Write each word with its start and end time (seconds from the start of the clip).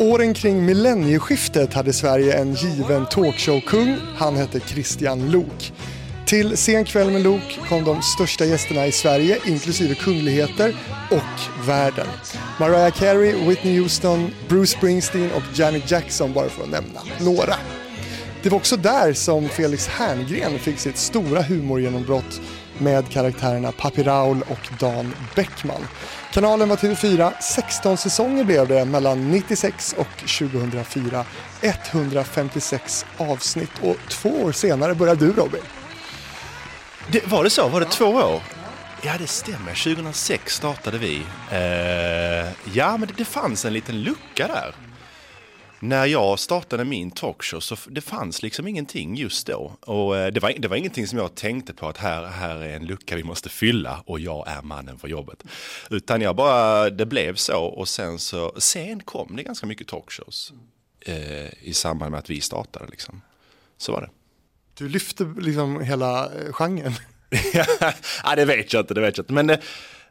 Åren 0.00 0.34
kring 0.34 0.64
millennieskiftet 0.64 1.74
hade 1.74 1.92
Sverige 1.92 2.38
en 2.38 2.54
given 2.54 3.06
talkshowkung. 3.06 3.96
Han 4.16 4.36
hette 4.36 4.60
Christian 4.60 5.30
Lok. 5.30 5.72
Till 6.26 6.56
Sen 6.56 6.84
kväll 6.84 7.10
med 7.10 7.22
Lok 7.22 7.58
kom 7.68 7.84
de 7.84 8.02
största 8.02 8.44
gästerna 8.44 8.86
i 8.86 8.92
Sverige, 8.92 9.38
inklusive 9.46 9.94
kungligheter 9.94 10.76
och 11.10 11.66
världen. 11.68 12.06
Mariah 12.60 12.90
Carey, 12.90 13.48
Whitney 13.48 13.80
Houston, 13.80 14.30
Bruce 14.48 14.76
Springsteen 14.78 15.30
och 15.32 15.58
Janet 15.58 15.90
Jackson 15.90 16.32
bara 16.32 16.48
för 16.48 16.62
att 16.62 16.70
nämna 16.70 17.00
några. 17.20 17.54
Det 18.42 18.48
var 18.48 18.58
också 18.58 18.76
där 18.76 19.12
som 19.12 19.48
Felix 19.48 19.86
Herngren 19.86 20.58
fick 20.58 20.78
sitt 20.78 20.96
stora 20.96 21.42
humorgenombrott 21.42 22.40
med 22.80 23.08
karaktärerna 23.10 23.72
Papi 23.72 24.02
Raul 24.02 24.42
och 24.48 24.68
Dan 24.80 25.14
Bäckman. 25.34 25.86
Kanalen 26.32 26.68
var 26.68 26.76
TV4, 26.76 27.32
16 27.40 27.96
säsonger 27.96 28.44
blev 28.44 28.68
det 28.68 28.84
mellan 28.84 29.30
96 29.30 29.94
och 29.98 30.38
2004. 30.38 31.24
156 31.62 33.06
avsnitt 33.16 33.72
och 33.82 33.96
två 34.08 34.28
år 34.28 34.52
senare 34.52 34.94
började 34.94 35.26
du 35.26 35.32
Robin. 35.32 35.62
Det, 37.12 37.26
var 37.26 37.44
det 37.44 37.50
så? 37.50 37.68
Var 37.68 37.80
det 37.80 37.86
två 37.86 38.04
år? 38.04 38.42
Ja, 39.02 39.12
det 39.18 39.26
stämmer. 39.26 39.94
2006 39.94 40.54
startade 40.54 40.98
vi. 40.98 41.22
Eh, 41.50 42.48
ja, 42.72 42.96
men 42.96 43.00
det, 43.00 43.14
det 43.16 43.24
fanns 43.24 43.64
en 43.64 43.72
liten 43.72 44.02
lucka 44.02 44.48
där. 44.48 44.74
När 45.80 46.06
jag 46.06 46.38
startade 46.38 46.84
min 46.84 47.10
talkshow 47.10 47.60
så 47.60 47.76
det 47.86 48.00
fanns 48.00 48.42
liksom 48.42 48.66
ingenting 48.68 49.16
just 49.16 49.46
då. 49.46 49.72
Och 49.80 50.16
eh, 50.16 50.32
det 50.32 50.40
var, 50.40 50.52
det 50.58 50.68
var 50.68 50.76
ingenting 50.76 51.06
som 51.06 51.18
jag 51.18 51.34
tänkte 51.34 51.74
på 51.74 51.88
att 51.88 51.96
här, 51.96 52.26
här 52.26 52.56
är 52.56 52.76
en 52.76 52.86
lucka 52.86 53.16
vi 53.16 53.24
måste 53.24 53.48
fylla 53.48 54.02
och 54.06 54.20
jag 54.20 54.48
är 54.48 54.62
mannen 54.62 54.98
för 54.98 55.08
jobbet. 55.08 55.44
Utan 55.90 56.20
jag 56.20 56.36
bara, 56.36 56.90
det 56.90 57.06
blev 57.06 57.34
så 57.34 57.64
och 57.64 57.88
sen 57.88 58.18
så, 58.18 58.52
sen 58.56 59.00
kom 59.00 59.36
det 59.36 59.42
ganska 59.42 59.66
mycket 59.66 59.88
talkshows 59.88 60.52
eh, 61.00 61.68
i 61.68 61.72
samband 61.74 62.10
med 62.10 62.18
att 62.18 62.30
vi 62.30 62.40
startade 62.40 62.86
liksom. 62.90 63.22
Så 63.76 63.92
var 63.92 64.00
det. 64.00 64.10
Du 64.74 64.88
lyfte 64.88 65.34
liksom 65.38 65.80
hela 65.80 66.24
eh, 66.24 66.52
genren. 66.52 66.92
ja, 68.24 68.36
det 68.36 68.44
vet 68.44 68.72
jag 68.72 68.82
inte, 68.82 68.94
det 68.94 69.00
vet 69.00 69.16
jag 69.16 69.24
inte. 69.24 69.32
Men 69.32 69.46
det, 69.46 69.60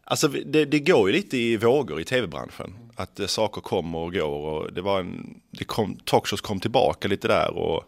alltså, 0.04 0.28
det, 0.28 0.66
det 0.66 0.80
går 0.80 1.10
ju 1.10 1.16
lite 1.16 1.38
i 1.38 1.58
vågor 1.58 2.02
i 2.02 2.04
tv-branschen. 2.04 2.87
Att 3.00 3.20
eh, 3.20 3.28
saker 3.28 3.62
kommer 3.62 4.00
och 4.00 4.14
går 4.14 4.28
och 4.28 4.74
det 4.74 4.82
var 4.82 5.00
en, 5.00 5.42
det 5.52 5.64
kom, 5.64 5.96
talkshows 6.06 6.42
kom 6.42 6.60
tillbaka 6.60 7.08
lite 7.08 7.28
där 7.28 7.54
och 7.54 7.84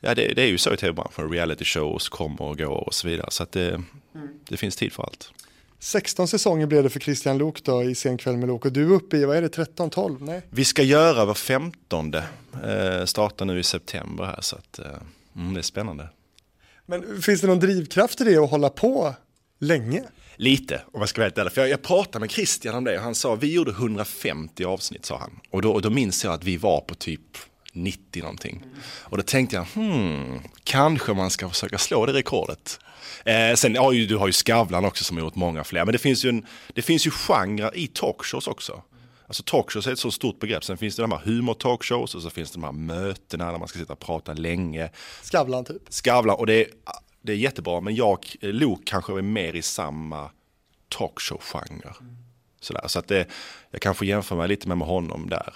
ja, 0.00 0.14
det, 0.14 0.34
det 0.34 0.42
är 0.42 0.46
ju 0.46 0.58
så 0.58 0.74
i 0.74 0.76
tv-branschen. 0.76 1.30
Reality 1.30 1.64
shows 1.64 2.08
kommer 2.08 2.42
och 2.42 2.58
går 2.58 2.86
och 2.86 2.94
så 2.94 3.08
vidare. 3.08 3.30
Så 3.30 3.42
att 3.42 3.52
det, 3.52 3.82
det 4.48 4.56
finns 4.56 4.76
tid 4.76 4.92
för 4.92 5.02
allt. 5.02 5.32
16 5.78 6.28
säsonger 6.28 6.66
blev 6.66 6.82
det 6.82 6.90
för 6.90 7.00
Christian 7.00 7.38
Lok 7.38 7.64
då 7.64 7.82
i 7.82 7.94
Sen 7.94 8.18
kväll 8.18 8.36
med 8.36 8.48
Lok 8.48 8.64
och 8.64 8.72
du 8.72 8.82
är 8.82 8.92
uppe 8.92 9.16
i, 9.16 9.24
vad 9.24 9.36
är 9.36 9.42
det, 9.42 9.48
13, 9.48 9.90
12? 9.90 10.22
Nej. 10.22 10.42
Vi 10.50 10.64
ska 10.64 10.82
göra 10.82 11.24
var 11.24 11.34
femtonde, 11.34 12.24
eh, 12.64 13.04
startar 13.04 13.44
nu 13.44 13.58
i 13.58 13.62
september 13.62 14.24
här 14.24 14.40
så 14.40 14.56
att 14.56 14.78
eh, 14.78 14.86
mm, 15.36 15.54
det 15.54 15.60
är 15.60 15.62
spännande. 15.62 16.08
Men 16.86 17.22
finns 17.22 17.40
det 17.40 17.46
någon 17.46 17.60
drivkraft 17.60 18.20
i 18.20 18.24
det 18.24 18.36
att 18.36 18.50
hålla 18.50 18.68
på 18.68 19.14
länge? 19.58 20.02
Lite, 20.40 20.82
om 20.92 21.00
jag 21.00 21.08
ska 21.08 21.20
vara 21.20 21.26
helt 21.26 21.38
ärlig. 21.38 21.52
För 21.52 21.60
jag, 21.60 21.70
jag 21.70 21.82
pratade 21.82 22.20
med 22.20 22.30
Christian 22.30 22.74
om 22.74 22.84
det 22.84 22.96
och 22.96 23.02
han 23.02 23.14
sa, 23.14 23.34
vi 23.34 23.52
gjorde 23.52 23.70
150 23.70 24.64
avsnitt 24.64 25.04
sa 25.04 25.18
han. 25.18 25.40
Och 25.50 25.62
då, 25.62 25.72
och 25.72 25.82
då 25.82 25.90
minns 25.90 26.24
jag 26.24 26.32
att 26.32 26.44
vi 26.44 26.56
var 26.56 26.80
på 26.80 26.94
typ 26.94 27.38
90 27.72 28.22
någonting. 28.22 28.62
Och 29.00 29.16
då 29.16 29.22
tänkte 29.22 29.56
jag, 29.56 29.64
hmm, 29.74 30.40
kanske 30.64 31.14
man 31.14 31.30
ska 31.30 31.48
försöka 31.48 31.78
slå 31.78 32.06
det 32.06 32.12
rekordet. 32.12 32.80
Eh, 33.24 33.54
sen 33.54 33.76
ju, 33.92 34.06
du 34.06 34.16
har 34.16 34.26
ju 34.26 34.32
Skavlan 34.32 34.84
också 34.84 35.04
som 35.04 35.16
har 35.16 35.24
gjort 35.24 35.34
många 35.34 35.64
fler. 35.64 35.84
Men 35.84 35.92
det 35.92 35.98
finns 35.98 36.24
ju, 36.24 36.28
en, 36.28 36.46
det 36.74 36.82
finns 36.82 37.06
ju 37.06 37.10
genrer 37.10 37.76
i 37.76 37.86
talkshows 37.86 38.46
också. 38.46 38.82
Alltså 39.26 39.42
talkshows 39.42 39.86
är 39.86 39.92
ett 39.92 39.98
så 39.98 40.10
stort 40.10 40.40
begrepp. 40.40 40.64
Sen 40.64 40.78
finns 40.78 40.96
det 40.96 41.02
de 41.02 41.12
här 41.12 41.22
humor-talkshows 41.24 42.14
och 42.16 42.22
så 42.22 42.30
finns 42.30 42.50
det 42.50 42.60
de 42.60 42.64
här 42.64 42.72
mötena 42.72 43.52
där 43.52 43.58
man 43.58 43.68
ska 43.68 43.78
sitta 43.78 43.92
och 43.92 43.98
prata 43.98 44.32
länge. 44.32 44.90
Skavlan 45.22 45.64
typ? 45.64 45.82
Skavlan, 45.88 46.36
och 46.36 46.46
det 46.46 46.54
är, 46.54 46.66
det 47.22 47.32
är 47.32 47.36
jättebra. 47.36 47.80
Men 47.80 47.94
jag, 47.94 48.26
Lok 48.40 48.80
kanske 48.84 49.18
är 49.18 49.22
mer 49.22 49.56
i 49.56 49.62
samma 49.62 50.30
talkshow-genre. 50.88 51.94
Sådär, 52.60 52.84
så 52.86 52.98
att 52.98 53.08
det, 53.08 53.26
jag 53.70 53.80
kan 53.80 53.94
få 53.94 54.04
jämföra 54.04 54.38
mig 54.38 54.48
lite 54.48 54.68
med, 54.68 54.78
med 54.78 54.88
honom 54.88 55.28
där. 55.28 55.54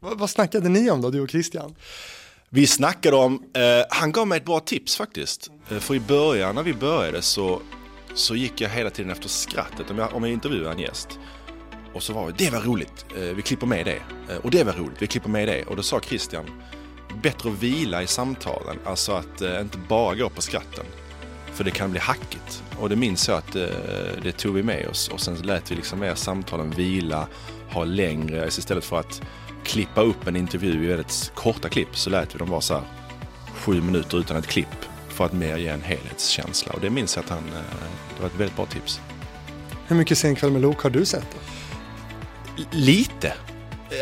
Vad, 0.00 0.18
vad 0.18 0.30
snackade 0.30 0.68
ni 0.68 0.90
om 0.90 1.00
då, 1.00 1.10
du 1.10 1.20
och 1.20 1.30
Christian? 1.30 1.74
Vi 2.48 2.66
snackade 2.66 3.16
om, 3.16 3.44
eh, 3.54 3.86
han 3.90 4.12
gav 4.12 4.26
mig 4.26 4.36
ett 4.36 4.44
bra 4.44 4.60
tips 4.60 4.96
faktiskt. 4.96 5.50
Eh, 5.70 5.78
för 5.78 5.94
i 5.94 6.00
början 6.00 6.54
när 6.54 6.62
vi 6.62 6.74
började 6.74 7.22
så, 7.22 7.62
så 8.14 8.36
gick 8.36 8.60
jag 8.60 8.70
hela 8.70 8.90
tiden 8.90 9.10
efter 9.10 9.28
skrattet 9.28 9.90
om 9.90 9.98
jag, 9.98 10.14
om 10.14 10.24
jag 10.24 10.32
intervjuade 10.32 10.70
en 10.70 10.78
gäst. 10.78 11.18
Och 11.94 12.02
så 12.02 12.12
var 12.12 12.26
det, 12.26 12.44
det 12.44 12.50
var 12.50 12.60
roligt, 12.60 13.06
eh, 13.16 13.22
vi 13.22 13.42
klipper 13.42 13.66
med 13.66 13.86
det. 13.86 14.02
Eh, 14.32 14.36
och 14.36 14.50
det 14.50 14.64
var 14.64 14.72
roligt, 14.72 15.02
vi 15.02 15.06
klipper 15.06 15.28
med 15.28 15.48
det. 15.48 15.64
Och 15.64 15.76
då 15.76 15.82
sa 15.82 16.00
Christian, 16.00 16.62
bättre 17.22 17.50
att 17.50 17.62
vila 17.62 18.02
i 18.02 18.06
samtalen, 18.06 18.78
alltså 18.84 19.12
att 19.12 19.40
eh, 19.40 19.60
inte 19.60 19.78
bara 19.78 20.14
gå 20.14 20.28
på 20.28 20.42
skratten. 20.42 20.84
För 21.52 21.64
det 21.64 21.70
kan 21.70 21.90
bli 21.90 22.00
hackigt. 22.00 22.62
Och 22.80 22.88
det 22.88 22.96
minns 22.96 23.28
jag 23.28 23.38
att 23.38 23.56
eh, 23.56 23.66
det 24.22 24.32
tog 24.32 24.54
vi 24.54 24.62
med 24.62 24.88
oss 24.88 25.08
och 25.08 25.20
sen 25.20 25.34
lät 25.34 25.70
vi 25.70 25.74
liksom 25.74 25.98
mer 25.98 26.14
samtalen 26.14 26.70
vila, 26.70 27.28
ha 27.70 27.84
längre, 27.84 28.44
alltså 28.44 28.58
istället 28.58 28.84
för 28.84 29.00
att 29.00 29.22
klippa 29.64 30.00
upp 30.00 30.26
en 30.26 30.36
intervju 30.36 30.84
i 30.84 30.86
väldigt 30.86 31.32
korta 31.34 31.68
klipp 31.68 31.96
så 31.96 32.10
lät 32.10 32.34
vi 32.34 32.38
dem 32.38 32.50
vara 32.50 32.60
så 32.60 32.74
här 32.74 32.82
sju 33.54 33.80
minuter 33.80 34.18
utan 34.18 34.36
ett 34.36 34.46
klipp 34.46 34.84
för 35.08 35.24
att 35.24 35.32
mer 35.32 35.56
ge 35.56 35.68
en 35.68 35.82
helhetskänsla. 35.82 36.72
Och 36.72 36.80
det 36.80 36.90
minns 36.90 37.16
jag 37.16 37.24
att 37.24 37.30
han, 37.30 37.38
eh, 37.38 37.84
det 38.16 38.22
var 38.22 38.26
ett 38.26 38.40
väldigt 38.40 38.56
bra 38.56 38.66
tips. 38.66 39.00
Hur 39.86 39.96
mycket 39.96 40.18
Sen 40.18 40.34
kväll 40.34 40.50
med 40.50 40.62
Lok 40.62 40.82
har 40.82 40.90
du 40.90 41.04
sett? 41.04 41.26
Då? 41.32 41.38
Lite. 42.70 43.32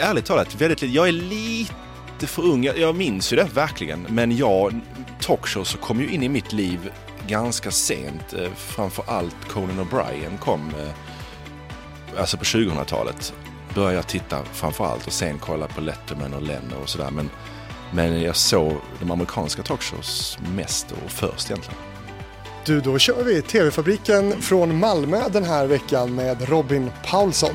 Ärligt 0.00 0.25
talat, 0.25 0.55
väldigt 0.55 0.82
lite. 0.82 0.94
Jag 0.94 1.09
är 1.09 1.12
lite 1.12 1.85
för 2.22 2.43
ung. 2.43 2.65
Jag, 2.65 2.97
minns 2.97 3.32
ju 3.32 3.37
det 3.37 3.49
verkligen. 3.54 4.06
Men 4.09 4.37
jag, 4.37 4.81
talkshows 5.21 5.77
kom 5.81 6.00
ju 6.00 6.10
in 6.10 6.22
i 6.22 6.28
mitt 6.28 6.53
liv 6.53 6.91
ganska 7.27 7.71
sent. 7.71 8.32
Eh, 8.32 8.50
framför 8.56 9.04
allt 9.06 9.37
Conan 9.49 9.87
O'Brien 9.87 10.38
kom 10.38 10.69
eh, 10.69 12.21
alltså 12.21 12.37
på 12.37 12.44
2000-talet. 12.44 13.34
Började 13.75 13.94
jag 13.94 14.06
titta 14.06 14.44
framför 14.53 14.84
allt 14.87 15.06
och 15.06 15.12
sen 15.12 15.38
kolla 15.38 15.66
på 15.66 15.81
Letterman 15.81 16.34
och 16.34 16.43
Lennon 16.43 16.82
och 16.82 16.88
sådär. 16.88 17.10
Men, 17.10 17.31
men 17.93 18.22
jag 18.22 18.37
såg 18.37 18.72
de 19.00 19.10
amerikanska 19.10 19.62
talkshows 19.62 20.38
mest 20.55 20.93
och 20.93 21.10
först 21.10 21.50
egentligen. 21.50 21.81
Du, 22.66 22.81
då 22.81 22.99
kör 22.99 23.25
vi 23.25 23.43
TV-fabriken 23.43 24.43
från 24.43 24.78
Malmö 24.78 25.28
den 25.28 25.44
här 25.44 25.66
veckan 25.66 26.15
med 26.15 26.49
Robin 26.49 26.91
Paulsson. 27.05 27.55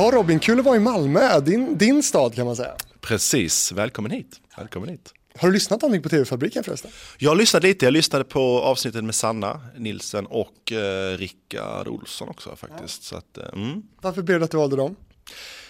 Ja 0.00 0.10
Robin, 0.14 0.38
kul 0.38 0.58
att 0.58 0.64
vara 0.64 0.76
i 0.76 0.80
Malmö, 0.80 1.40
din, 1.40 1.78
din 1.78 2.02
stad 2.02 2.34
kan 2.34 2.46
man 2.46 2.56
säga. 2.56 2.74
Precis, 3.00 3.72
välkommen 3.72 4.10
hit. 4.10 4.40
Välkommen 4.56 4.88
hit. 4.88 5.14
Har 5.38 5.48
du 5.48 5.54
lyssnat 5.54 5.82
någonting 5.82 6.02
på 6.02 6.08
TV-fabriken 6.08 6.64
förresten? 6.64 6.90
Jag 7.18 7.36
lyssnade 7.36 7.66
lite, 7.66 7.86
jag 7.86 7.92
lyssnade 7.92 8.24
på 8.24 8.60
avsnittet 8.60 9.04
med 9.04 9.14
Sanna 9.14 9.60
Nilsen 9.76 10.26
och 10.26 10.72
eh, 10.72 11.16
Rickard 11.18 11.88
Olsson 11.88 12.28
också 12.28 12.56
faktiskt. 12.56 13.02
Så 13.02 13.16
att, 13.16 13.38
eh, 13.38 13.44
mm. 13.52 13.82
Varför 14.00 14.22
blev 14.22 14.38
det 14.38 14.44
att 14.44 14.50
du 14.50 14.56
valde 14.56 14.76
dem? 14.76 14.96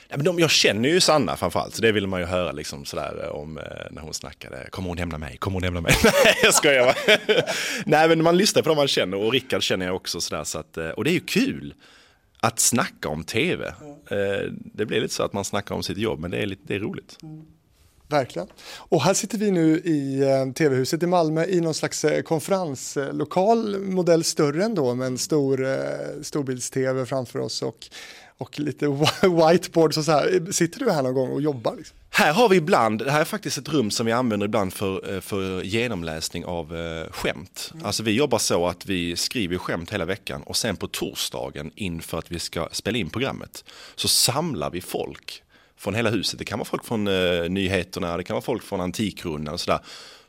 Ja, 0.08 0.16
men 0.16 0.24
de, 0.24 0.38
jag 0.38 0.50
känner 0.50 0.88
ju 0.88 1.00
Sanna 1.00 1.36
framförallt, 1.36 1.74
så 1.74 1.82
det 1.82 1.92
vill 1.92 2.06
man 2.06 2.20
ju 2.20 2.26
höra 2.26 2.52
liksom 2.52 2.84
sådär 2.84 3.30
om 3.32 3.58
eh, 3.58 3.64
när 3.91 4.02
hon 4.02 4.14
snackade. 4.14 4.68
Kommer 4.70 4.88
hon 4.88 4.97
nämna 4.97 5.18
mig? 5.18 5.36
Kommer 5.36 5.54
hon 5.54 5.62
nämna 5.62 5.80
mig? 5.80 5.94
Nej, 6.04 6.34
jag 6.42 6.54
skojar 6.54 6.84
bara. 6.84 7.42
Nej, 7.86 8.08
men 8.08 8.22
man 8.22 8.36
lyssnar 8.36 8.62
på 8.62 8.68
dem 8.68 8.76
man 8.76 8.88
känner 8.88 9.16
och 9.16 9.32
Rickard 9.32 9.62
känner 9.62 9.86
jag 9.86 9.97
också 9.97 10.20
sådär. 10.20 10.44
Så 10.44 10.58
att, 10.58 10.76
eh, 10.76 10.88
och 10.88 11.04
det 11.04 11.10
är 11.10 11.14
ju 11.14 11.20
kul 11.20 11.74
att 12.41 12.59
snacka 12.59 13.09
om 13.09 13.25
tv. 13.25 13.66
Eh, 14.10 14.53
det 14.53 14.87
blir 14.87 15.01
lite 15.01 15.15
så 15.15 15.22
att 15.22 15.33
man 15.33 15.45
snackar 15.45 15.75
om 15.75 15.83
sitt 15.83 15.98
jobb, 15.98 16.21
men 16.21 16.31
det 16.31 16.39
är, 16.39 16.47
lite, 16.47 16.63
det 16.66 16.75
är 16.75 16.78
roligt. 16.78 17.16
Mm. 17.22 17.42
Verkligen. 18.09 18.48
Och 18.77 19.03
här 19.03 19.15
sitter 19.15 19.39
vi 19.39 19.51
nu 19.51 19.78
i 19.78 20.21
eh, 20.21 20.53
tv-huset 20.53 21.03
i 21.03 21.07
Malmö 21.07 21.45
i 21.45 21.60
någon 21.60 21.75
slags 21.75 22.04
eh, 22.04 22.22
konferenslokal, 22.22 23.81
modell 23.81 24.25
större 24.25 24.65
ändå, 24.65 24.95
med 24.95 25.07
en 25.07 25.19
stor 25.19 25.66
storbilds-tv 26.22 27.07
framför 27.07 27.39
oss 27.39 27.63
och, 27.63 27.87
och 28.41 28.60
lite 28.60 28.89
whiteboards 29.22 29.97
och 29.97 30.04
så 30.04 30.13
här. 30.13 30.53
Sitter 30.53 30.81
du 30.81 30.91
här 30.91 31.03
någon 31.03 31.15
gång 31.15 31.31
och 31.31 31.42
jobbar? 31.42 31.77
Liksom? 31.77 31.97
Här 32.10 32.33
har 32.33 32.48
vi 32.48 32.57
ibland, 32.57 32.98
det 32.98 33.10
här 33.10 33.21
är 33.21 33.25
faktiskt 33.25 33.59
ett 33.59 33.69
rum 33.69 33.91
som 33.91 34.07
vi 34.07 34.13
använder 34.13 34.47
ibland 34.47 34.72
för, 34.72 35.15
eh, 35.15 35.21
för 35.21 35.63
genomläsning 35.63 36.45
av 36.45 36.77
eh, 36.77 37.10
skämt. 37.10 37.71
Mm. 37.75 37.87
Alltså 37.87 38.03
vi 38.03 38.13
jobbar 38.13 38.39
så 38.39 38.66
att 38.66 38.87
vi 38.87 39.16
skriver 39.16 39.59
skämt 39.59 39.92
hela 39.92 40.04
veckan 40.04 40.42
och 40.42 40.57
sen 40.57 40.77
på 40.77 40.87
torsdagen 40.87 41.71
inför 41.75 42.19
att 42.19 42.31
vi 42.31 42.39
ska 42.39 42.69
spela 42.72 42.98
in 42.98 43.10
programmet 43.10 43.65
så 43.95 44.09
samlar 44.09 44.71
vi 44.71 44.81
folk 44.81 45.43
från 45.77 45.95
hela 45.95 46.10
huset. 46.10 46.39
Det 46.39 46.45
kan 46.45 46.59
vara 46.59 46.69
folk 46.69 46.84
från 46.84 47.09
eh, 47.09 47.48
nyheterna, 47.48 48.16
det 48.16 48.25
kan 48.25 48.34
vara 48.34 48.45
folk 48.45 48.63
från 48.63 48.81
Antikrundan 48.81 49.54
och 49.54 49.60
sådär. 49.60 49.81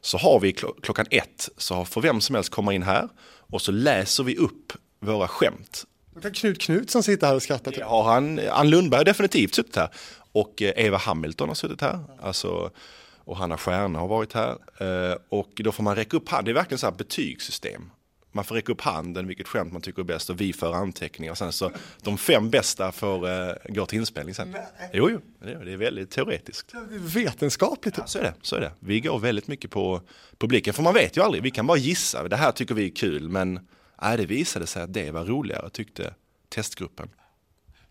Så 0.01 0.17
har 0.17 0.39
vi 0.39 0.53
kl 0.53 0.65
klockan 0.81 1.05
ett, 1.11 1.49
så 1.57 1.85
får 1.85 2.01
vem 2.01 2.21
som 2.21 2.35
helst 2.35 2.49
komma 2.49 2.73
in 2.73 2.83
här 2.83 3.09
och 3.37 3.61
så 3.61 3.71
läser 3.71 4.23
vi 4.23 4.37
upp 4.37 4.73
våra 4.99 5.27
skämt 5.27 5.85
Knut 6.29 6.61
Knut 6.61 6.89
som 6.89 7.03
sitter 7.03 7.27
här 7.27 7.35
och 7.35 7.43
skrattar. 7.43 7.81
Har 7.81 8.03
han, 8.03 8.39
Ann 8.49 8.69
Lundberg 8.69 8.99
har 8.99 9.05
definitivt 9.05 9.55
suttit 9.55 9.75
här. 9.75 9.89
Och 10.31 10.61
eh, 10.61 10.73
Eva 10.75 10.97
Hamilton 10.97 11.47
har 11.47 11.55
suttit 11.55 11.81
här. 11.81 11.99
Alltså, 12.21 12.71
och 13.17 13.37
Hanna 13.37 13.57
Stjärna 13.57 13.99
har 13.99 14.07
varit 14.07 14.33
här. 14.33 14.49
Eh, 14.77 15.17
och 15.29 15.51
då 15.55 15.71
får 15.71 15.83
man 15.83 15.95
räcka 15.95 16.17
upp 16.17 16.29
handen. 16.29 16.45
Det 16.45 16.51
är 16.51 16.61
verkligen 16.61 16.79
så 16.79 16.85
här 16.85 16.93
betygssystem. 16.93 17.89
Man 18.33 18.45
får 18.45 18.55
räcka 18.55 18.71
upp 18.71 18.81
handen, 18.81 19.27
vilket 19.27 19.47
skämt 19.47 19.73
man 19.73 19.81
tycker 19.81 20.01
är 20.01 20.03
bäst 20.03 20.29
och 20.29 20.41
vi 20.41 20.53
för 20.53 20.73
anteckningar. 20.73 21.31
Och 21.31 21.37
sen 21.37 21.51
så 21.51 21.71
de 22.01 22.17
fem 22.17 22.49
bästa 22.49 22.91
får 22.91 23.29
uh, 23.29 23.53
gå 23.69 23.85
till 23.85 23.99
inspelning 23.99 24.35
sen. 24.35 24.51
Nej. 24.51 24.89
Jo, 24.93 25.09
jo, 25.09 25.19
det 25.41 25.71
är 25.73 25.77
väldigt 25.77 26.09
teoretiskt. 26.09 26.73
Vetenskapligt. 26.91 27.97
Ja, 27.97 28.07
så 28.07 28.19
är 28.19 28.23
det. 28.23 28.33
Så 28.41 28.55
är 28.55 28.59
det. 28.59 28.71
Vi 28.79 28.99
går 28.99 29.19
väldigt 29.19 29.47
mycket 29.47 29.71
på 29.71 30.01
publiken, 30.37 30.73
för 30.73 30.83
man 30.83 30.93
vet 30.93 31.17
ju 31.17 31.21
aldrig. 31.21 31.43
Vi 31.43 31.51
kan 31.51 31.67
bara 31.67 31.77
gissa. 31.77 32.27
Det 32.27 32.35
här 32.35 32.51
tycker 32.51 32.75
vi 32.75 32.85
är 32.85 32.95
kul, 32.95 33.29
men 33.29 33.59
nej, 34.01 34.17
det 34.17 34.25
visade 34.25 34.67
sig 34.67 34.83
att 34.83 34.93
det 34.93 35.11
var 35.11 35.25
roligare, 35.25 35.69
tyckte 35.69 36.13
testgruppen. 36.49 37.09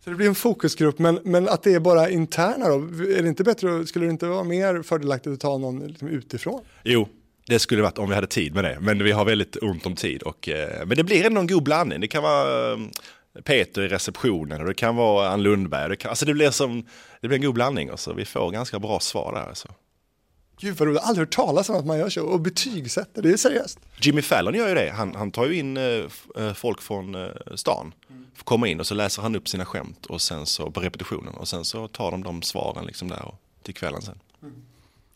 Så 0.04 0.10
det 0.10 0.16
blir 0.16 0.28
en 0.28 0.34
fokusgrupp, 0.34 0.98
men, 0.98 1.20
men 1.24 1.48
att 1.48 1.62
det 1.62 1.74
är 1.74 1.80
bara 1.80 2.10
interna 2.10 2.68
då? 2.68 2.74
Är 3.04 3.22
det 3.22 3.28
inte 3.28 3.44
bättre, 3.44 3.86
skulle 3.86 4.04
det 4.06 4.10
inte 4.10 4.26
vara 4.26 4.44
mer 4.44 4.82
fördelaktigt 4.82 5.34
att 5.34 5.40
ta 5.40 5.58
någon 5.58 5.86
liksom 5.86 6.08
utifrån? 6.08 6.60
Jo, 6.84 7.08
det 7.46 7.58
skulle 7.58 7.82
varit 7.82 7.98
om 7.98 8.08
vi 8.08 8.14
hade 8.14 8.26
tid 8.26 8.54
med 8.54 8.64
det, 8.64 8.78
men 8.80 9.04
vi 9.04 9.12
har 9.12 9.24
väldigt 9.24 9.56
ont 9.62 9.86
om 9.86 9.94
tid. 9.94 10.22
Och, 10.22 10.48
eh, 10.48 10.86
men 10.86 10.96
det 10.96 11.04
blir 11.04 11.26
ändå 11.26 11.40
en 11.40 11.46
god 11.46 11.62
blandning. 11.62 12.00
Det 12.00 12.08
kan 12.08 12.22
vara 12.22 12.72
eh, 12.72 12.78
Peter 13.44 13.82
i 13.82 13.88
receptionen 13.88 14.60
och 14.60 14.66
det 14.66 14.74
kan 14.74 14.96
vara 14.96 15.28
Ann 15.28 15.42
Lundberg. 15.42 15.88
Det, 15.88 15.96
kan, 15.96 16.08
alltså 16.08 16.26
det, 16.26 16.34
blir 16.34 16.50
som, 16.50 16.86
det 17.20 17.28
blir 17.28 17.38
en 17.38 17.44
god 17.44 17.54
blandning 17.54 17.90
och 17.90 18.00
så 18.00 18.12
vi 18.12 18.24
får 18.24 18.50
ganska 18.50 18.78
bra 18.78 19.00
svar 19.00 19.32
där. 19.34 19.48
Alltså. 19.48 19.68
Gud 20.60 20.76
vad 20.76 20.88
roligt, 20.88 20.96
jag 20.96 21.02
har 21.02 21.08
aldrig 21.08 21.26
hört 21.26 21.34
talas 21.34 21.68
om 21.68 21.76
att 21.76 21.86
man 21.86 21.98
gör 21.98 22.10
så 22.10 22.24
och 22.24 22.40
betygsätter, 22.40 23.22
det 23.22 23.30
är 23.30 23.36
seriöst. 23.36 23.78
Jimmy 24.00 24.22
Fallon 24.22 24.54
gör 24.54 24.68
ju 24.68 24.74
det, 24.74 24.90
han, 24.90 25.14
han 25.14 25.30
tar 25.30 25.46
ju 25.46 25.58
in 25.58 25.76
eh 25.76 26.52
folk 26.54 26.82
från 26.82 27.14
eh, 27.14 27.30
stan. 27.54 27.94
Mm. 28.10 28.26
Får 28.34 28.44
komma 28.44 28.68
in 28.68 28.80
och 28.80 28.86
så 28.86 28.94
läser 28.94 29.22
han 29.22 29.36
upp 29.36 29.48
sina 29.48 29.64
skämt 29.64 30.06
och 30.06 30.22
sen 30.22 30.46
så 30.46 30.70
på 30.70 30.80
repetitionen 30.80 31.34
och 31.34 31.48
sen 31.48 31.64
så 31.64 31.88
tar 31.88 32.10
de 32.10 32.22
de 32.22 32.42
svaren 32.42 32.86
liksom 32.86 33.08
där 33.08 33.24
och, 33.24 33.34
till 33.62 33.74
kvällen 33.74 34.02
sen. 34.02 34.18
Mm. 34.42 34.54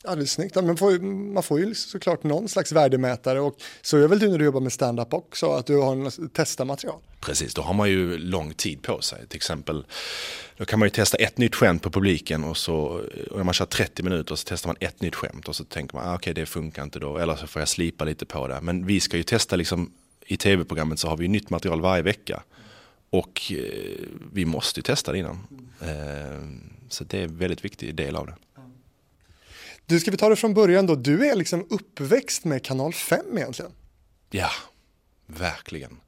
Alldeles 0.07 0.31
snyggt. 0.31 0.55
Man 0.55 0.77
får, 0.77 0.99
man 1.33 1.43
får 1.43 1.59
ju 1.59 1.75
såklart 1.75 2.23
någon 2.23 2.49
slags 2.49 2.71
värdemätare 2.71 3.39
och 3.39 3.57
så 3.81 3.97
är 3.97 4.07
väl 4.07 4.19
du 4.19 4.29
när 4.29 4.37
du 4.37 4.45
jobbar 4.45 4.61
med 4.61 4.73
stand-up 4.73 5.13
också, 5.13 5.51
att 5.51 5.65
du 5.65 5.77
har 5.77 6.27
testa 6.27 6.65
material. 6.65 6.99
Precis, 7.19 7.53
då 7.53 7.61
har 7.61 7.73
man 7.73 7.89
ju 7.89 8.17
lång 8.17 8.53
tid 8.53 8.81
på 8.81 9.01
sig. 9.01 9.27
Till 9.27 9.37
exempel, 9.37 9.85
då 10.57 10.65
kan 10.65 10.79
man 10.79 10.85
ju 10.85 10.89
testa 10.89 11.17
ett 11.17 11.37
nytt 11.37 11.55
skämt 11.55 11.81
på 11.81 11.91
publiken 11.91 12.43
och 12.43 12.57
så, 12.57 12.75
och 13.31 13.37
när 13.37 13.43
man 13.43 13.53
kör 13.53 13.65
30 13.65 14.03
minuter 14.03 14.35
så 14.35 14.45
testar 14.47 14.69
man 14.69 14.75
ett 14.79 15.01
nytt 15.01 15.15
skämt 15.15 15.47
och 15.47 15.55
så 15.55 15.63
tänker 15.63 15.95
man, 15.95 16.07
ah, 16.07 16.15
okej 16.15 16.31
okay, 16.31 16.43
det 16.43 16.45
funkar 16.45 16.83
inte 16.83 16.99
då, 16.99 17.17
eller 17.17 17.35
så 17.35 17.47
får 17.47 17.61
jag 17.61 17.69
slipa 17.69 18.05
lite 18.05 18.25
på 18.25 18.47
det. 18.47 18.61
Men 18.61 18.85
vi 18.85 18.99
ska 18.99 19.17
ju 19.17 19.23
testa 19.23 19.55
liksom, 19.55 19.91
i 20.25 20.37
tv-programmet 20.37 20.99
så 20.99 21.07
har 21.07 21.17
vi 21.17 21.27
nytt 21.27 21.49
material 21.49 21.81
varje 21.81 22.03
vecka. 22.03 22.43
Och 23.09 23.51
eh, 23.51 24.07
vi 24.33 24.45
måste 24.45 24.79
ju 24.79 24.81
testa 24.81 25.11
det 25.11 25.17
innan. 25.17 25.67
Eh, 25.81 26.41
så 26.89 27.03
det 27.03 27.19
är 27.19 27.23
en 27.23 27.37
väldigt 27.37 27.65
viktig 27.65 27.95
del 27.95 28.15
av 28.15 28.27
det. 28.27 28.35
Du, 29.87 29.99
ska 29.99 30.11
vi 30.11 30.17
ta 30.17 30.29
det 30.29 30.35
från 30.35 30.53
början 30.53 30.85
då? 30.85 30.95
Du 30.95 31.27
är 31.27 31.35
liksom 31.35 31.67
uppväxt 31.69 32.45
med 32.45 32.63
kanal 32.63 32.93
5 32.93 33.37
egentligen. 33.37 33.71
Ja, 34.29 34.49
verkligen. 35.25 35.99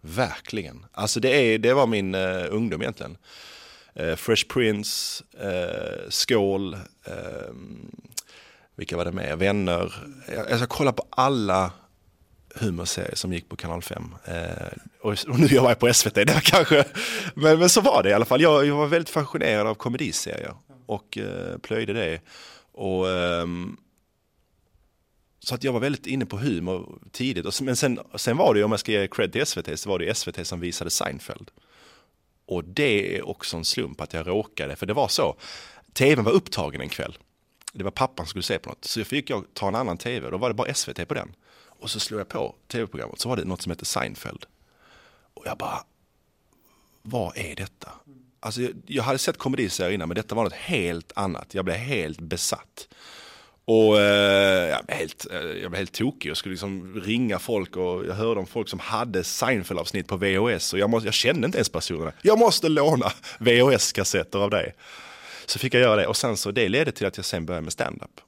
Verkligen. 0.00 0.86
Alltså 0.92 1.20
det, 1.20 1.28
är, 1.28 1.58
det 1.58 1.74
var 1.74 1.86
min 1.86 2.14
uh, 2.14 2.46
ungdom 2.50 2.82
egentligen. 2.82 3.16
Uh, 4.00 4.14
Fresh 4.14 4.46
Prince, 4.48 5.24
uh, 5.44 6.08
Skål, 6.08 6.74
uh, 6.74 7.54
vilka 8.76 8.96
var 8.96 9.04
det 9.04 9.12
med? 9.12 9.38
Vänner. 9.38 9.94
Jag, 10.28 10.36
alltså, 10.36 10.50
jag 10.50 10.58
ska 10.58 10.66
kolla 10.66 10.92
på 10.92 11.06
alla 11.10 11.72
humorserier 12.54 13.14
som 13.14 13.32
gick 13.32 13.48
på 13.48 13.56
kanal 13.56 13.82
5. 13.82 14.14
och, 15.00 15.16
och 15.28 15.40
nu 15.40 15.46
jobbar 15.46 15.70
jag 15.70 15.78
på 15.78 15.94
SVT 15.94 16.14
där 16.14 16.40
kanske. 16.44 16.84
Men, 17.34 17.58
men 17.58 17.68
så 17.68 17.80
var 17.80 18.02
det 18.02 18.10
i 18.10 18.12
alla 18.12 18.24
fall. 18.24 18.40
Jag, 18.40 18.66
jag 18.66 18.76
var 18.76 18.86
väldigt 18.86 19.10
fascinerad 19.10 19.66
av 19.66 19.74
komediserier 19.74 20.54
och 20.86 21.18
plöjde 21.62 21.92
det. 21.92 22.20
Och, 22.74 23.06
um, 23.06 23.76
så 25.38 25.54
att 25.54 25.64
jag 25.64 25.72
var 25.72 25.80
väldigt 25.80 26.06
inne 26.06 26.26
på 26.26 26.38
humor 26.38 26.98
tidigt. 27.12 27.46
Och, 27.46 27.54
men 27.62 27.76
sen, 27.76 27.98
sen 28.14 28.36
var 28.36 28.54
det 28.54 28.58
ju, 28.58 28.64
om 28.64 28.70
jag 28.70 28.80
ska 28.80 28.92
ge 28.92 29.08
cred 29.08 29.32
till 29.32 29.46
SVT, 29.46 29.80
så 29.80 29.88
var 29.88 29.98
det 29.98 30.14
SVT 30.14 30.46
som 30.46 30.60
visade 30.60 30.90
Seinfeld. 30.90 31.50
Och 32.46 32.64
det 32.64 33.16
är 33.16 33.28
också 33.28 33.56
en 33.56 33.64
slump 33.64 34.00
att 34.00 34.12
jag 34.12 34.26
råkade, 34.26 34.76
för 34.76 34.86
det 34.86 34.92
var 34.92 35.08
så. 35.08 35.36
TVn 35.92 36.24
var 36.24 36.32
upptagen 36.32 36.80
en 36.80 36.88
kväll. 36.88 37.18
Det 37.72 37.84
var 37.84 37.90
pappan 37.90 38.26
som 38.26 38.30
skulle 38.30 38.42
se 38.42 38.58
på 38.58 38.68
något. 38.68 38.84
Så 38.84 39.04
fick 39.04 39.30
jag 39.30 39.44
ta 39.52 39.68
en 39.68 39.74
annan 39.74 39.98
tv, 39.98 40.30
då 40.30 40.36
var 40.36 40.48
det 40.48 40.54
bara 40.54 40.74
SVT 40.74 41.08
på 41.08 41.14
den. 41.14 41.34
Och 41.66 41.90
så 41.90 42.00
slog 42.00 42.20
jag 42.20 42.28
på 42.28 42.54
tv-programmet, 42.68 43.20
så 43.20 43.28
var 43.28 43.36
det 43.36 43.44
något 43.44 43.62
som 43.62 43.70
hette 43.70 43.84
Seinfeld. 43.84 44.46
Och 45.34 45.46
jag 45.46 45.58
bara, 45.58 45.84
vad 47.02 47.36
är 47.36 47.54
detta? 47.56 47.92
Alltså, 48.44 48.60
jag, 48.86 49.02
hade 49.02 49.18
sett 49.18 49.38
komediserier 49.38 49.94
innan 49.94 50.08
men 50.08 50.14
detta 50.14 50.34
var 50.34 50.44
något 50.44 50.52
helt 50.52 51.12
annat. 51.16 51.54
Jag 51.54 51.64
blev 51.64 51.76
helt 51.76 52.20
besatt. 52.20 52.88
Och 53.64 54.00
eh, 54.00 54.68
jag, 54.68 54.84
blev 54.86 54.98
helt, 54.98 55.26
eh, 55.32 55.38
jag 55.38 55.70
blev 55.70 55.74
helt 55.74 55.92
tokig. 55.92 56.30
Jag 56.30 56.36
skulle 56.36 56.52
liksom 56.52 57.00
ringa 57.04 57.38
folk 57.38 57.76
och 57.76 58.06
jag 58.06 58.14
hörde 58.14 58.40
om 58.40 58.46
folk 58.46 58.68
som 58.68 58.78
hade 58.78 59.24
Seinfeld-avsnitt 59.24 60.08
på 60.08 60.16
VHS. 60.16 60.72
Och 60.72 60.78
jag, 60.78 60.90
måste, 60.90 61.06
jag 61.06 61.14
kände 61.14 61.46
inte 61.46 61.58
ens 61.58 61.68
personerna. 61.68 62.12
Jag 62.22 62.38
måste 62.38 62.68
låna 62.68 63.12
VHS-kassetter 63.38 64.38
av 64.38 64.50
dig. 64.50 64.74
Så 65.46 65.58
fick 65.58 65.74
jag 65.74 65.82
göra 65.82 65.96
det 65.96 66.06
och 66.06 66.16
sen 66.16 66.36
så 66.36 66.50
det 66.50 66.68
ledde 66.68 66.92
till 66.92 67.06
att 67.06 67.16
jag 67.16 67.26
sen 67.26 67.46
började 67.46 67.64
med 67.64 67.72
stand-up. 67.72 68.20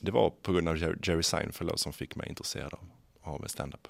Det 0.00 0.10
var 0.10 0.30
på 0.30 0.52
grund 0.52 0.68
av 0.68 0.78
Jerry 0.78 1.22
Seinfeld 1.22 1.78
som 1.78 1.92
fick 1.92 2.16
mig 2.16 2.28
intresserad 2.28 2.74
av, 2.74 2.80
av 3.34 3.46
stand-up. 3.46 3.88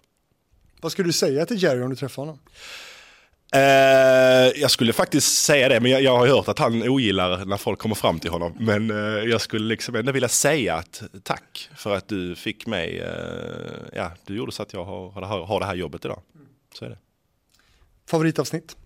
Vad 0.80 0.92
skulle 0.92 1.08
du 1.08 1.12
säga 1.12 1.46
till 1.46 1.62
Jerry 1.62 1.82
om 1.82 1.90
du 1.90 1.96
träffade 1.96 2.26
honom? 2.26 2.38
Eh, 3.54 4.60
jag 4.60 4.70
skulle 4.70 4.93
faktiskt 4.93 5.44
säga 5.44 5.69
det, 5.69 5.81
men 5.81 5.90
jag, 5.90 6.02
jag, 6.02 6.19
har 6.19 6.26
hört 6.26 6.49
att 6.49 6.58
han 6.58 6.88
ogillar 6.88 7.44
när 7.44 7.56
folk 7.56 7.78
kommer 7.78 7.94
fram 7.94 8.19
till 8.19 8.31
honom. 8.31 8.54
Men 8.58 8.90
eh, 8.90 9.25
jag 9.25 9.40
skulle 9.40 9.66
liksom 9.66 9.94
ändå 9.94 10.12
vilja 10.12 10.28
säga 10.28 10.75
att 10.75 11.02
tack 11.22 11.70
för 11.76 11.96
att 11.96 12.08
du 12.08 12.37
fick 12.37 12.66
mig, 12.66 12.99
eh, 12.99 13.88
ja, 13.93 14.12
du 14.26 14.37
gjorde 14.37 14.52
så 14.52 14.62
att 14.62 14.72
jag 14.72 14.84
har, 14.84 15.10
har, 15.10 15.46
har 15.46 15.60
det 15.60 15.66
här 15.66 15.75
jobbet 15.75 16.04
idag. 16.04 16.22
Så 16.75 16.84
är 16.84 16.88
det. 16.88 16.99
Favoritavsnitt? 18.06 18.76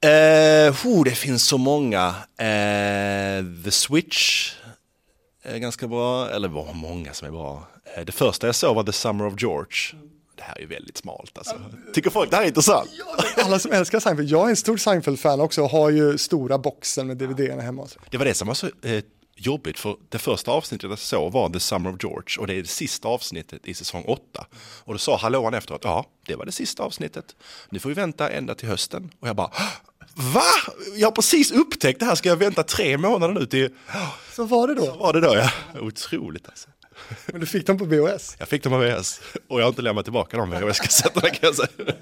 Eh, 0.00 0.86
oh, 0.86 1.04
det 1.04 1.14
finns 1.14 1.46
så 1.46 1.58
många. 1.58 2.14
Eh, 2.38 3.44
The 3.64 3.70
Switch 3.70 4.52
är 5.42 5.58
ganska 5.58 5.88
bra, 5.88 6.30
eller 6.30 6.48
var 6.48 6.72
många 6.72 7.14
som 7.14 7.28
är 7.28 7.32
bra. 7.32 7.68
Eh, 7.96 8.04
det 8.04 8.12
första 8.12 8.46
jag 8.46 8.54
såg 8.54 8.76
var 8.76 8.84
The 8.84 8.92
Summer 8.92 9.26
of 9.26 9.34
George 9.38 10.00
det 10.36 10.42
här 10.42 10.56
är 10.56 10.60
ju 10.60 10.66
väldigt 10.66 10.96
smalt 10.96 11.38
alltså. 11.38 11.56
Tycker 11.94 12.10
folk 12.10 12.30
det 12.30 12.36
här 12.36 12.42
är 12.42 12.48
intressant? 12.48 12.90
Alla 13.36 13.58
som 13.58 13.72
älskar 13.72 14.00
Seinfeld, 14.00 14.28
jag 14.28 14.46
är 14.46 14.50
en 14.50 14.56
stor 14.56 14.76
Seinfeld-fan 14.76 15.40
också 15.40 15.62
och 15.62 15.70
har 15.70 15.90
ju 15.90 16.18
stora 16.18 16.58
boxen 16.58 17.06
med 17.06 17.16
dvd 17.16 17.40
hemma. 17.60 17.86
Det 18.10 18.18
var 18.18 18.24
det 18.24 18.34
som 18.34 18.48
var 18.48 18.54
så 18.54 18.66
eh, 18.82 19.04
jobbigt 19.36 19.78
för 19.78 19.96
det 20.08 20.18
första 20.18 20.50
avsnittet 20.50 20.90
jag 20.90 20.98
såg 20.98 21.32
var 21.32 21.48
The 21.48 21.60
Summer 21.60 21.94
of 21.94 21.96
George 22.02 22.40
och 22.40 22.46
det 22.46 22.54
är 22.54 22.62
det 22.62 22.68
sista 22.68 23.08
avsnittet 23.08 23.68
i 23.68 23.74
säsong 23.74 24.04
8. 24.06 24.46
Och 24.84 24.94
då 24.94 24.98
sa 24.98 25.16
hallåan 25.16 25.54
efteråt, 25.54 25.80
ja 25.84 26.06
det 26.26 26.36
var 26.36 26.46
det 26.46 26.52
sista 26.52 26.82
avsnittet. 26.82 27.36
Nu 27.70 27.78
får 27.78 27.88
vi 27.88 27.94
vänta 27.94 28.30
ända 28.30 28.54
till 28.54 28.68
hösten. 28.68 29.10
Och 29.20 29.28
jag 29.28 29.36
bara, 29.36 29.50
Va? 30.18 30.42
Jag 30.96 31.06
har 31.06 31.12
precis 31.12 31.52
upptäckt 31.52 32.00
det 32.00 32.06
här, 32.06 32.14
ska 32.14 32.28
jag 32.28 32.36
vänta 32.36 32.62
tre 32.62 32.98
månader 32.98 33.34
nu 33.34 33.46
till... 33.46 33.70
Så 34.32 34.44
var 34.44 34.68
det 34.68 34.74
då? 34.74 34.86
Så 34.86 34.96
var 34.96 35.12
det 35.12 35.20
då 35.20 35.34
ja, 35.34 35.50
otroligt 35.80 36.48
alltså. 36.48 36.68
Men 37.26 37.40
du 37.40 37.46
fick 37.46 37.66
dem 37.66 37.78
på 37.78 37.84
VHS? 37.84 38.36
Jag 38.38 38.48
fick 38.48 38.62
dem 38.62 38.72
på 38.72 38.78
VHS 38.78 39.20
och 39.48 39.60
jag 39.60 39.64
har 39.64 39.68
inte 39.68 39.82
lämnat 39.82 40.04
tillbaka 40.04 40.36
de 40.36 40.52
VHS-kassetterna 40.54 41.30
kan 41.30 41.38
jag 41.42 41.54
säga. 41.54 41.94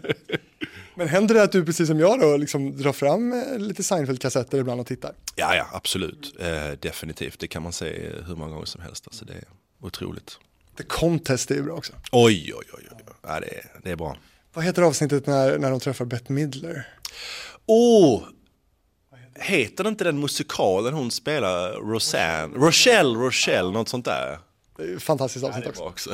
Men 0.95 1.09
händer 1.09 1.35
det 1.35 1.43
att 1.43 1.53
du 1.53 1.65
precis 1.65 1.89
som 1.89 2.01
jag 2.01 2.21
då 2.21 2.37
liksom 2.37 2.77
drar 2.77 2.93
fram 2.93 3.33
eh, 3.33 3.59
lite 3.59 3.83
Seinfeld-kassetter 3.83 4.59
ibland 4.59 4.81
och 4.81 4.87
tittar? 4.87 5.15
Ja, 5.37 5.55
ja 5.57 5.67
absolut. 5.73 6.35
Eh, 6.39 6.71
definitivt. 6.81 7.39
Det 7.39 7.47
kan 7.47 7.63
man 7.63 7.73
se 7.73 8.11
hur 8.27 8.37
många 8.37 8.53
gånger 8.53 8.67
som 8.67 8.83
helst. 8.83 9.07
Alltså, 9.07 9.25
det 9.25 9.33
är 9.33 9.45
otroligt. 9.81 10.39
The 10.77 10.83
Contest 10.83 11.51
är 11.51 11.55
ju 11.55 11.63
bra 11.63 11.75
också. 11.75 11.93
Oj, 12.13 12.53
oj, 12.55 12.67
oj. 12.73 12.89
oj. 12.91 13.05
Ja, 13.23 13.41
det, 13.41 13.47
är, 13.47 13.81
det 13.83 13.91
är 13.91 13.97
bra. 13.97 14.17
Vad 14.53 14.65
heter 14.65 14.83
avsnittet 14.83 15.27
när, 15.27 15.59
när 15.59 15.71
de 15.71 15.81
träffar 15.81 16.05
Bette 16.05 16.33
Midler? 16.33 16.89
Åh! 17.67 18.15
Oh, 18.17 18.23
heter 19.35 19.89
inte 19.89 20.05
den 20.05 20.21
musikalen 20.21 20.95
hon 20.95 21.11
spelar, 21.11 21.73
Roseanne? 21.73 22.57
Rochelle, 22.57 23.19
Rochelle, 23.19 23.71
något 23.71 23.89
sånt 23.89 24.05
där. 24.05 24.39
Fantastiskt 24.99 25.45
avsnitt 25.45 25.67
också. 25.67 25.83
också. 25.83 26.11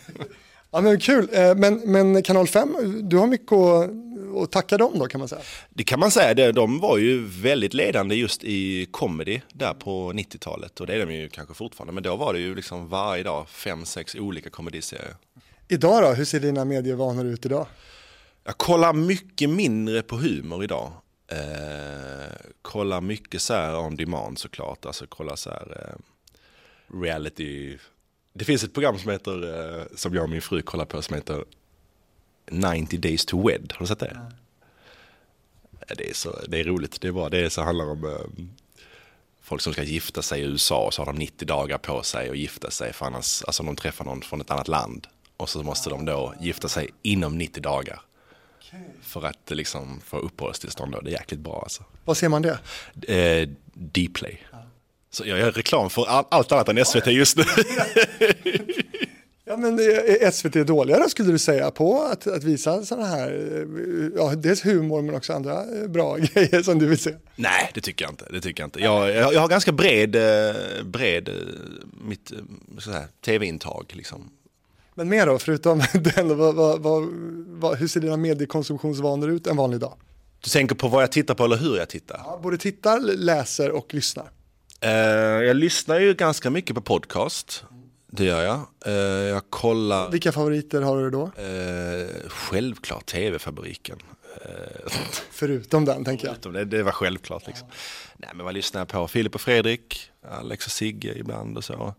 ja, 0.70 0.80
men 0.80 1.00
kul, 1.00 1.28
eh, 1.32 1.54
men, 1.54 1.74
men 1.92 2.22
Kanal 2.22 2.48
5, 2.48 2.76
du 3.08 3.16
har 3.16 3.26
mycket 3.26 3.52
att, 3.52 3.90
att 4.42 4.52
tacka 4.52 4.78
dem 4.78 4.98
då 4.98 5.06
kan 5.06 5.18
man 5.18 5.28
säga. 5.28 5.42
Det 5.70 5.84
kan 5.84 6.00
man 6.00 6.10
säga, 6.10 6.52
de 6.52 6.80
var 6.80 6.98
ju 6.98 7.26
väldigt 7.26 7.74
ledande 7.74 8.14
just 8.14 8.44
i 8.44 8.86
comedy 8.90 9.40
där 9.52 9.74
på 9.74 10.12
90-talet 10.12 10.80
och 10.80 10.86
det 10.86 10.94
är 10.94 11.06
de 11.06 11.14
ju 11.14 11.28
kanske 11.28 11.54
fortfarande, 11.54 11.92
men 11.92 12.02
då 12.02 12.16
var 12.16 12.32
det 12.32 12.38
ju 12.38 12.54
liksom 12.54 12.88
varje 12.88 13.22
dag 13.22 13.48
fem, 13.48 13.84
sex 13.84 14.14
olika 14.14 14.50
komediserier. 14.50 15.14
Idag 15.68 16.02
då, 16.02 16.08
hur 16.08 16.24
ser 16.24 16.40
dina 16.40 16.64
medievanor 16.64 17.26
ut 17.26 17.46
idag? 17.46 17.66
Jag 18.44 18.58
kollar 18.58 18.92
mycket 18.92 19.50
mindre 19.50 20.02
på 20.02 20.16
humor 20.16 20.64
idag. 20.64 20.92
Eh, 21.28 22.36
kollar 22.62 23.00
mycket 23.00 23.42
så 23.42 23.54
här 23.54 23.78
on 23.78 23.96
demand 23.96 24.38
såklart, 24.38 24.86
alltså 24.86 25.06
kollar 25.06 25.36
så 25.36 25.50
här 25.50 25.68
eh, 25.80 25.96
reality 27.02 27.78
det 28.34 28.44
finns 28.44 28.64
ett 28.64 28.72
program 28.72 28.98
som 28.98 29.10
heter, 29.10 29.78
eh, 29.78 29.84
som 29.96 30.14
jag 30.14 30.22
och 30.22 30.30
min 30.30 30.42
fru 30.42 30.62
kollar 30.62 30.84
på, 30.84 31.02
som 31.02 31.14
heter 31.14 31.44
90 32.50 32.98
days 32.98 33.26
to 33.26 33.48
wed. 33.48 33.72
Har 33.72 33.80
du 33.80 33.86
sett 33.86 33.98
det? 33.98 34.20
Det 35.96 36.10
är, 36.10 36.14
så, 36.14 36.38
det 36.48 36.60
är 36.60 36.64
roligt, 36.64 37.00
det 37.00 37.08
är 37.08 37.12
bra. 37.12 37.28
Det 37.28 37.38
är 37.38 37.48
så 37.48 37.62
handlar 37.62 37.90
om 37.90 38.04
eh, 38.04 38.44
folk 39.42 39.62
som 39.62 39.72
ska 39.72 39.82
gifta 39.82 40.22
sig 40.22 40.40
i 40.40 40.44
USA 40.44 40.88
så 40.92 41.02
har 41.02 41.06
de 41.06 41.16
90 41.16 41.46
dagar 41.46 41.78
på 41.78 42.02
sig 42.02 42.30
att 42.30 42.38
gifta 42.38 42.70
sig 42.70 42.92
för 42.92 43.06
annars, 43.06 43.42
alltså 43.42 43.62
om 43.62 43.66
de 43.66 43.76
träffar 43.76 44.04
någon 44.04 44.22
från 44.22 44.40
ett 44.40 44.50
annat 44.50 44.68
land 44.68 45.06
och 45.36 45.48
så 45.48 45.62
måste 45.62 45.90
de 45.90 46.04
då 46.04 46.34
gifta 46.40 46.68
sig 46.68 46.90
inom 47.02 47.38
90 47.38 47.62
dagar. 47.62 48.00
För 49.02 49.26
att 49.26 49.50
liksom 49.50 50.00
få 50.00 50.18
uppehållstillstånd 50.18 50.92
då. 50.92 51.00
Det 51.00 51.10
är 51.10 51.12
jäkligt 51.12 51.40
bra 51.40 51.60
alltså. 51.62 51.84
Var 52.04 52.14
ser 52.14 52.28
man 52.28 52.42
det? 52.42 52.58
Eh, 53.14 53.48
Dplay. 53.74 54.42
Så 55.14 55.24
jag 55.26 55.38
gör 55.38 55.52
reklam 55.52 55.90
för 55.90 56.06
all, 56.06 56.24
allt 56.28 56.52
annat 56.52 56.68
än 56.68 56.84
SVT 56.84 57.06
just 57.06 57.36
nu. 57.36 57.44
Ja, 59.46 59.56
men 59.56 59.78
är 59.78 60.30
SVT 60.30 60.66
dåliga 60.66 60.98
då, 60.98 61.08
skulle 61.08 61.32
du 61.32 61.38
säga 61.38 61.70
på 61.70 62.02
att, 62.02 62.26
att 62.26 62.44
visa 62.44 62.84
sådana 62.84 63.06
här, 63.06 63.28
eh, 63.28 64.08
ja, 64.16 64.34
dels 64.34 64.64
humor 64.64 65.02
men 65.02 65.14
också 65.14 65.32
andra 65.32 65.52
eh, 65.52 65.88
bra 65.88 66.16
grejer 66.32 66.62
som 66.62 66.78
du 66.78 66.86
vill 66.86 66.98
se? 66.98 67.14
Nej, 67.36 67.70
det 67.74 67.80
tycker 67.80 68.04
jag 68.04 68.12
inte. 68.12 68.26
Det 68.30 68.40
tycker 68.40 68.62
jag, 68.62 68.66
inte. 68.66 68.80
Jag, 68.80 69.10
jag, 69.34 69.40
har 69.40 69.48
ganska 69.48 69.72
bred, 69.72 70.16
eh, 70.16 70.84
bred 70.84 71.28
eh, 71.28 71.34
mitt 72.04 72.32
eh, 72.86 72.94
tv-intag. 73.24 73.92
Liksom. 73.92 74.30
Men 74.94 75.08
mer 75.08 75.26
då, 75.26 75.38
förutom 75.38 75.82
den, 75.92 76.38
vad, 76.38 76.54
vad, 76.54 77.08
vad, 77.46 77.78
hur 77.78 77.88
ser 77.88 78.00
dina 78.00 78.16
mediekonsumtionsvanor 78.16 79.30
ut 79.30 79.46
en 79.46 79.56
vanlig 79.56 79.80
dag? 79.80 79.94
Du 80.40 80.50
tänker 80.50 80.74
på 80.74 80.88
vad 80.88 81.02
jag 81.02 81.12
tittar 81.12 81.34
på 81.34 81.44
eller 81.44 81.56
hur 81.56 81.76
jag 81.76 81.88
tittar? 81.88 82.20
Ja, 82.24 82.40
både 82.42 82.58
tittar, 82.58 83.00
läser 83.00 83.70
och 83.70 83.94
lyssnar. 83.94 84.30
Eh, 84.84 85.42
jag 85.42 85.56
lyssnar 85.56 86.00
ju 86.00 86.14
ganska 86.14 86.50
mycket 86.50 86.74
på 86.74 86.80
podcast. 86.80 87.64
Det 88.06 88.24
gör 88.24 88.42
jag. 88.42 88.60
Eh, 88.86 88.92
jag 89.28 89.50
kollar... 89.50 90.10
Vilka 90.10 90.32
favoriter 90.32 90.82
har 90.82 90.98
du 90.98 91.10
då? 91.10 91.22
Eh, 91.22 92.28
självklart 92.28 93.06
tv-fabriken. 93.06 93.98
Förutom 95.30 95.84
den, 95.84 96.04
tänker 96.04 96.26
jag. 96.26 96.34
Förutom 96.34 96.52
det, 96.52 96.64
det 96.64 96.82
var 96.82 96.92
självklart 96.92 97.46
liksom. 97.46 97.68
Nej 98.16 98.30
men 98.34 98.44
vad 98.44 98.54
lyssnar 98.54 98.80
jag 98.80 98.88
på? 98.88 99.08
Filip 99.08 99.34
och 99.34 99.40
Fredrik, 99.40 100.10
Alex 100.30 100.66
och 100.66 100.72
Sigge 100.72 101.14
ibland 101.18 101.56
och 101.56 101.64
så. 101.64 101.94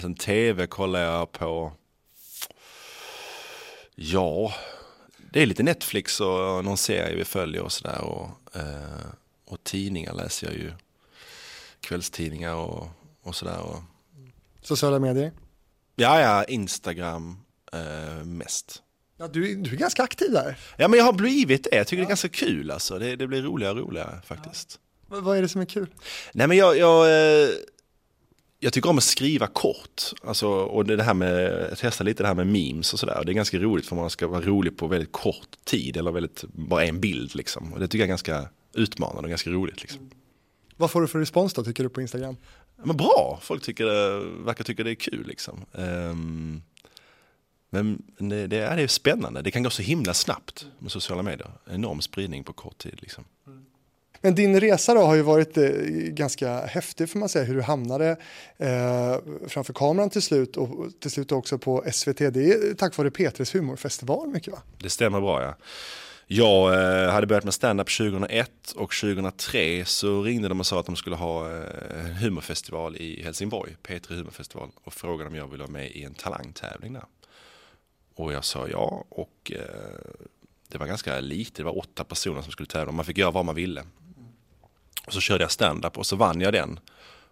Sen 0.00 0.14
tv 0.14 0.66
kollar 0.66 1.00
jag 1.00 1.32
på, 1.32 1.72
ja, 3.94 4.54
det 5.32 5.42
är 5.42 5.46
lite 5.46 5.62
Netflix 5.62 6.20
och 6.20 6.64
någon 6.64 6.76
serie 6.76 7.16
vi 7.16 7.24
följer 7.24 7.62
och 7.62 7.72
sådär. 7.72 8.00
Och, 8.00 8.28
och 9.46 9.64
tidningar 9.64 10.14
läser 10.14 10.46
jag 10.46 10.56
ju, 10.56 10.72
kvällstidningar 11.80 12.54
och, 12.54 12.88
och 13.22 13.34
sådär. 13.34 13.60
Och, 13.60 13.82
Sociala 14.62 14.98
medier? 14.98 15.32
ja, 15.96 16.20
ja, 16.20 16.44
Instagram 16.44 17.38
eh, 17.72 18.24
mest. 18.24 18.82
Ja, 19.18 19.28
du, 19.28 19.54
du 19.54 19.70
är 19.70 19.76
ganska 19.76 20.02
aktiv 20.02 20.32
där. 20.32 20.58
Ja 20.76 20.88
men 20.88 20.98
jag 20.98 21.04
har 21.04 21.12
blivit 21.12 21.64
det, 21.64 21.76
jag 21.76 21.86
tycker 21.86 22.02
det 22.02 22.06
är 22.06 22.08
ganska 22.08 22.28
kul 22.28 22.70
alltså. 22.70 22.98
Det, 22.98 23.16
det 23.16 23.26
blir 23.26 23.42
roligare 23.42 23.72
och 23.72 23.86
roligare 23.86 24.20
faktiskt. 24.24 24.78
Vad 25.06 25.22
vad 25.22 25.38
är 25.38 25.42
det 25.42 25.48
som 25.48 25.60
är 25.60 25.64
kul? 25.64 25.86
Nej 26.32 26.46
men 26.46 26.56
jag, 26.56 26.78
jag, 26.78 27.06
eh, 27.06 27.48
jag 28.58 28.72
tycker 28.72 28.90
om 28.90 28.98
att 28.98 29.04
skriva 29.04 29.46
kort. 29.46 30.02
Alltså, 30.24 30.48
och 30.48 30.84
det 30.84 31.02
här 31.02 31.14
med, 31.14 31.42
jag 31.70 31.78
testar 31.78 32.04
lite 32.04 32.22
det 32.22 32.26
här 32.26 32.34
med 32.34 32.46
memes 32.46 32.92
och 32.92 32.98
sådär. 32.98 33.22
Det 33.26 33.32
är 33.32 33.34
ganska 33.34 33.58
roligt 33.58 33.86
för 33.86 33.96
man 33.96 34.10
ska 34.10 34.26
vara 34.26 34.40
rolig 34.40 34.76
på 34.76 34.86
väldigt 34.86 35.12
kort 35.12 35.64
tid 35.64 35.96
eller 35.96 36.12
väldigt, 36.12 36.44
bara 36.44 36.84
en 36.84 37.00
bild 37.00 37.34
liksom. 37.34 37.72
Och 37.72 37.80
det 37.80 37.88
tycker 37.88 37.98
jag 37.98 38.06
är 38.06 38.08
ganska 38.08 38.48
utmanande 38.74 39.22
och 39.22 39.28
ganska 39.28 39.50
roligt 39.50 39.82
liksom. 39.82 40.10
Vad 40.80 40.90
får 40.90 41.00
du 41.00 41.08
för 41.08 41.18
respons 41.18 41.54
då, 41.54 41.64
tycker 41.64 41.82
du, 41.82 41.88
på 41.88 42.00
Instagram? 42.00 42.36
Men 42.82 42.96
bra, 42.96 43.38
folk 43.42 43.62
tycker 43.62 43.84
det, 43.84 44.24
verkar 44.44 44.64
tycka 44.64 44.84
det 44.84 44.90
är 44.90 44.94
kul 44.94 45.26
liksom. 45.26 45.64
Ehm, 45.74 46.62
men 47.70 48.02
det, 48.18 48.46
det 48.46 48.56
är 48.56 48.76
det 48.76 48.82
är 48.82 48.86
spännande, 48.86 49.42
det 49.42 49.50
kan 49.50 49.62
gå 49.62 49.70
så 49.70 49.82
himla 49.82 50.14
snabbt 50.14 50.66
med 50.78 50.92
sociala 50.92 51.22
medier. 51.22 51.50
Enorm 51.70 52.00
spridning 52.00 52.44
på 52.44 52.52
kort 52.52 52.78
tid 52.78 52.98
liksom. 53.00 53.24
Men 54.20 54.34
din 54.34 54.60
resa 54.60 54.94
då 54.94 55.00
har 55.00 55.14
ju 55.14 55.22
varit 55.22 55.58
eh, 55.58 55.70
ganska 55.92 56.66
häftig 56.66 57.10
får 57.10 57.18
man 57.18 57.28
säga, 57.28 57.44
hur 57.44 57.54
du 57.54 57.62
hamnade 57.62 58.16
eh, 58.58 59.16
framför 59.48 59.72
kameran 59.72 60.10
till 60.10 60.22
slut 60.22 60.56
och 60.56 60.88
till 61.00 61.10
slut 61.10 61.32
också 61.32 61.58
på 61.58 61.84
SVT. 61.92 62.18
Det 62.18 62.52
är 62.52 62.74
tack 62.74 62.96
vare 62.96 63.10
Petres 63.10 63.54
humorfestival 63.54 64.28
mycket 64.28 64.52
va? 64.52 64.58
Det 64.78 64.90
stämmer 64.90 65.20
bra 65.20 65.42
ja. 65.42 65.54
Jag 66.32 66.74
eh, 66.74 67.10
hade 67.10 67.26
börjat 67.26 67.44
med 67.44 67.54
stand-up 67.54 67.96
2001 67.96 68.72
och 68.76 68.94
2003 68.94 69.84
så 69.84 70.22
ringde 70.22 70.48
de 70.48 70.60
och 70.60 70.66
sa 70.66 70.80
att 70.80 70.86
de 70.86 70.96
skulle 70.96 71.16
ha 71.16 71.50
eh, 71.50 72.06
en 72.06 72.14
humorfestival 72.14 72.96
i 72.96 73.22
Helsingborg, 73.22 73.76
P3 73.82 74.14
humorfestival 74.14 74.70
och 74.84 74.92
frågade 74.92 75.30
om 75.30 75.36
jag 75.36 75.48
ville 75.48 75.62
vara 75.62 75.72
med 75.72 75.90
i 75.90 76.04
en 76.04 76.14
talangtävling 76.14 76.92
där. 76.92 77.04
Och 78.14 78.32
jag 78.32 78.44
sa 78.44 78.68
ja 78.68 79.04
och 79.08 79.52
eh, 79.54 80.22
det 80.68 80.78
var 80.78 80.86
ganska 80.86 81.20
lite, 81.20 81.62
det 81.62 81.64
var 81.64 81.78
åtta 81.78 82.04
personer 82.04 82.42
som 82.42 82.52
skulle 82.52 82.66
tävla, 82.66 82.92
man 82.92 83.04
fick 83.04 83.18
göra 83.18 83.30
vad 83.30 83.44
man 83.44 83.54
ville. 83.54 83.84
Och 85.06 85.12
så 85.12 85.20
körde 85.20 85.44
jag 85.44 85.50
stand-up 85.50 85.98
och 85.98 86.06
så 86.06 86.16
vann 86.16 86.40
jag 86.40 86.52
den. 86.52 86.80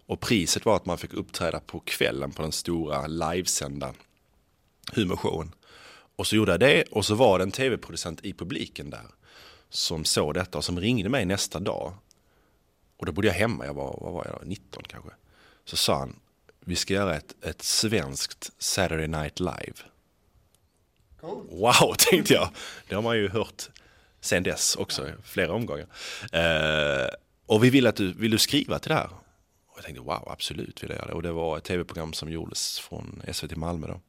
Och 0.07 0.21
priset 0.21 0.65
var 0.65 0.77
att 0.77 0.87
man 0.87 0.99
fick 0.99 1.15
uppträda 1.15 1.61
på 1.61 1.81
kvällen 1.81 2.31
på 2.31 2.43
den 2.43 2.53
stora 2.53 3.07
livesända 3.07 3.95
humorshowen. 4.93 5.53
Och 6.19 6.27
så 6.27 6.37
gjorde 6.37 6.53
jag 6.53 6.61
det 6.61 6.83
och 6.83 7.05
så 7.05 7.15
var 7.15 7.39
det 7.39 7.43
en 7.43 7.51
tv-producent 7.51 8.25
i 8.25 8.33
publiken 8.33 8.91
där 8.91 9.07
som 9.71 10.05
såg 10.05 10.35
detta 10.35 10.59
och 10.59 10.65
som 10.65 10.81
ringde 10.81 11.09
mig 11.09 11.25
nästa 11.25 11.61
dag. 11.61 11.95
Och 12.97 13.07
då 13.07 13.13
bodde 13.13 13.29
jag 13.29 13.35
hemma, 13.35 13.67
jag 13.67 13.75
var, 13.75 13.99
vad 14.01 14.13
var 14.13 14.25
jag 14.25 14.35
då, 14.41 14.49
19 14.49 14.83
kanske. 14.89 15.11
Så 15.65 15.77
sa 15.77 15.99
han, 15.99 16.17
vi 16.61 16.77
ska 16.77 16.95
göra 16.95 17.17
ett, 17.17 17.45
ett 17.45 17.63
svenskt 17.63 18.53
Saturday 18.59 19.09
Night 19.09 19.41
Live. 19.41 19.75
Wow, 21.51 21.95
tänkte 21.99 22.35
jag. 22.35 22.49
Det 22.89 22.95
har 22.95 23.03
man 23.03 23.17
ju 23.17 23.29
hört 23.29 23.69
sen 24.21 24.43
dess 24.43 24.77
också, 24.77 25.07
flera 25.25 25.53
omgångar. 25.53 25.87
Eh, 26.33 27.09
och 27.47 27.65
vi 27.65 27.71
vill 27.71 27.87
att 27.87 27.97
du, 27.97 28.13
vill 28.13 28.31
du 28.31 28.39
skriva 28.39 28.79
till 28.79 28.89
det 28.89 28.95
här? 28.95 29.11
Och 29.67 29.77
jag 29.77 29.85
tänkte 29.85 30.03
wow, 30.03 30.29
absolut 30.33 30.83
vill 30.83 30.91
jag 30.91 30.99
göra 30.99 31.09
det. 31.09 31.15
Och 31.15 31.23
det 31.23 31.33
var 31.33 31.59
ett 31.59 31.65
tv-program 31.65 32.13
som 32.13 32.31
gjordes 32.31 32.79
från 32.79 33.23
SVT 33.33 33.57
Malmö 33.57 33.87
då. 33.87 34.01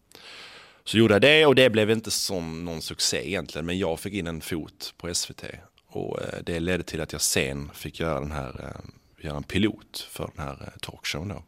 Så 0.89 0.97
gjorde 0.97 1.13
jag 1.13 1.21
det 1.21 1.45
och 1.45 1.55
det 1.55 1.69
blev 1.69 1.89
inte 1.89 2.11
som 2.11 2.65
någon 2.65 2.81
succé 2.81 3.27
egentligen, 3.27 3.65
men 3.65 3.77
jag 3.77 3.99
fick 3.99 4.13
in 4.13 4.27
en 4.27 4.41
fot 4.41 4.93
på 4.97 5.15
SVT. 5.15 5.43
Och 5.87 6.21
eh, 6.21 6.39
det 6.43 6.59
ledde 6.59 6.83
till 6.83 7.01
att 7.01 7.11
jag 7.11 7.21
sen 7.21 7.71
fick 7.73 7.99
göra 7.99 8.19
den 8.19 8.31
här, 8.31 8.49
eh, 8.63 9.25
göra 9.25 9.37
en 9.37 9.43
pilot 9.43 10.07
för 10.09 10.31
den 10.35 10.45
här 10.45 10.61
eh, 10.61 10.79
talkshowen 10.81 11.27
då. 11.27 11.43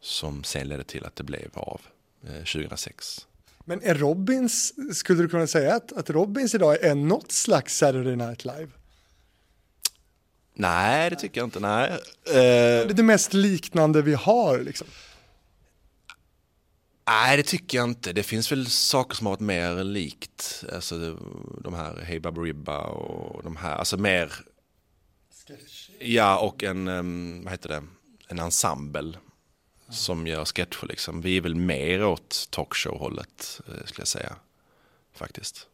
Som 0.00 0.44
sen 0.44 0.68
ledde 0.68 0.84
till 0.84 1.04
att 1.04 1.16
det 1.16 1.24
blev 1.24 1.48
av 1.54 1.80
eh, 2.26 2.44
2006. 2.44 3.26
Men 3.64 3.82
är 3.82 3.94
Robins, 3.94 4.72
skulle 4.98 5.22
du 5.22 5.28
kunna 5.28 5.46
säga 5.46 5.74
att, 5.74 5.92
att 5.92 6.10
Robins 6.10 6.54
idag 6.54 6.84
är 6.84 6.94
något 6.94 7.32
slags 7.32 7.76
Saturday 7.76 8.16
Night 8.16 8.44
Live? 8.44 8.68
Nej, 10.54 11.10
det 11.10 11.16
tycker 11.16 11.40
jag 11.40 11.46
inte. 11.46 11.60
Nej. 11.60 11.98
Det 12.24 12.32
är 12.32 12.92
det 12.92 13.02
mest 13.02 13.32
liknande 13.32 14.02
vi 14.02 14.14
har 14.14 14.58
liksom. 14.58 14.86
Nej, 17.06 17.36
det 17.36 17.42
tycker 17.42 17.78
jag 17.78 17.88
inte. 17.88 18.12
Det 18.12 18.22
finns 18.22 18.52
väl 18.52 18.66
saker 18.66 19.16
som 19.16 19.26
har 19.26 19.32
varit 19.32 19.40
mer 19.40 19.84
likt. 19.84 20.64
Alltså 20.72 21.16
de 21.60 21.74
här 21.74 22.00
Hey 22.02 22.18
Baberiba 22.18 22.78
och 22.78 23.42
de 23.42 23.56
här, 23.56 23.76
alltså 23.76 23.96
mer. 23.96 24.32
Ja, 25.98 26.38
och 26.38 26.64
en, 26.64 27.44
vad 27.44 27.52
heter 27.52 27.68
det, 27.68 27.82
en 28.28 28.38
ensemble 28.38 29.18
som 29.90 30.26
gör 30.26 30.44
sketcher 30.44 30.86
liksom. 30.86 31.20
Vi 31.20 31.36
är 31.36 31.40
väl 31.40 31.54
mer 31.54 32.04
åt 32.04 32.48
talkshow-hållet, 32.50 33.60
eh, 33.68 33.84
skulle 33.84 34.00
jag 34.00 34.08
säga. 34.08 34.36
Faktiskt. 35.14 35.66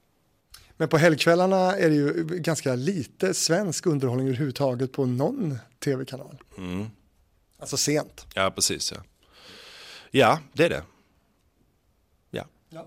Men 0.76 0.88
på 0.88 0.98
helgkvällarna 0.98 1.76
är 1.76 1.88
det 1.88 1.94
ju 1.94 2.24
ganska 2.24 2.74
lite 2.74 3.34
svensk 3.34 3.86
underhållning 3.86 4.26
överhuvudtaget 4.26 4.92
på 4.92 5.06
någon 5.06 5.58
tv-kanal. 5.78 6.38
Mm. 6.58 6.86
Alltså 7.58 7.76
sent. 7.76 8.26
Ja, 8.34 8.50
precis 8.50 8.92
ja. 8.92 8.98
Ja, 10.10 10.40
det 10.52 10.64
är 10.64 10.70
det. 10.70 10.82
Ja. 12.70 12.86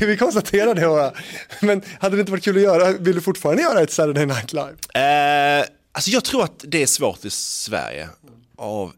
Vi 0.06 0.16
konstaterar 0.16 0.74
det 0.74 0.86
bara. 0.86 1.12
Men 1.60 1.82
hade 2.00 2.16
det 2.16 2.20
inte 2.20 2.32
varit 2.32 2.44
kul 2.44 2.56
att 2.56 2.62
göra, 2.62 2.92
vill 2.92 3.14
du 3.14 3.20
fortfarande 3.20 3.62
göra 3.62 3.80
ett 3.80 3.92
Saturday 3.92 4.26
Night 4.26 4.52
Live? 4.52 4.76
Eh, 4.94 5.66
alltså 5.92 6.10
jag 6.10 6.24
tror 6.24 6.44
att 6.44 6.64
det 6.64 6.82
är 6.82 6.86
svårt 6.86 7.24
i 7.24 7.30
Sverige 7.30 8.08
av 8.56 8.92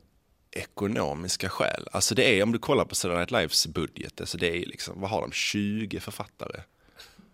ekonomiska 0.52 1.48
skäl. 1.48 1.88
Alltså 1.92 2.14
det 2.14 2.38
är, 2.38 2.42
om 2.42 2.52
du 2.52 2.58
kollar 2.58 2.84
på 2.84 2.94
Saturday 2.94 3.18
Night 3.18 3.30
Lives 3.30 3.66
budget, 3.66 4.20
alltså 4.20 4.38
det 4.38 4.56
är 4.56 4.66
liksom, 4.66 5.00
vad 5.00 5.10
har 5.10 5.20
de, 5.20 5.32
20 5.32 6.00
författare 6.00 6.60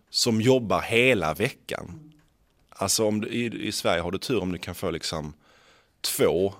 som 0.09 0.41
jobbar 0.41 0.81
hela 0.81 1.33
veckan. 1.33 2.11
Alltså 2.69 3.05
om 3.05 3.21
du, 3.21 3.27
i, 3.27 3.67
i 3.67 3.71
Sverige 3.71 4.01
har 4.01 4.11
du 4.11 4.17
tur 4.17 4.41
om 4.41 4.51
du 4.51 4.57
kan 4.57 4.75
få 4.75 4.91
liksom 4.91 5.33
två, 6.01 6.53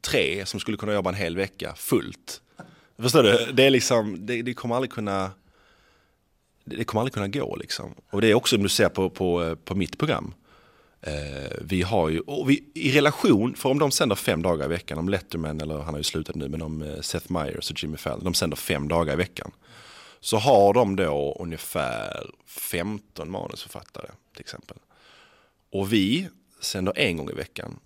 tre 0.00 0.46
som 0.46 0.60
skulle 0.60 0.76
kunna 0.76 0.92
jobba 0.92 1.10
en 1.10 1.16
hel 1.16 1.36
vecka 1.36 1.74
fullt. 1.76 2.40
Förstår 2.98 3.22
du? 3.22 3.52
Det 3.52 3.64
är 3.64 3.70
liksom, 3.70 4.26
det, 4.26 4.42
det 4.42 4.54
kommer 4.54 4.74
aldrig 4.74 4.90
kunna 4.90 5.30
det 6.64 6.84
kommer 6.84 7.00
aldrig 7.00 7.14
kunna 7.14 7.28
gå 7.28 7.56
liksom. 7.56 7.94
Och 8.10 8.20
det 8.20 8.30
är 8.30 8.34
också 8.34 8.56
om 8.56 8.62
du 8.62 8.68
ser 8.68 8.88
på, 8.88 9.10
på, 9.10 9.56
på 9.64 9.74
mitt 9.74 9.98
program. 9.98 10.34
Eh, 11.00 11.56
vi 11.60 11.82
har 11.82 12.08
ju, 12.08 12.20
och 12.20 12.50
vi, 12.50 12.64
i 12.74 12.92
relation, 12.92 13.54
för 13.54 13.68
om 13.68 13.78
de 13.78 13.90
sänder 13.90 14.16
fem 14.16 14.42
dagar 14.42 14.64
i 14.64 14.68
veckan, 14.68 14.98
om 14.98 15.08
Letterman, 15.08 15.60
eller 15.60 15.78
han 15.78 15.94
har 15.94 15.98
ju 15.98 16.02
slutat 16.02 16.34
nu, 16.34 16.48
men 16.48 16.62
om 16.62 16.82
eh, 16.82 17.00
Seth 17.00 17.32
Meyers 17.32 17.70
och 17.70 17.82
Jimmy 17.82 17.96
Fallon, 17.96 18.24
de 18.24 18.34
sänder 18.34 18.56
fem 18.56 18.88
dagar 18.88 19.12
i 19.12 19.16
veckan. 19.16 19.50
Så 20.20 20.36
har 20.36 20.74
de 20.74 20.96
då 20.96 21.36
ungefär 21.40 22.30
15 22.46 23.30
manusförfattare 23.30 24.10
till 24.32 24.40
exempel. 24.40 24.76
Och 25.72 25.92
vi 25.92 26.28
sänder 26.60 26.92
en 26.96 27.16
gång 27.16 27.30
i 27.30 27.34
veckan. 27.34 27.78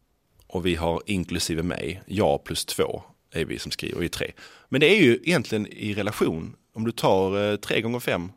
Och 0.47 0.67
vi 0.67 0.75
har 0.75 1.03
inklusive 1.07 1.63
mig, 1.63 2.03
jag 2.07 2.45
plus 2.45 2.65
två 2.65 3.03
är 3.33 3.45
vi 3.45 3.59
som 3.59 3.73
skriver, 3.73 3.99
vi 3.99 4.05
är 4.05 4.11
tre. 4.11 4.33
Men 4.69 4.81
det 4.81 4.87
är 4.87 5.03
ju 5.03 5.21
egentligen 5.23 5.67
i 5.67 5.95
relation, 5.95 6.57
om 6.73 6.85
du 6.85 6.93
tar 6.93 7.51
eh, 7.51 7.57
tre 7.57 7.81
gånger 7.81 8.01
fem. 8.01 8.33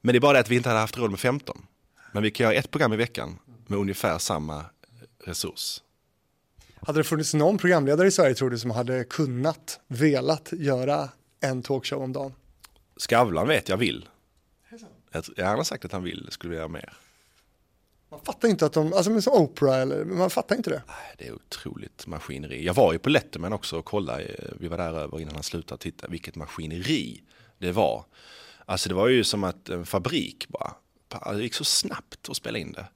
Men 0.00 0.12
det 0.12 0.18
är 0.18 0.20
bara 0.20 0.32
det 0.32 0.38
att 0.38 0.50
vi 0.50 0.56
inte 0.56 0.68
hade 0.68 0.80
haft 0.80 0.98
råd 0.98 1.10
med 1.10 1.20
15. 1.20 1.66
Men 2.12 2.22
vi 2.22 2.30
kan 2.30 2.44
göra 2.44 2.54
ett 2.54 2.70
program 2.70 2.92
i 2.92 2.96
veckan 2.96 3.38
med 3.66 3.78
ungefär 3.78 4.18
samma 4.18 4.64
resurs. 5.24 5.82
Hade 6.86 7.00
det 7.00 7.04
funnits 7.04 7.34
någon 7.34 7.58
programledare 7.58 8.08
i 8.08 8.10
Sverige 8.10 8.34
tror 8.34 8.50
du 8.50 8.58
som 8.58 8.70
hade 8.70 9.04
kunnat, 9.04 9.80
velat 9.86 10.52
göra 10.52 11.08
en 11.40 11.62
talkshow 11.62 12.02
om 12.02 12.12
dagen? 12.12 12.32
Skavlan 12.96 13.48
vet 13.48 13.68
jag 13.68 13.76
vill. 13.76 14.08
Jag 15.36 15.46
han 15.46 15.56
har 15.56 15.64
sagt 15.64 15.84
att 15.84 15.92
han 15.92 16.02
vill, 16.02 16.28
skulle 16.30 16.54
göra 16.54 16.68
mer. 16.68 16.92
Man 18.12 18.20
fattar 18.20 18.48
inte 18.48 18.66
att 18.66 18.72
de, 18.72 18.92
alltså 18.92 19.20
som 19.20 19.32
Oprah 19.32 19.80
eller, 19.80 20.04
man 20.04 20.30
fattar 20.30 20.56
inte 20.56 20.70
det. 20.70 20.82
Det 21.18 21.26
är 21.26 21.32
otroligt 21.32 22.06
maskineri. 22.06 22.64
Jag 22.64 22.74
var 22.74 22.92
ju 22.92 22.98
på 22.98 23.08
Letterman 23.08 23.52
också 23.52 23.78
och 23.78 23.84
kollade, 23.84 24.24
eh, 24.24 24.48
vi 24.60 24.68
var 24.68 24.76
där 24.76 24.92
över 24.98 25.20
innan 25.20 25.34
han 25.34 25.42
slutade 25.42 25.82
titta, 25.82 26.08
vilket 26.08 26.36
maskineri 26.36 27.22
det 27.58 27.72
var. 27.72 28.04
Alltså 28.64 28.88
det 28.88 28.94
var 28.94 29.08
ju 29.08 29.24
som 29.24 29.44
att 29.44 29.68
en 29.68 29.86
fabrik 29.86 30.48
bara, 30.48 30.74
det 31.32 31.42
gick 31.42 31.54
så 31.54 31.64
snabbt 31.64 32.28
att 32.28 32.36
spela 32.36 32.58
in 32.58 32.72
det. 32.72 32.86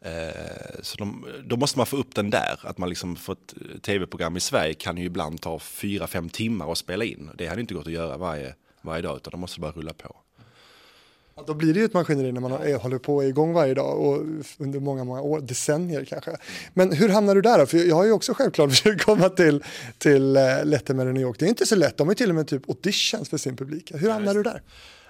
Eh, 0.00 0.82
så 0.82 0.96
de, 0.96 1.26
då 1.44 1.56
måste 1.56 1.78
man 1.78 1.86
få 1.86 1.96
upp 1.96 2.14
den 2.14 2.30
där, 2.30 2.60
att 2.62 2.78
man 2.78 2.88
liksom 2.88 3.16
får 3.16 3.32
ett 3.32 3.54
eh, 3.60 3.78
tv-program 3.78 4.36
i 4.36 4.40
Sverige 4.40 4.74
kan 4.74 4.96
ju 4.96 5.04
ibland 5.04 5.40
ta 5.40 5.58
fyra, 5.58 6.06
fem 6.06 6.28
timmar 6.28 6.72
att 6.72 6.78
spela 6.78 7.04
in. 7.04 7.30
Det 7.34 7.46
hade 7.46 7.60
inte 7.60 7.74
gått 7.74 7.86
att 7.86 7.92
göra 7.92 8.16
varje, 8.16 8.54
varje 8.82 9.02
dag, 9.02 9.16
utan 9.16 9.30
de 9.30 9.40
måste 9.40 9.60
bara 9.60 9.72
rulla 9.72 9.94
på. 9.94 10.16
Ja, 11.38 11.44
då 11.46 11.54
blir 11.54 11.74
det 11.74 11.80
ju 11.80 11.84
ett 11.84 11.94
maskineri 11.94 12.32
när 12.32 12.40
man 12.40 12.50
har, 12.50 12.78
håller 12.78 12.98
på 12.98 13.24
igång 13.24 13.52
varje 13.52 13.74
dag 13.74 14.00
och 14.00 14.24
under 14.58 14.80
många, 14.80 15.04
många 15.04 15.20
år, 15.20 15.40
decennier 15.40 16.04
kanske. 16.04 16.36
Men 16.74 16.92
hur 16.92 17.08
hamnar 17.08 17.34
du 17.34 17.42
där 17.42 17.58
då? 17.58 17.66
För 17.66 17.78
jag 17.78 17.96
har 17.96 18.04
ju 18.04 18.12
också 18.12 18.34
självklart 18.34 18.70
försökt 18.76 19.04
komma 19.04 19.28
till, 19.28 19.64
till 19.98 20.36
uh, 20.36 20.64
Letterman 20.64 21.08
i 21.08 21.12
New 21.12 21.22
York. 21.22 21.36
Det 21.38 21.44
är 21.44 21.48
inte 21.48 21.66
så 21.66 21.76
lätt, 21.76 21.96
de 21.96 22.06
har 22.06 22.12
ju 22.12 22.16
till 22.16 22.28
och 22.28 22.34
med 22.34 22.48
typ 22.48 22.68
auditions 22.68 23.28
för 23.28 23.36
sin 23.36 23.56
publik. 23.56 23.92
Hur 23.94 24.10
hamnar 24.10 24.34
du 24.34 24.42
där? 24.42 24.62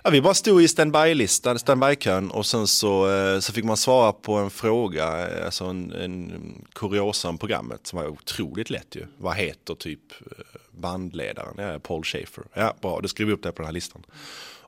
Ja, 0.03 0.11
vi 0.11 0.21
bara 0.21 0.35
stod 0.35 0.63
i 0.63 0.69
standby-listan, 0.69 1.59
standby-kön 1.59 2.31
och 2.31 2.47
sen 2.47 2.67
så, 2.67 3.11
eh, 3.11 3.41
så 3.41 3.53
fick 3.53 3.65
man 3.65 3.77
svara 3.77 4.13
på 4.13 4.35
en 4.35 4.51
fråga, 4.51 5.29
eh, 5.29 5.45
alltså 5.45 5.65
en, 5.65 5.93
en 5.93 6.33
kuriosa 6.75 7.29
om 7.29 7.39
programmet 7.39 7.87
som 7.87 7.99
var 7.99 8.09
otroligt 8.09 8.71
lätt 8.71 8.97
ju. 8.97 9.07
Vad 9.19 9.37
heter 9.37 9.75
typ 9.75 10.01
bandledaren? 10.71 11.55
Ja, 11.57 11.79
Paul 11.79 12.05
Schaefer. 12.05 12.45
Ja, 12.55 12.75
bra, 12.81 13.01
då 13.01 13.09
skriver 13.09 13.27
vi 13.27 13.35
upp 13.35 13.43
det 13.43 13.53
på 13.53 13.63
den 13.63 13.67
här 13.67 13.73
listan. 13.73 14.03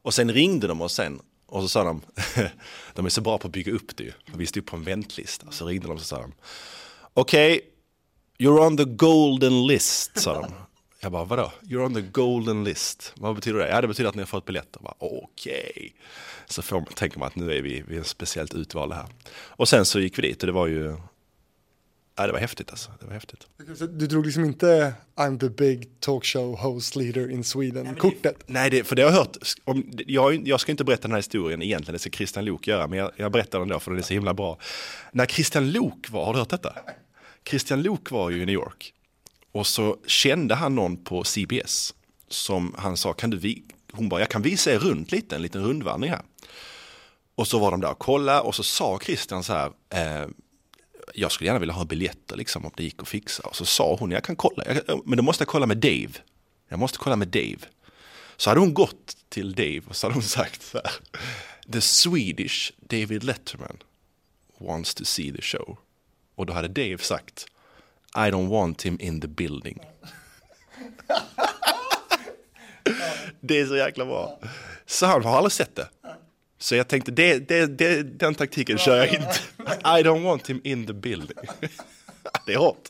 Och 0.02 0.14
sen 0.14 0.32
ringde 0.32 0.66
de 0.66 0.80
oss 0.80 0.94
sen 0.94 1.20
och 1.50 1.62
så 1.62 1.68
sa 1.68 1.84
de, 1.84 2.00
de 2.94 3.06
är 3.06 3.10
så 3.10 3.20
bra 3.20 3.38
på 3.38 3.46
att 3.46 3.52
bygga 3.52 3.72
upp 3.72 3.96
det 3.96 4.04
ju. 4.04 4.12
Vi 4.34 4.46
stod 4.46 4.66
på 4.66 4.76
en 4.76 4.84
väntlista. 4.84 5.46
Så 5.50 5.66
ringde 5.66 5.86
de 5.86 5.92
och 5.92 6.00
så 6.00 6.06
sa 6.06 6.20
de, 6.20 6.32
okej, 7.14 7.56
okay, 7.56 7.68
you're 8.38 8.66
on 8.66 8.76
the 8.76 8.84
golden 8.84 9.66
list, 9.66 10.18
sa 10.18 10.40
de. 10.40 10.52
Jag 11.02 11.12
bara, 11.12 11.24
vadå? 11.24 11.52
You're 11.62 11.84
on 11.84 11.94
the 11.94 12.00
golden 12.00 12.64
list. 12.64 13.12
Vad 13.16 13.34
betyder 13.34 13.58
det? 13.58 13.68
Ja, 13.68 13.80
det 13.80 13.88
betyder 13.88 14.08
att 14.08 14.14
ni 14.14 14.22
har 14.22 14.26
fått 14.26 14.44
biljetter. 14.44 14.80
Okej. 14.98 15.72
Okay. 15.74 15.90
Så 16.46 16.62
får 16.62 16.76
man, 16.76 16.84
tänker 16.84 17.18
man 17.18 17.26
att 17.26 17.36
nu 17.36 17.52
är 17.52 17.62
vi, 17.62 17.84
vi 17.88 17.96
är 17.96 18.02
speciellt 18.02 18.54
utvalda 18.54 18.94
här. 18.94 19.06
Och 19.32 19.68
sen 19.68 19.84
så 19.84 20.00
gick 20.00 20.18
vi 20.18 20.22
dit 20.22 20.42
och 20.42 20.46
det 20.46 20.52
var 20.52 20.66
ju 20.66 20.96
Ja, 22.20 22.26
det 22.26 22.32
var 22.32 22.40
häftigt 22.40 22.70
alltså. 22.70 22.90
Det 23.00 23.06
var 23.06 23.12
häftigt. 23.12 23.46
Du 23.98 24.06
drog 24.06 24.26
liksom 24.26 24.44
inte 24.44 24.94
I'm 25.16 25.38
the 25.38 25.48
big 25.48 26.00
talkshow 26.00 26.56
host 26.56 26.96
leader 26.96 27.30
in 27.30 27.44
Sweden-kortet? 27.44 28.36
Nej, 28.46 28.70
det, 28.70 28.84
för 28.84 28.96
det 28.96 29.02
har 29.02 29.10
jag 29.10 29.16
hört. 29.16 29.36
Om, 29.64 29.90
jag, 30.06 30.48
jag 30.48 30.60
ska 30.60 30.72
inte 30.72 30.84
berätta 30.84 31.02
den 31.02 31.10
här 31.10 31.18
historien 31.18 31.62
egentligen, 31.62 31.92
det 31.92 31.98
ska 31.98 32.10
Christian 32.10 32.44
Lok 32.44 32.66
göra, 32.66 32.86
men 32.86 32.98
jag, 32.98 33.10
jag 33.16 33.32
berättar 33.32 33.58
den 33.58 33.68
då 33.68 33.80
för 33.80 33.90
den 33.90 33.98
är 33.98 34.02
så 34.02 34.14
himla 34.14 34.34
bra. 34.34 34.58
När 35.12 35.26
Christian 35.26 35.70
Lok 35.70 36.10
var, 36.10 36.24
har 36.24 36.32
du 36.32 36.38
hört 36.38 36.50
detta? 36.50 36.74
Christian 37.44 37.82
Lok 37.82 38.10
var 38.10 38.30
ju 38.30 38.42
i 38.42 38.46
New 38.46 38.54
York 38.54 38.92
och 39.52 39.66
så 39.66 39.96
kände 40.06 40.54
han 40.54 40.74
någon 40.74 41.04
på 41.04 41.24
CBS 41.24 41.94
som 42.28 42.74
han 42.78 42.96
sa, 42.96 43.12
kan 43.12 43.30
du 43.30 43.36
vi 43.36 43.62
hon 43.92 44.08
bara, 44.08 44.20
jag 44.20 44.28
kan 44.28 44.42
visa 44.42 44.72
er 44.72 44.78
runt 44.78 45.12
lite, 45.12 45.36
en 45.36 45.42
liten 45.42 45.64
rundvandring 45.64 46.10
här. 46.10 46.22
Och 47.34 47.48
så 47.48 47.58
var 47.58 47.70
de 47.70 47.80
där 47.80 47.90
och 47.90 47.98
kollade 47.98 48.40
och 48.40 48.54
så 48.54 48.62
sa 48.62 48.98
Christian 49.02 49.44
så 49.44 49.52
här, 49.52 49.66
eh, 49.94 50.28
jag 51.14 51.32
skulle 51.32 51.48
gärna 51.48 51.60
vilja 51.60 51.74
ha 51.74 51.84
biljetter 51.84 52.36
liksom 52.36 52.64
om 52.64 52.72
det 52.76 52.82
gick 52.82 53.02
att 53.02 53.08
fixa. 53.08 53.42
Och 53.42 53.56
så 53.56 53.64
sa 53.64 53.96
hon, 54.00 54.10
jag 54.10 54.24
kan 54.24 54.36
kolla, 54.36 54.64
jag, 54.66 55.06
men 55.06 55.16
då 55.16 55.22
måste 55.22 55.42
jag 55.42 55.48
kolla 55.48 55.66
med 55.66 55.76
Dave. 55.76 56.10
Jag 56.68 56.78
måste 56.78 56.98
kolla 56.98 57.16
med 57.16 57.28
Dave. 57.28 57.58
Så 58.36 58.50
hade 58.50 58.60
hon 58.60 58.74
gått 58.74 59.16
till 59.28 59.54
Dave 59.54 59.82
och 59.88 59.96
så 59.96 60.06
hade 60.06 60.14
hon 60.14 60.22
sagt 60.22 60.62
så 60.62 60.78
här, 60.78 60.92
The 61.72 61.80
Swedish 61.80 62.72
David 62.76 63.24
Letterman 63.24 63.76
wants 64.58 64.94
to 64.94 65.04
see 65.04 65.32
the 65.32 65.42
show. 65.42 65.78
Och 66.34 66.46
då 66.46 66.52
hade 66.52 66.68
Dave 66.68 66.98
sagt, 66.98 67.46
I 68.14 68.30
don't 68.30 68.48
want 68.48 68.82
him 68.82 69.00
in 69.00 69.20
the 69.20 69.28
building. 69.28 69.80
det 73.40 73.60
är 73.60 73.66
så 73.66 73.76
jäkla 73.76 74.06
bra. 74.06 74.40
Så 74.86 75.06
han 75.06 75.24
har 75.24 75.36
aldrig 75.36 75.52
sett 75.52 75.76
det. 75.76 75.88
Så 76.60 76.74
jag 76.74 76.88
tänkte, 76.88 77.10
det, 77.10 77.48
det, 77.48 77.66
det, 77.66 78.02
den 78.02 78.34
taktiken 78.34 78.78
kör 78.78 78.96
jag 78.96 79.08
inte. 79.08 79.34
I 79.84 80.02
don't 80.02 80.22
want 80.22 80.50
him 80.50 80.60
in 80.64 80.86
the 80.86 80.92
building. 80.92 81.38
det 82.46 82.52
är 82.52 82.58
hårt. 82.58 82.88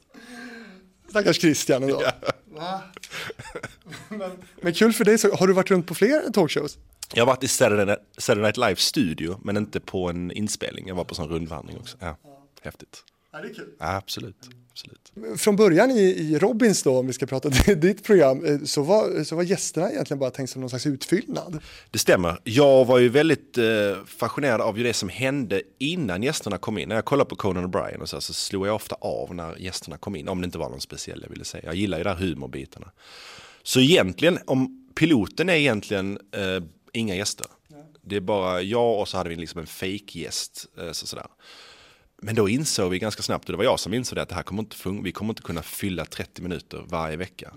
Stackars 1.11 1.40
Christian 1.40 1.83
ändå. 1.83 2.02
Ja. 2.56 2.83
men, 4.09 4.30
men 4.61 4.74
kul 4.74 4.92
för 4.92 5.04
dig, 5.04 5.18
så 5.18 5.35
har 5.35 5.46
du 5.46 5.52
varit 5.52 5.70
runt 5.70 5.87
på 5.87 5.94
fler 5.94 6.33
talkshows? 6.33 6.78
Jag 7.14 7.20
har 7.22 7.26
varit 7.26 7.44
i 7.44 7.48
Saturday 7.48 7.96
Night 8.37 8.56
Live 8.56 8.76
studio, 8.76 9.40
men 9.44 9.56
inte 9.56 9.80
på 9.80 10.11
en 10.11 10.30
inspelning. 10.33 10.88
Jag 10.88 10.94
var 10.94 11.04
på 11.04 11.14
sån 11.14 11.28
rundvandring 11.28 11.78
också. 11.78 11.96
Ja, 12.00 12.16
häftigt. 12.62 13.04
Ja, 13.33 13.40
det 13.40 13.49
är 13.49 13.55
kul. 13.55 13.69
Ja, 13.79 13.97
absolut. 13.97 14.49
absolut. 14.71 15.40
Från 15.40 15.57
början 15.57 15.90
i, 15.90 16.01
i 16.01 16.38
Robins 16.38 16.83
då, 16.83 16.99
om 16.99 17.07
vi 17.07 17.12
ska 17.12 17.27
prata 17.27 17.49
ditt 17.75 18.05
program, 18.05 18.45
eh, 18.45 18.59
så 18.64 18.83
var, 18.83 19.25
så 19.25 19.37
var 19.37 19.43
gästerna 19.43 19.90
egentligen 19.90 20.19
bara 20.19 20.31
tänkt 20.31 20.51
som 20.51 20.61
någon 20.61 20.71
slags 20.71 20.87
utfyllnad. 20.87 21.59
Det 21.90 21.99
stämmer. 21.99 22.40
Jag 22.45 22.85
var 22.85 22.99
ju 22.99 23.09
väldigt 23.09 23.59
eh, 23.59 23.64
fascinerad 24.07 24.61
av 24.61 24.77
det 24.77 24.93
som 24.93 25.09
hände 25.09 25.62
innan 25.79 26.23
gästerna 26.23 26.59
kom 26.59 26.79
in. 26.79 26.88
När 26.88 26.95
jag 26.95 27.05
kollade 27.05 27.31
på 27.31 27.37
Conan 27.37 27.64
O'Brien 27.64 27.99
och 27.99 28.09
så, 28.09 28.21
så 28.21 28.33
slog 28.33 28.66
jag 28.66 28.75
ofta 28.75 28.97
av 29.01 29.35
när 29.35 29.57
gästerna 29.57 29.99
kom 29.99 30.16
in, 30.16 30.29
om 30.29 30.40
det 30.40 30.45
inte 30.45 30.59
var 30.59 30.71
någon 30.71 30.81
speciell 30.81 31.21
jag 31.23 31.31
ville 31.31 31.45
säga. 31.45 31.64
Jag 31.64 31.75
gillar 31.75 31.99
ju 31.99 32.05
där 32.05 32.14
humorbitarna. 32.14 32.90
Så 33.62 33.81
egentligen, 33.81 34.38
om 34.47 34.90
piloten 34.95 35.49
är 35.49 35.55
egentligen 35.55 36.19
eh, 36.35 36.62
inga 36.93 37.14
gäster. 37.14 37.47
Det 38.03 38.16
är 38.16 38.21
bara 38.21 38.62
jag 38.62 39.01
och 39.01 39.09
så 39.09 39.16
hade 39.16 39.31
vi 39.31 39.37
liksom 39.37 39.61
en 39.61 39.66
fake 39.66 40.19
gäst. 40.19 40.66
Eh, 40.79 40.93
så 40.93 41.07
sådär. 41.07 41.27
Men 42.22 42.35
då 42.35 42.48
insåg 42.48 42.90
vi 42.90 42.98
ganska 42.98 43.22
snabbt, 43.22 43.48
och 43.48 43.52
det 43.52 43.56
var 43.56 43.64
jag 43.64 43.80
som 43.80 43.94
insåg 43.94 44.16
det, 44.16 44.22
att 44.22 44.28
det 44.28 44.35
här 44.35 44.42
kommer 44.42 44.62
inte 44.62 44.76
funka. 44.76 45.02
Vi 45.02 45.12
kommer 45.12 45.33
inte 45.33 45.42
kunna 45.42 45.62
fylla 45.62 46.04
30 46.04 46.42
minuter 46.42 46.85
varje 46.88 47.16
vecka. 47.16 47.52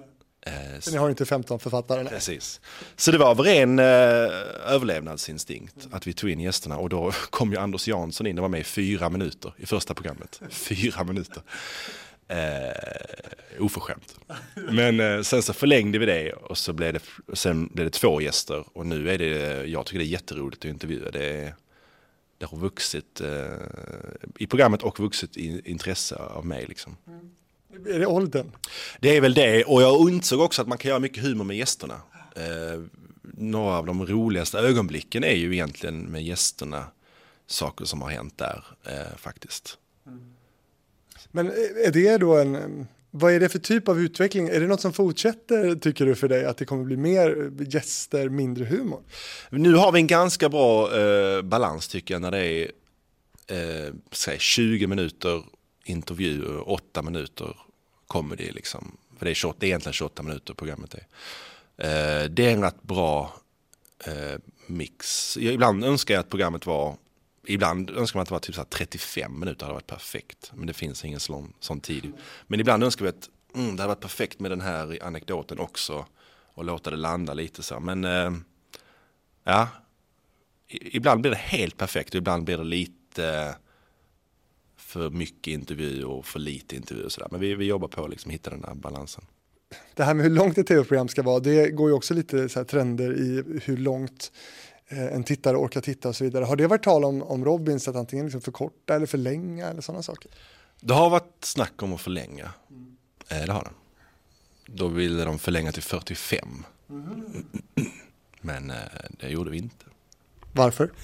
Eh, 0.46 0.80
så 0.80 0.92
ni 0.92 0.98
har 0.98 1.10
inte 1.10 1.26
15 1.26 1.60
författare? 1.60 2.06
Precis. 2.06 2.62
Så 2.96 3.12
det 3.12 3.18
var 3.18 3.30
av 3.30 3.40
ren 3.40 3.80
eh, 3.80 3.86
överlevnadsinstinkt 4.66 5.88
att 5.92 6.08
vi 6.08 6.14
tog 6.14 6.30
in 6.30 6.40
gästerna 6.40 6.78
och 6.78 6.90
då 6.90 7.12
kom 7.30 7.52
ju 7.52 7.58
Anders 7.58 7.88
Jansson 7.88 8.28
in 8.28 8.38
och 8.38 8.42
var 8.42 8.50
med 8.50 8.60
i 8.60 8.64
fyra 8.64 9.10
minuter 9.10 9.54
i 9.58 9.66
första 9.66 9.94
programmet. 9.94 10.42
Fyra 10.50 11.04
minuter. 11.04 11.44
Eh, 12.28 13.64
oförskämt. 13.64 14.20
Men 14.56 15.00
eh, 15.00 15.22
sen 15.22 15.44
så 15.44 15.54
förlängde 15.54 16.00
vi 16.00 16.06
det 16.06 16.34
och 16.34 16.58
så 16.58 16.74
blev 16.74 16.94
det, 16.94 17.02
sen 17.34 17.68
blev 17.68 17.86
det 17.86 17.92
två 17.92 18.22
gäster 18.22 18.66
och 18.74 18.86
nu 18.86 19.10
är 19.10 19.18
det, 19.18 19.66
jag 19.66 19.86
tycker 19.86 20.00
det 20.00 20.06
är 20.06 20.08
jätteroligt 20.08 20.66
att 20.66 20.70
intervjua. 20.70 21.12
Det 21.12 21.26
är, 21.26 21.56
det 22.38 22.46
har 22.46 22.58
vuxit 22.58 23.22
eh, 23.22 23.46
i 24.38 24.48
programmet 24.48 24.84
och 24.84 25.00
vuxit 25.00 25.38
i 25.38 25.62
intresse 25.66 26.16
av 26.16 26.46
mig. 26.46 26.66
Liksom. 26.66 26.98
Mm. 27.08 27.30
Är 27.88 28.00
det 28.00 28.06
åldern? 28.06 28.52
Det 29.00 29.18
är 29.18 29.22
väl 29.22 29.34
det 29.34 29.64
och 29.64 29.82
jag 29.82 30.10
insåg 30.10 30.40
också 30.40 30.62
att 30.62 30.68
man 30.68 30.78
kan 30.78 30.90
göra 30.90 31.00
mycket 31.00 31.24
humor 31.24 31.44
med 31.44 31.58
gästerna. 31.58 32.02
Eh, 32.36 32.82
några 33.22 33.78
av 33.78 33.86
de 33.86 34.06
roligaste 34.06 34.60
ögonblicken 34.60 35.24
är 35.24 35.36
ju 35.36 35.54
egentligen 35.54 36.02
med 36.02 36.24
gästerna 36.24 36.86
saker 37.48 37.86
som 37.86 38.02
har 38.02 38.10
hänt 38.10 38.38
där 38.38 38.66
eh, 38.84 39.18
faktiskt. 39.18 39.78
Mm. 40.08 40.34
Men 41.32 41.48
är 41.86 41.92
det 41.92 42.18
då 42.18 42.38
en, 42.38 42.88
vad 43.16 43.34
är 43.34 43.40
det 43.40 43.50
för 43.50 43.60
typ 43.60 43.88
av 43.88 44.00
utveckling? 44.00 44.48
Är 44.48 44.60
det 44.60 44.68
något 44.68 44.82
som 44.82 44.94
fortsätter 44.94 45.76
tycker 45.76 46.06
du 46.06 46.16
för 46.16 46.28
dig? 46.28 46.46
Att 46.46 46.58
det 46.58 46.66
kommer 46.66 46.84
bli 46.84 46.98
mer 46.98 47.52
eh, 47.60 47.68
gäster, 47.68 48.30
mindre 48.30 48.66
humor? 48.66 49.02
Nu 49.50 49.74
har 49.74 49.92
vi 49.92 50.00
en 50.00 50.08
ganska 50.08 50.50
bra 50.50 51.00
eh, 51.00 51.42
balans 51.42 51.88
tycker 51.88 52.14
jag 52.14 52.22
när 52.22 52.32
det 52.32 52.46
är 52.46 52.72
eh, 53.48 53.94
säg 54.12 54.40
20 54.40 54.88
minuter 54.88 55.44
intervju 55.86 56.46
och 56.46 56.74
8 56.74 57.02
minuter 57.02 57.58
comedy 58.08 58.52
liksom. 58.52 58.98
För 59.18 59.26
det 59.26 59.32
är, 59.32 59.36
28, 59.36 59.58
det 59.60 59.66
är 59.66 59.68
egentligen 59.68 59.94
28 59.94 60.24
minuter 60.24 60.54
programmet 60.54 60.94
är. 60.94 61.06
Eh, 61.78 62.30
det 62.30 62.46
är 62.46 62.54
en 62.54 62.64
rätt 62.64 62.84
bra 62.84 63.34
eh, 64.06 64.40
mix. 64.68 65.38
Ibland 65.38 65.84
önskar 65.84 66.14
jag 66.14 66.22
att 66.22 66.30
programmet 66.30 66.66
var 66.66 66.96
Ibland 67.48 67.90
önskar 67.90 68.18
man 68.18 68.22
att 68.22 68.28
det 68.28 68.34
var 68.34 68.40
typ 68.40 68.56
så 68.56 68.64
35 68.64 69.40
minuter, 69.40 69.66
hade 69.66 69.74
varit 69.74 69.88
perfekt. 69.88 70.52
Men 70.54 70.68
det 70.68 70.74
finns 70.74 71.06
ingen 71.06 71.20
sån, 71.20 71.54
sån 71.60 71.80
tid. 71.80 72.12
Men 72.48 72.60
ibland 72.60 72.84
önskar 72.84 73.06
vi 73.06 73.10
att 73.10 73.30
mm, 73.56 73.76
det 73.76 73.82
hade 73.82 73.96
varit 73.96 74.02
perfekt 74.02 74.40
med 74.40 74.52
den 74.52 74.62
här 74.62 75.04
anekdoten 75.04 75.60
också. 75.60 76.06
Och 76.54 76.66
låta 76.66 76.90
det 76.90 76.96
landa 76.96 77.34
lite 77.34 77.64
så. 77.64 77.80
Men 77.80 78.06
eh, 78.06 78.32
ja, 79.44 79.68
ibland 80.70 81.22
blir 81.22 81.32
det 81.32 81.38
helt 81.38 81.78
perfekt 81.78 82.10
och 82.10 82.18
ibland 82.18 82.44
blir 82.44 82.58
det 82.58 82.64
lite 82.64 83.56
för 84.78 85.10
mycket 85.10 85.52
intervju 85.52 86.04
och 86.04 86.26
för 86.26 86.40
lite 86.40 86.76
intervju 86.76 87.04
och 87.04 87.12
sådär. 87.12 87.28
Men 87.32 87.40
vi, 87.40 87.56
vi 87.56 87.66
jobbar 87.66 87.88
på 87.88 88.04
att 88.04 88.10
liksom 88.10 88.32
hitta 88.32 88.50
den 88.50 88.64
här 88.64 88.76
balansen. 88.76 89.26
Det 89.94 90.04
här 90.04 90.14
med 90.14 90.24
hur 90.24 90.34
långt 90.34 90.58
ett 90.58 90.68
tv-program 90.68 91.08
ska 91.08 91.24
vara, 91.24 91.40
det 91.40 91.70
går 91.70 91.90
ju 91.90 91.96
också 91.96 92.14
lite 92.14 92.50
så 92.50 92.64
trender 92.64 93.14
i 93.14 93.44
hur 93.64 93.78
långt 93.78 94.32
en 94.98 95.24
tittare 95.24 95.58
orkar 95.58 95.82
titta 95.82 96.10
och 96.10 96.16
så 96.16 96.24
vidare. 96.24 96.46
Har 96.46 96.56
det 96.56 96.68
varit 96.68 96.84
tal 96.84 97.06
om, 97.06 97.22
om 97.22 97.46
Robins 97.46 97.88
att 97.88 97.96
antingen 97.96 98.26
liksom 98.26 98.42
förkorta 98.42 98.96
eller 98.96 99.06
förlänga 99.06 99.68
eller 99.68 99.82
sådana 99.82 100.04
saker? 100.04 100.32
Det 100.82 100.94
har 100.94 101.10
varit 101.10 101.46
snack 101.46 101.84
om 101.84 101.94
att 101.94 102.02
förlänga. 102.02 102.54
Mm. 102.70 102.98
Eh, 103.30 103.46
det 103.46 103.54
har 103.54 103.64
den. 103.64 103.74
Då 104.66 104.88
ville 104.88 105.24
de 105.24 105.40
förlänga 105.40 105.72
till 105.72 105.84
45. 105.84 106.66
Mm. 106.90 107.46
Men 108.42 108.70
eh, 108.70 108.76
det 109.10 109.30
gjorde 109.30 109.52
vi 109.52 109.58
inte. 109.58 109.86
Varför? 110.52 110.92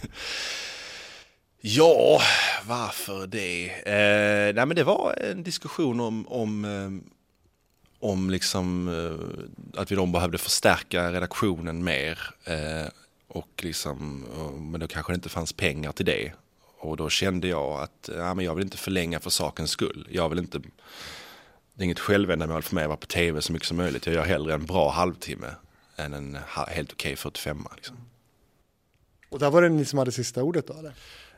Ja, 1.61 2.21
varför 2.67 3.27
det? 3.27 3.69
Eh, 3.69 4.55
nej 4.55 4.65
men 4.65 4.75
det 4.75 4.83
var 4.83 5.13
en 5.31 5.43
diskussion 5.43 5.99
om, 5.99 6.27
om, 6.27 6.65
eh, 6.65 7.11
om 7.99 8.29
liksom, 8.29 8.87
eh, 8.87 9.81
att 9.81 9.91
vi 9.91 9.95
då 9.95 10.05
behövde 10.05 10.37
förstärka 10.37 11.11
redaktionen 11.11 11.83
mer. 11.83 12.19
Eh, 12.43 12.87
och 13.29 13.63
liksom, 13.63 14.25
men 14.71 14.79
då 14.79 14.87
kanske 14.87 15.11
det 15.11 15.15
inte 15.15 15.29
fanns 15.29 15.53
pengar 15.53 15.91
till 15.91 16.05
det. 16.05 16.31
Och 16.79 16.97
då 16.97 17.09
kände 17.09 17.47
jag 17.47 17.81
att 17.81 18.09
ja, 18.15 18.33
men 18.33 18.45
jag 18.45 18.55
vill 18.55 18.63
inte 18.63 18.77
förlänga 18.77 19.19
för 19.19 19.29
sakens 19.29 19.71
skull. 19.71 20.07
Jag 20.11 20.29
vill 20.29 20.39
inte, 20.39 20.59
det 21.73 21.83
är 21.83 21.85
inget 21.85 21.99
självändamål 21.99 22.61
för 22.61 22.75
mig 22.75 22.83
att 22.83 22.87
vara 22.87 22.97
på 22.97 23.07
tv 23.07 23.41
så 23.41 23.53
mycket 23.53 23.67
som 23.67 23.77
möjligt. 23.77 24.05
Jag 24.05 24.15
gör 24.15 24.25
hellre 24.25 24.53
en 24.53 24.65
bra 24.65 24.89
halvtimme 24.89 25.47
än 25.95 26.13
en 26.13 26.37
helt 26.67 26.93
okej 26.93 27.13
okay 27.13 27.15
45. 27.15 27.67
Liksom. 27.75 27.97
Och 29.29 29.39
där 29.39 29.49
var 29.49 29.61
det 29.61 29.69
ni 29.69 29.85
som 29.85 29.99
hade 29.99 30.11
sista 30.11 30.43
ordet 30.43 30.67
då 30.67 30.73
eller? 30.73 30.93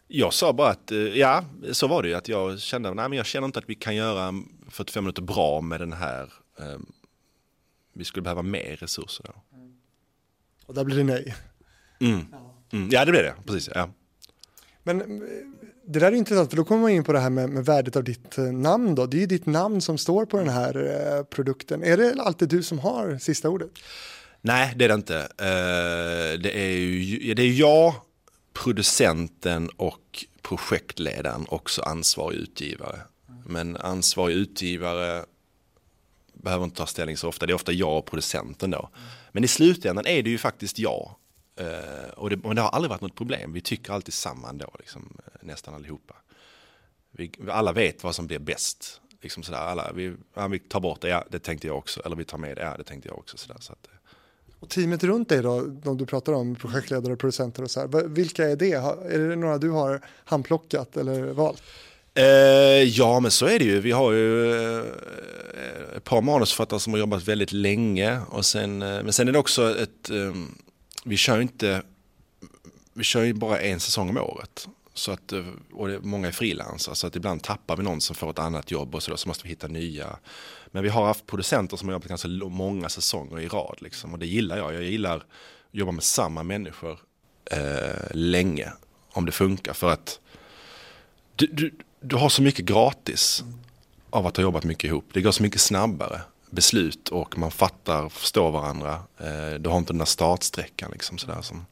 Jag 0.08 0.34
sa 0.34 0.54
bara 0.54 0.70
att, 0.70 0.92
eh, 0.92 0.98
ja, 0.98 1.46
så 1.72 1.88
var 1.88 2.04
det 2.04 2.10
ju. 2.10 2.16
Att 2.16 2.28
jag 2.28 2.60
kände, 2.60 2.94
nej 2.94 3.10
men 3.10 3.18
jag 3.18 3.26
känner 3.26 3.46
inte 3.46 3.60
att 3.60 3.70
vi 3.70 3.76
kan 3.76 3.96
göra 3.96 4.34
45 4.70 5.04
minuter 5.04 5.22
bra 5.22 5.62
med 5.62 5.80
den 5.80 5.94
här. 5.94 6.34
Um, 6.56 6.92
vi 7.94 8.06
skulle 8.06 8.24
behöva 8.24 8.42
mer 8.42 8.76
resurser. 8.76 9.32
Och 10.66 10.74
där 10.74 10.84
blir 10.84 10.98
det 10.98 11.04
nej. 11.04 11.36
Mm. 12.02 12.26
Mm. 12.72 12.90
Ja, 12.92 13.06
det 13.06 13.12
blev 13.12 13.24
det. 13.24 13.34
Precis, 13.46 13.70
ja. 13.76 13.90
Men 14.84 15.02
eh, 15.02 15.08
det 15.88 16.00
där 16.00 16.12
är 16.12 16.16
intressant, 16.16 16.50
för 16.50 16.58
då 16.58 16.64
kommer 16.64 16.82
man 16.82 16.92
in 16.92 17.04
på 17.04 17.14
det 17.14 17.20
här 17.20 17.30
med, 17.30 17.50
med 17.50 17.66
värdet 17.66 17.96
av 17.96 18.04
ditt 18.04 18.38
eh, 18.38 18.44
namn 18.44 18.96
då. 18.96 19.06
Det 19.06 19.18
är 19.18 19.22
ju 19.22 19.26
ditt 19.26 19.46
namn 19.46 19.82
som 19.82 19.98
står 19.98 20.26
på 20.26 20.38
den 20.38 20.50
här 20.50 20.76
eh, 21.18 21.24
produkten. 21.24 21.84
Är 21.84 21.98
det 21.98 22.22
alltid 22.22 22.50
du 22.50 22.64
som 22.64 22.80
har 22.80 23.18
sista 23.18 23.50
ordet? 23.50 23.72
Nej, 24.42 24.74
det 24.76 24.86
är 24.86 24.90
det 24.90 24.94
inte. 24.94 25.18
Uh, 25.18 26.42
det 26.42 26.60
är 26.60 26.70
ju 26.70 27.34
det 27.34 27.42
är 27.42 27.60
jag 27.60 27.94
producenten 28.54 29.70
och 29.70 30.26
projektledaren 30.42 31.46
också 31.50 31.82
ansvarig 31.82 32.38
utgivare. 32.38 33.00
Men 33.46 33.78
ansvarig 33.78 34.36
utgivare 34.36 35.26
behöver 36.34 36.64
inte 36.64 36.78
ta 36.78 36.86
ställning 36.86 37.18
så 37.18 37.28
ofta. 37.28 37.46
Det 37.46 37.52
är 37.52 37.56
ofta 37.56 37.72
jag 37.72 37.98
och 37.98 38.06
producenten 38.06 38.72
då. 38.72 38.90
Men 39.32 39.44
i 39.44 39.48
slutändan 39.48 40.06
är 40.08 40.24
det 40.24 40.30
ju 40.30 40.38
faktiskt 40.38 40.80
jag. 40.80 41.16
Uh, 41.62 42.10
och 42.16 42.30
det, 42.30 42.38
men 42.38 42.56
det 42.56 42.62
har 42.62 42.70
aldrig 42.70 42.90
varit 42.90 43.02
något 43.02 43.16
problem. 43.16 43.54
Vi 43.54 43.62
tycker 43.62 43.94
alltid 43.94 44.14
samma 44.14 44.50
ändå, 44.50 44.72
liksom, 44.80 45.18
eh, 45.26 45.48
nästan 45.48 45.74
allihopa. 45.74 46.16
Vi, 47.12 47.32
alla 47.50 47.72
vet 47.72 48.04
vad 48.04 48.16
som 48.16 48.28
blir 48.28 48.40
bäst. 48.40 49.02
Liksom 49.22 49.44
sådär, 49.44 49.60
alla, 49.60 49.92
vi, 49.94 50.14
ja, 50.34 50.48
vi 50.48 50.60
tar 50.60 50.80
bort 50.80 51.02
det, 51.02 51.10
ja, 51.10 51.26
det 51.30 51.40
tänkte 51.40 51.68
jag 51.68 51.78
också. 51.78 52.02
Eller 52.06 52.16
vi 52.16 52.26
tar 52.26 52.38
med 52.38 52.58
det, 52.58 52.62
ja, 52.62 52.78
det 52.78 52.84
tänkte 52.84 53.10
jag 53.10 53.18
också. 53.18 53.38
Sådär, 53.38 53.58
så 53.60 53.74
att, 53.74 53.88
uh, 53.88 53.94
och 54.60 54.70
teamet 54.70 55.04
runt 55.04 55.30
dig 55.30 55.42
då, 55.42 55.62
de 55.62 55.98
du 55.98 56.06
pratar 56.06 56.34
om, 56.34 56.56
projektledare, 56.56 57.16
producenter 57.16 57.64
och 57.64 57.72
så 57.72 57.80
här, 57.80 58.08
vilka 58.08 58.50
är 58.50 58.56
det? 58.56 58.74
Är 58.74 59.20
det 59.20 59.36
några 59.36 59.58
du 59.58 59.70
har 59.70 60.02
handplockat 60.26 60.98
eller 60.98 61.22
valt? 61.22 61.64
Eh, 62.14 62.84
ja, 62.84 63.20
men 63.20 63.32
så 63.32 63.46
är 63.46 63.60
det 63.60 63.66
ju. 63.66 63.80
Vi 63.80 63.92
har 63.92 64.12
ju 64.12 64.52
eh, 64.52 64.86
ett 65.98 66.04
par 66.04 66.22
manusförfattare 66.22 66.80
som 66.80 66.94
har 66.94 67.00
jobbat 67.00 67.28
väldigt 67.28 67.52
länge. 67.52 68.20
Och 68.30 68.46
sen, 68.46 68.82
eh, 68.82 69.04
men 69.04 69.14
sen 69.14 69.28
är 69.28 69.32
det 69.32 69.40
också 69.40 69.80
ett, 69.80 70.10
eh, 70.10 70.34
vi 71.04 71.18
kör 71.18 71.42
inte, 71.42 71.82
vi 72.94 73.04
kör 73.04 73.24
ju 73.24 73.34
bara 73.34 73.60
en 73.60 73.80
säsong 73.80 74.10
om 74.10 74.18
året. 74.18 74.68
Så 74.94 75.12
att, 75.12 75.32
eh, 75.32 75.46
och 75.74 75.88
det, 75.88 76.00
många 76.00 76.28
är 76.28 76.32
frilansare 76.32 76.96
så 76.96 77.08
att 77.08 77.16
ibland 77.16 77.44
tappar 77.44 77.78
vi 77.78 77.84
någon 77.84 78.02
som 78.02 78.16
får 78.16 78.30
ett 78.30 78.40
annat 78.40 78.72
jobb 78.72 78.96
och 78.96 79.04
så, 79.04 79.12
då, 79.12 79.18
så 79.18 79.28
måste 79.28 79.44
vi 79.44 79.50
hitta 79.50 79.68
nya. 79.68 80.18
Men 80.72 80.84
vi 80.84 80.90
har 80.90 81.06
haft 81.06 81.26
producenter 81.26 81.78
som 81.78 81.88
har 81.88 81.94
jobbat 81.94 82.08
ganska 82.08 82.28
många 82.28 82.90
säsonger 82.90 83.40
i 83.40 83.48
rad 83.48 83.78
liksom, 83.80 84.14
och 84.14 84.20
det 84.20 84.26
gillar 84.28 84.58
jag. 84.58 84.74
Jag 84.74 84.84
gillar 84.84 85.18
att 85.18 85.24
jobba 85.72 85.92
med 85.92 86.04
samma 86.04 86.44
människor 86.44 87.00
eh, 87.46 88.12
länge 88.12 88.72
om 89.14 89.26
det 89.26 89.32
funkar 89.32 89.74
för 89.74 89.92
att 89.92 90.20
du, 91.36 91.48
du, 91.48 91.74
du 92.02 92.16
har 92.16 92.30
så 92.30 92.42
mycket 92.42 92.66
gratis 92.66 93.44
av 94.10 94.28
att 94.28 94.38
ha 94.38 94.42
jobbat 94.42 94.64
mycket 94.64 94.84
ihop. 94.84 95.06
Det 95.14 95.22
går 95.22 95.32
så 95.32 95.44
mycket 95.44 95.62
snabbare 95.62 96.22
beslut 96.52 97.10
och 97.10 97.38
man 97.38 97.52
fattar, 97.52 98.10
förstår 98.10 98.52
varandra. 98.52 99.04
Eh, 99.18 99.60
du 99.60 99.70
har 99.70 99.78
inte 99.78 99.94
den 99.94 99.98
där 99.98 100.06
startsträckan 100.06 100.92
liksom 100.92 101.18
sådär 101.18 101.42
som. 101.42 101.66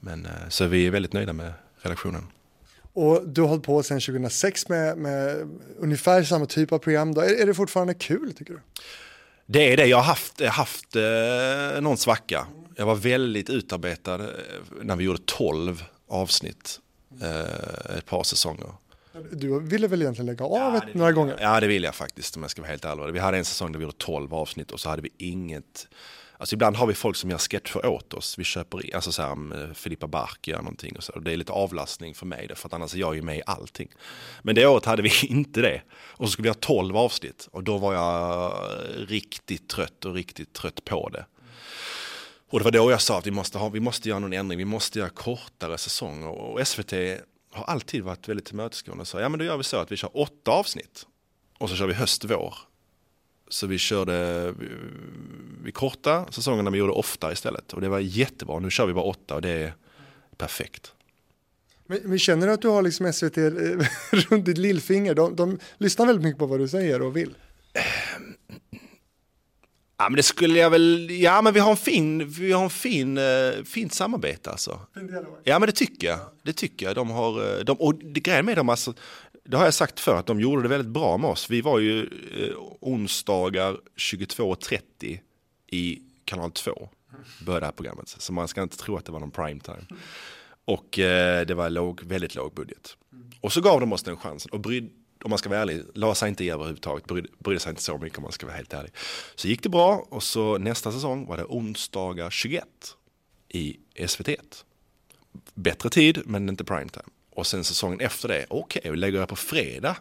Men 0.00 0.26
eh, 0.26 0.48
så 0.48 0.66
vi 0.66 0.86
är 0.86 0.90
väldigt 0.90 1.12
nöjda 1.12 1.32
med 1.32 1.52
redaktionen. 1.82 2.26
Och 2.92 3.28
du 3.28 3.40
har 3.40 3.48
hållit 3.48 3.64
på 3.64 3.82
sedan 3.82 4.00
2006 4.00 4.68
med, 4.68 4.98
med 4.98 5.48
ungefär 5.78 6.22
samma 6.22 6.46
typ 6.46 6.72
av 6.72 6.78
program. 6.78 7.14
Då. 7.14 7.20
Är, 7.20 7.42
är 7.42 7.46
det 7.46 7.54
fortfarande 7.54 7.94
kul 7.94 8.34
tycker 8.34 8.52
du? 8.52 8.60
Det 9.46 9.72
är 9.72 9.76
det. 9.76 9.86
Jag 9.86 9.96
har 9.96 10.04
haft, 10.04 10.40
haft 10.44 10.96
eh, 10.96 11.80
någon 11.80 11.96
svacka. 11.96 12.46
Jag 12.76 12.86
var 12.86 12.94
väldigt 12.94 13.50
utarbetad 13.50 14.20
när 14.82 14.96
vi 14.96 15.04
gjorde 15.04 15.20
12 15.26 15.84
avsnitt 16.08 16.80
eh, 17.22 17.96
ett 17.98 18.06
par 18.06 18.22
säsonger. 18.22 18.72
Du 19.32 19.60
ville 19.60 19.88
väl 19.88 20.02
egentligen 20.02 20.26
lägga 20.26 20.44
av 20.44 20.52
ja, 20.52 20.76
ett, 20.76 20.94
några 20.94 21.12
gånger? 21.12 21.38
Ja, 21.40 21.60
det 21.60 21.66
vill 21.66 21.82
jag 21.82 21.94
faktiskt 21.94 22.36
om 22.36 22.42
jag 22.42 22.50
ska 22.50 22.62
vara 22.62 22.70
helt 22.70 22.84
ärlig. 22.84 23.12
Vi 23.12 23.18
hade 23.18 23.38
en 23.38 23.44
säsong 23.44 23.72
där 23.72 23.78
vi 23.78 23.84
gjorde 23.84 23.96
12 23.98 24.34
avsnitt 24.34 24.70
och 24.70 24.80
så 24.80 24.88
hade 24.88 25.02
vi 25.02 25.10
inget 25.18 25.88
Alltså 26.38 26.54
ibland 26.54 26.76
har 26.76 26.86
vi 26.86 26.94
folk 26.94 27.16
som 27.16 27.30
gör 27.30 27.38
sketcher 27.38 27.86
åt 27.86 28.14
oss. 28.14 28.38
Vi 28.38 28.44
köper 28.44 28.86
in, 28.86 28.94
alltså 28.94 29.12
så 29.12 29.22
här, 29.22 29.74
Filippa 29.74 30.06
Bark 30.06 30.48
gör 30.48 30.58
någonting 30.58 30.96
och 30.96 31.04
så. 31.04 31.18
Det 31.18 31.32
är 31.32 31.36
lite 31.36 31.52
avlastning 31.52 32.14
för 32.14 32.26
mig, 32.26 32.50
för 32.54 32.68
att 32.68 32.72
annars 32.72 32.94
är 32.94 32.98
jag 32.98 33.14
ju 33.14 33.22
med 33.22 33.38
i 33.38 33.42
allting. 33.46 33.88
Men 34.42 34.54
det 34.54 34.66
året 34.66 34.84
hade 34.84 35.02
vi 35.02 35.10
inte 35.26 35.60
det. 35.60 35.82
Och 35.92 36.26
så 36.26 36.32
skulle 36.32 36.42
vi 36.46 36.48
ha 36.48 36.54
tolv 36.54 36.96
avsnitt 36.96 37.48
och 37.52 37.64
då 37.64 37.78
var 37.78 37.94
jag 37.94 38.52
riktigt 39.08 39.68
trött 39.68 40.04
och 40.04 40.14
riktigt 40.14 40.52
trött 40.52 40.84
på 40.84 41.08
det. 41.08 41.26
Och 42.50 42.58
det 42.58 42.64
var 42.64 42.70
då 42.70 42.90
jag 42.90 43.00
sa 43.00 43.18
att 43.18 43.26
vi 43.26 43.30
måste, 43.30 43.58
ha, 43.58 43.68
vi 43.68 43.80
måste 43.80 44.08
göra 44.08 44.18
någon 44.18 44.32
ändring, 44.32 44.58
vi 44.58 44.64
måste 44.64 44.98
göra 44.98 45.10
kortare 45.10 45.78
säsonger. 45.78 46.28
Och 46.28 46.68
SVT 46.68 46.92
har 47.54 47.64
alltid 47.64 48.02
varit 48.02 48.28
väldigt 48.28 48.46
tillmötesgående 48.46 49.00
och 49.00 49.08
sa, 49.08 49.20
ja 49.20 49.28
men 49.28 49.38
då 49.38 49.44
gör 49.44 49.56
vi 49.56 49.64
så 49.64 49.76
att 49.76 49.92
vi 49.92 49.96
kör 49.96 50.10
åtta 50.16 50.50
avsnitt. 50.50 51.06
Och 51.58 51.70
så 51.70 51.76
kör 51.76 51.86
vi 51.86 51.94
höst-vår. 51.94 52.54
Så 53.48 53.66
vi 53.66 53.78
körde, 53.78 54.52
vi, 54.58 54.68
vi 55.64 55.72
korta 55.72 56.26
säsongerna, 56.32 56.70
vi 56.70 56.78
gjorde 56.78 56.92
ofta 56.92 57.32
istället. 57.32 57.72
Och 57.72 57.80
det 57.80 57.88
var 57.88 57.98
jättebra. 57.98 58.58
Nu 58.58 58.70
kör 58.70 58.86
vi 58.86 58.92
bara 58.92 59.04
åtta 59.04 59.34
och 59.34 59.42
det 59.42 59.50
är 59.50 59.74
perfekt. 60.36 60.92
Men, 61.86 61.98
men 62.04 62.18
känner 62.18 62.46
du 62.46 62.52
att 62.52 62.62
du 62.62 62.68
har 62.68 62.82
liksom 62.82 63.12
SVT 63.12 63.36
runt 64.30 64.44
ditt 64.44 64.58
lillfinger? 64.58 65.14
De, 65.14 65.36
de 65.36 65.58
lyssnar 65.78 66.06
väldigt 66.06 66.24
mycket 66.24 66.38
på 66.38 66.46
vad 66.46 66.60
du 66.60 66.68
säger 66.68 67.02
och 67.02 67.16
vill. 67.16 67.34
Ja 70.04 70.08
men 70.08 70.16
det 70.16 70.22
skulle 70.22 70.58
jag 70.58 70.70
väl, 70.70 71.10
ja 71.10 71.42
men 71.42 71.54
vi 71.54 71.60
har 71.60 71.70
en 71.70 71.76
fin, 71.76 72.28
vi 72.28 72.52
har 72.52 72.64
en 72.64 72.70
fin, 72.70 73.18
uh, 73.18 73.64
fint 73.64 73.92
samarbete 73.92 74.50
alltså. 74.50 74.80
Ja 75.44 75.58
men 75.58 75.66
det 75.66 75.72
tycker 75.72 76.06
jag, 76.06 76.18
det 76.42 76.52
tycker 76.52 76.86
jag. 76.86 76.94
De 76.94 77.10
har, 77.10 77.58
eh, 77.58 77.64
de, 77.64 77.76
och 77.76 77.94
det 77.94 78.20
grejen 78.20 78.46
med 78.46 78.56
dem 78.56 78.68
alltså, 78.68 78.94
det 79.44 79.56
har 79.56 79.64
jag 79.64 79.74
sagt 79.74 80.00
för 80.00 80.16
att 80.16 80.26
de 80.26 80.40
gjorde 80.40 80.62
det 80.62 80.68
väldigt 80.68 80.92
bra 80.92 81.16
med 81.16 81.30
oss. 81.30 81.50
Vi 81.50 81.60
var 81.60 81.78
ju 81.78 82.02
eh, 82.02 82.54
onsdagar 82.80 83.76
22.30 83.96 85.18
i 85.66 86.02
kanal 86.24 86.50
2. 86.50 86.88
Började 87.46 87.60
det 87.60 87.66
här 87.66 87.72
programmet. 87.72 88.08
Så 88.08 88.32
man 88.32 88.48
ska 88.48 88.62
inte 88.62 88.76
tro 88.76 88.96
att 88.96 89.04
det 89.04 89.12
var 89.12 89.20
någon 89.20 89.30
primetime. 89.30 89.86
Och 90.64 90.98
eh, 90.98 91.46
det 91.46 91.54
var 91.54 91.70
låg, 91.70 92.02
väldigt 92.02 92.34
låg 92.34 92.54
budget. 92.54 92.96
Och 93.40 93.52
så 93.52 93.60
gav 93.60 93.80
de 93.80 93.92
oss 93.92 94.02
den 94.02 94.16
chansen. 94.16 94.50
Och 94.52 94.60
bryd, 94.60 94.90
om 95.24 95.30
man 95.30 95.38
ska 95.38 95.48
vara 95.48 95.60
ärlig, 95.60 95.82
la 95.94 96.14
sig 96.14 96.28
inte 96.28 96.44
i 96.44 96.50
överhuvudtaget. 96.50 97.06
Brydde, 97.06 97.28
brydde 97.38 97.60
sig 97.60 97.70
inte 97.70 97.82
så 97.82 97.98
mycket 97.98 98.18
om 98.18 98.22
man 98.22 98.32
ska 98.32 98.46
vara 98.46 98.56
helt 98.56 98.72
ärlig. 98.72 98.92
Så 99.34 99.48
gick 99.48 99.62
det 99.62 99.68
bra 99.68 100.06
och 100.08 100.22
så 100.22 100.58
nästa 100.58 100.92
säsong 100.92 101.26
var 101.26 101.36
det 101.36 101.44
onsdagar 101.44 102.30
21 102.30 102.64
i 103.48 103.76
SVT1. 103.94 104.64
Bättre 105.54 105.90
tid 105.90 106.22
men 106.24 106.48
inte 106.48 106.64
primetime. 106.64 107.08
Och 107.30 107.46
sen 107.46 107.64
säsongen 107.64 108.00
efter 108.00 108.28
det, 108.28 108.46
okej, 108.48 108.80
okay, 108.80 108.90
vi 108.90 108.96
lägger 108.96 109.20
det 109.20 109.26
på 109.26 109.36
fredag 109.36 109.96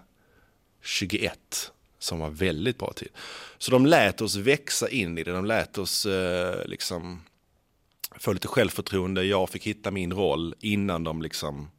21 0.82 1.72
som 2.00 2.20
var 2.20 2.30
väldigt 2.30 2.78
bra 2.78 2.94
tid. 2.94 3.10
Så 3.58 3.72
de 3.72 3.86
lät 3.86 4.22
oss 4.22 4.36
växa 4.36 4.90
in 4.90 5.18
i 5.18 5.24
det, 5.24 5.32
de 5.32 5.46
lät 5.46 5.78
oss 5.78 6.06
eh, 6.06 6.66
liksom 6.66 7.24
få 8.16 8.34
lite 8.34 8.48
självförtroende, 8.48 9.24
jag 9.24 9.50
fick 9.50 9.68
hitta 9.68 9.92
min 9.92 10.14
roll 10.14 10.56
innan 10.60 11.04
de 11.04 11.22
liksom, 11.22 11.72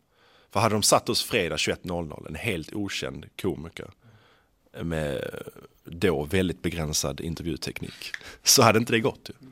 för 0.55 0.61
hade 0.61 0.75
de 0.75 0.83
satt 0.83 1.09
oss 1.09 1.23
fredag 1.23 1.57
21.00, 1.57 2.29
en 2.29 2.35
helt 2.35 2.75
okänd 2.75 3.27
komiker 3.43 3.91
med 4.83 5.41
då 5.85 6.25
väldigt 6.25 6.63
begränsad 6.63 7.21
intervjuteknik, 7.21 8.13
så 8.43 8.63
hade 8.63 8.79
inte 8.79 8.93
det 8.93 9.01
gått. 9.01 9.29
Ju. 9.29 9.49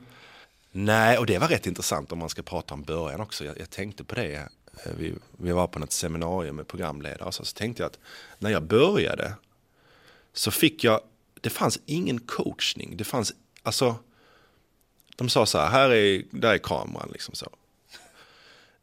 Nej, 0.71 1.17
och 1.17 1.25
det 1.25 1.37
var 1.37 1.47
rätt 1.47 1.67
intressant 1.67 2.11
om 2.11 2.19
man 2.19 2.29
ska 2.29 2.41
prata 2.41 2.73
om 2.73 2.83
början 2.83 3.21
också. 3.21 3.45
Jag, 3.45 3.59
jag 3.59 3.69
tänkte 3.69 4.03
på 4.03 4.15
det 4.15 4.35
eh, 4.35 4.91
vi, 4.97 5.13
vi 5.37 5.51
var 5.51 5.67
på 5.67 5.79
något 5.79 5.91
seminarium 5.91 6.55
med 6.55 6.67
programledare 6.67 7.27
och 7.27 7.33
så, 7.33 7.45
så 7.45 7.55
tänkte 7.55 7.83
jag 7.83 7.87
att 7.87 7.99
när 8.39 8.49
jag 8.49 8.63
började 8.63 9.33
så 10.33 10.51
fick 10.51 10.83
jag, 10.83 11.01
det 11.41 11.49
fanns 11.49 11.79
ingen 11.85 12.19
coachning. 12.19 12.97
Det 12.97 13.03
fanns, 13.03 13.33
alltså, 13.63 13.95
de 15.15 15.29
sa 15.29 15.45
så 15.45 15.57
här, 15.57 15.69
här 15.69 15.89
är, 15.89 16.23
där 16.31 16.53
är 16.53 16.57
kameran 16.57 17.09
liksom 17.13 17.35
så. 17.35 17.49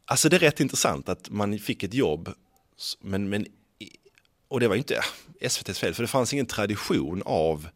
Alltså 0.05 0.29
det 0.29 0.35
är 0.35 0.39
rätt 0.39 0.59
intressant 0.59 1.09
att 1.09 1.29
man 1.29 1.59
fick 1.59 1.83
ett 1.83 1.93
jobb, 1.93 2.33
men, 2.99 3.29
men 3.29 3.45
och 4.47 4.59
det 4.59 4.67
var 4.67 4.75
ju 4.75 4.79
inte 4.79 5.01
SVTs 5.39 5.79
fel, 5.79 5.93
för 5.93 6.03
det 6.03 6.07
fanns 6.07 6.33
ingen 6.33 6.45
tradition 6.45 7.21
av 7.25 7.67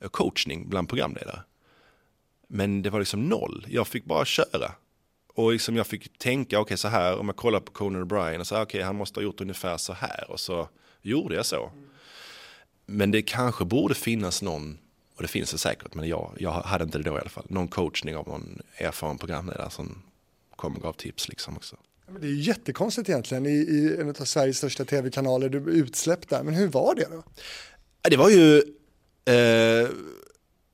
eh, 0.00 0.08
coachning 0.08 0.68
bland 0.68 0.88
programledare. 0.88 1.42
Men 2.48 2.82
det 2.82 2.90
var 2.90 2.98
liksom 2.98 3.28
noll, 3.28 3.66
jag 3.68 3.88
fick 3.88 4.04
bara 4.04 4.24
köra. 4.24 4.72
Och 5.34 5.52
liksom 5.52 5.76
jag 5.76 5.86
fick 5.86 6.18
tänka, 6.18 6.56
okej 6.56 6.62
okay, 6.62 6.76
så 6.76 6.88
här, 6.88 7.18
om 7.18 7.28
jag 7.28 7.36
kollar 7.36 7.60
på 7.60 7.72
Conan 7.72 8.04
O'Brien, 8.04 8.38
och 8.38 8.46
så 8.46 8.54
okej 8.54 8.62
okay, 8.62 8.82
han 8.82 8.96
måste 8.96 9.20
ha 9.20 9.24
gjort 9.24 9.40
ungefär 9.40 9.76
så 9.76 9.92
här. 9.92 10.30
Och 10.30 10.40
så 10.40 10.68
gjorde 11.02 11.34
jag 11.34 11.46
så. 11.46 11.70
Men 12.86 13.10
det 13.10 13.22
kanske 13.22 13.64
borde 13.64 13.94
finnas 13.94 14.42
någon, 14.42 14.78
och 15.16 15.22
det 15.22 15.28
finns 15.28 15.52
det 15.52 15.58
säkert, 15.58 15.94
men 15.94 16.08
jag, 16.08 16.36
jag 16.38 16.50
hade 16.50 16.84
inte 16.84 16.98
det 16.98 17.04
då 17.04 17.16
i 17.16 17.20
alla 17.20 17.30
fall, 17.30 17.46
någon 17.48 17.68
coachning 17.68 18.16
av 18.16 18.28
någon 18.28 18.62
erfaren 18.76 19.18
programledare 19.18 19.70
som 19.70 20.02
kom 20.60 20.76
och 20.76 20.82
gav 20.82 20.92
tips 20.92 21.28
liksom 21.28 21.56
också. 21.56 21.76
Det 22.20 22.26
är 22.26 22.32
jättekonstigt 22.32 23.08
egentligen 23.08 23.46
i, 23.46 23.50
i 23.50 23.96
en 24.00 24.08
av 24.08 24.24
Sveriges 24.24 24.56
största 24.56 24.84
tv-kanaler, 24.84 25.48
du 25.48 25.58
är 25.58 25.68
utsläppt 25.68 26.28
där, 26.28 26.42
men 26.42 26.54
hur 26.54 26.66
var 26.66 26.94
det 26.94 27.06
då? 27.10 27.22
Det 28.02 28.16
var 28.16 28.30
ju 28.30 28.56
eh, 29.24 29.88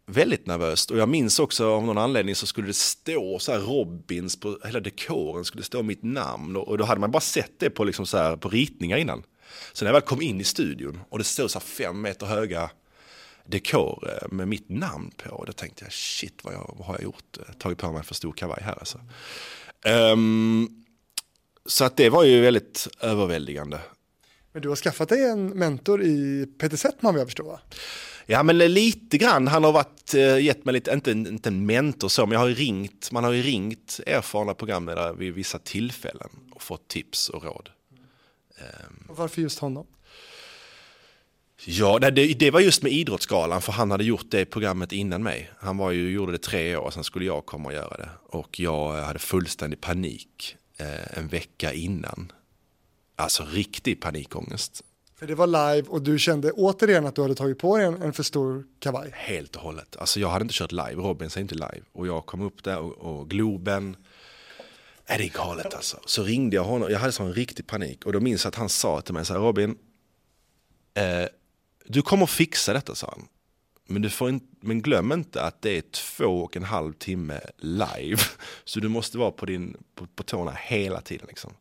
väldigt 0.06 0.46
nervöst 0.46 0.90
och 0.90 0.98
jag 0.98 1.08
minns 1.08 1.38
också 1.38 1.70
av 1.70 1.84
någon 1.84 1.98
anledning 1.98 2.34
så 2.34 2.46
skulle 2.46 2.66
det 2.66 2.76
stå 2.76 3.38
så 3.38 3.52
här 3.52 3.58
Robins 3.58 4.40
på 4.40 4.58
hela 4.64 4.80
dekoren 4.80 5.44
skulle 5.44 5.64
stå 5.64 5.82
mitt 5.82 6.02
namn 6.02 6.56
och, 6.56 6.68
och 6.68 6.78
då 6.78 6.84
hade 6.84 7.00
man 7.00 7.10
bara 7.10 7.20
sett 7.20 7.52
det 7.58 7.70
på, 7.70 7.84
liksom 7.84 8.06
så 8.06 8.16
här, 8.16 8.36
på 8.36 8.48
ritningar 8.48 8.96
innan. 8.96 9.22
Så 9.72 9.84
när 9.84 9.88
jag 9.88 9.94
väl 10.00 10.02
kom 10.02 10.22
in 10.22 10.40
i 10.40 10.44
studion 10.44 11.00
och 11.08 11.18
det 11.18 11.24
stod 11.24 11.50
så 11.50 11.58
här 11.58 11.66
fem 11.66 12.00
meter 12.00 12.26
höga 12.26 12.70
dekor 13.46 14.28
med 14.30 14.48
mitt 14.48 14.68
namn 14.68 15.10
på. 15.16 15.44
Då 15.46 15.52
tänkte 15.52 15.84
jag 15.84 15.92
shit 15.92 16.34
vad, 16.42 16.54
jag, 16.54 16.74
vad 16.78 16.86
har 16.86 16.94
jag 16.94 17.02
gjort? 17.02 17.38
Eh, 17.38 17.54
tagit 17.54 17.78
på 17.78 17.92
mig 17.92 18.02
för 18.02 18.14
stor 18.14 18.32
kavaj 18.32 18.62
här 18.62 18.78
alltså. 18.78 19.00
Um, 19.86 20.84
så 21.66 21.84
att 21.84 21.96
det 21.96 22.10
var 22.10 22.24
ju 22.24 22.40
väldigt 22.40 22.88
överväldigande. 23.00 23.80
Men 24.52 24.62
du 24.62 24.68
har 24.68 24.76
skaffat 24.76 25.08
dig 25.08 25.24
en 25.24 25.46
mentor 25.46 26.02
i 26.02 26.46
Peter 26.58 26.76
Settman 26.76 27.14
vad 27.14 27.20
jag 27.20 27.28
förstår? 27.28 27.60
Ja 28.26 28.42
men 28.42 28.58
lite 28.58 29.18
grann, 29.18 29.48
han 29.48 29.64
har 29.64 29.72
varit, 29.72 30.14
eh, 30.14 30.38
gett 30.38 30.64
mig 30.64 30.72
lite, 30.72 30.92
inte, 30.92 31.10
inte 31.10 31.48
en 31.48 31.66
mentor 31.66 32.08
så, 32.08 32.26
men 32.26 32.32
jag 32.32 32.40
har 32.40 32.48
ringt, 32.48 33.12
man 33.12 33.24
har 33.24 33.32
ju 33.32 33.42
ringt 33.42 34.00
erfarna 34.06 34.54
programledare 34.54 35.12
vid 35.12 35.34
vissa 35.34 35.58
tillfällen 35.58 36.28
och 36.52 36.62
fått 36.62 36.88
tips 36.88 37.28
och 37.28 37.44
råd. 37.44 37.70
Och 39.08 39.16
varför 39.16 39.42
just 39.42 39.58
honom? 39.58 39.86
Ja, 41.64 41.98
det, 41.98 42.10
det, 42.10 42.50
var 42.50 42.60
just 42.60 42.82
med 42.82 42.92
Idrottsgalan 42.92 43.62
för 43.62 43.72
han 43.72 43.90
hade 43.90 44.04
gjort 44.04 44.26
det 44.28 44.44
programmet 44.44 44.92
innan 44.92 45.22
mig. 45.22 45.50
Han 45.58 45.76
var 45.76 45.90
ju, 45.90 46.10
gjorde 46.10 46.32
det 46.32 46.38
tre 46.38 46.76
år, 46.76 46.90
sen 46.90 47.04
skulle 47.04 47.24
jag 47.24 47.46
komma 47.46 47.68
och 47.68 47.74
göra 47.74 47.96
det. 47.96 48.08
Och 48.26 48.60
jag 48.60 49.02
hade 49.02 49.18
fullständig 49.18 49.80
panik 49.80 50.56
eh, 50.76 51.18
en 51.18 51.28
vecka 51.28 51.72
innan. 51.72 52.32
Alltså 53.16 53.44
riktig 53.44 54.00
panikångest. 54.00 54.82
För 55.18 55.26
det 55.26 55.34
var 55.34 55.46
live 55.46 55.88
och 55.88 56.02
du 56.02 56.18
kände 56.18 56.52
återigen 56.52 57.06
att 57.06 57.14
du 57.14 57.22
hade 57.22 57.34
tagit 57.34 57.58
på 57.58 57.76
dig 57.76 57.86
en, 57.86 58.02
en 58.02 58.12
för 58.12 58.22
stor 58.22 58.64
kavaj? 58.78 59.10
Helt 59.14 59.56
och 59.56 59.62
hållet. 59.62 59.96
Alltså 59.96 60.20
jag 60.20 60.28
hade 60.28 60.42
inte 60.42 60.54
kört 60.54 60.72
live, 60.72 60.94
Robin 60.94 61.30
är 61.36 61.40
inte 61.40 61.54
live. 61.54 61.82
Och 61.92 62.06
jag 62.06 62.26
kom 62.26 62.40
upp 62.40 62.64
där 62.64 62.78
och, 62.78 62.92
och 62.92 63.30
Globen, 63.30 63.96
är 65.06 65.18
det 65.18 65.24
är 65.24 65.28
galet 65.28 65.74
alltså. 65.74 66.00
Så 66.06 66.22
ringde 66.22 66.56
jag 66.56 66.64
honom, 66.64 66.90
jag 66.90 66.98
hade 66.98 67.12
sån 67.12 67.32
riktig 67.32 67.66
panik. 67.66 68.06
Och 68.06 68.12
då 68.12 68.20
minns 68.20 68.44
jag 68.44 68.48
att 68.48 68.54
han 68.54 68.68
sa 68.68 69.00
till 69.00 69.14
mig 69.14 69.24
så 69.24 69.32
här, 69.32 69.40
Robin, 69.40 69.78
eh, 70.94 71.28
du 71.88 72.02
kommer 72.02 72.26
fixa 72.26 72.72
detta 72.72 72.94
sa 72.94 73.14
han. 73.16 73.28
Men, 73.88 74.02
du 74.02 74.10
får 74.10 74.28
in, 74.28 74.40
men 74.60 74.82
glöm 74.82 75.12
inte 75.12 75.42
att 75.42 75.62
det 75.62 75.78
är 75.78 75.82
två 75.82 76.42
och 76.42 76.56
en 76.56 76.64
halv 76.64 76.92
timme 76.92 77.40
live. 77.58 78.22
Så 78.64 78.80
du 78.80 78.88
måste 78.88 79.18
vara 79.18 79.30
på, 79.30 79.46
din, 79.46 79.76
på, 79.94 80.06
på 80.06 80.22
tårna 80.22 80.52
hela 80.52 81.00
tiden. 81.00 81.26
Liksom. 81.28 81.52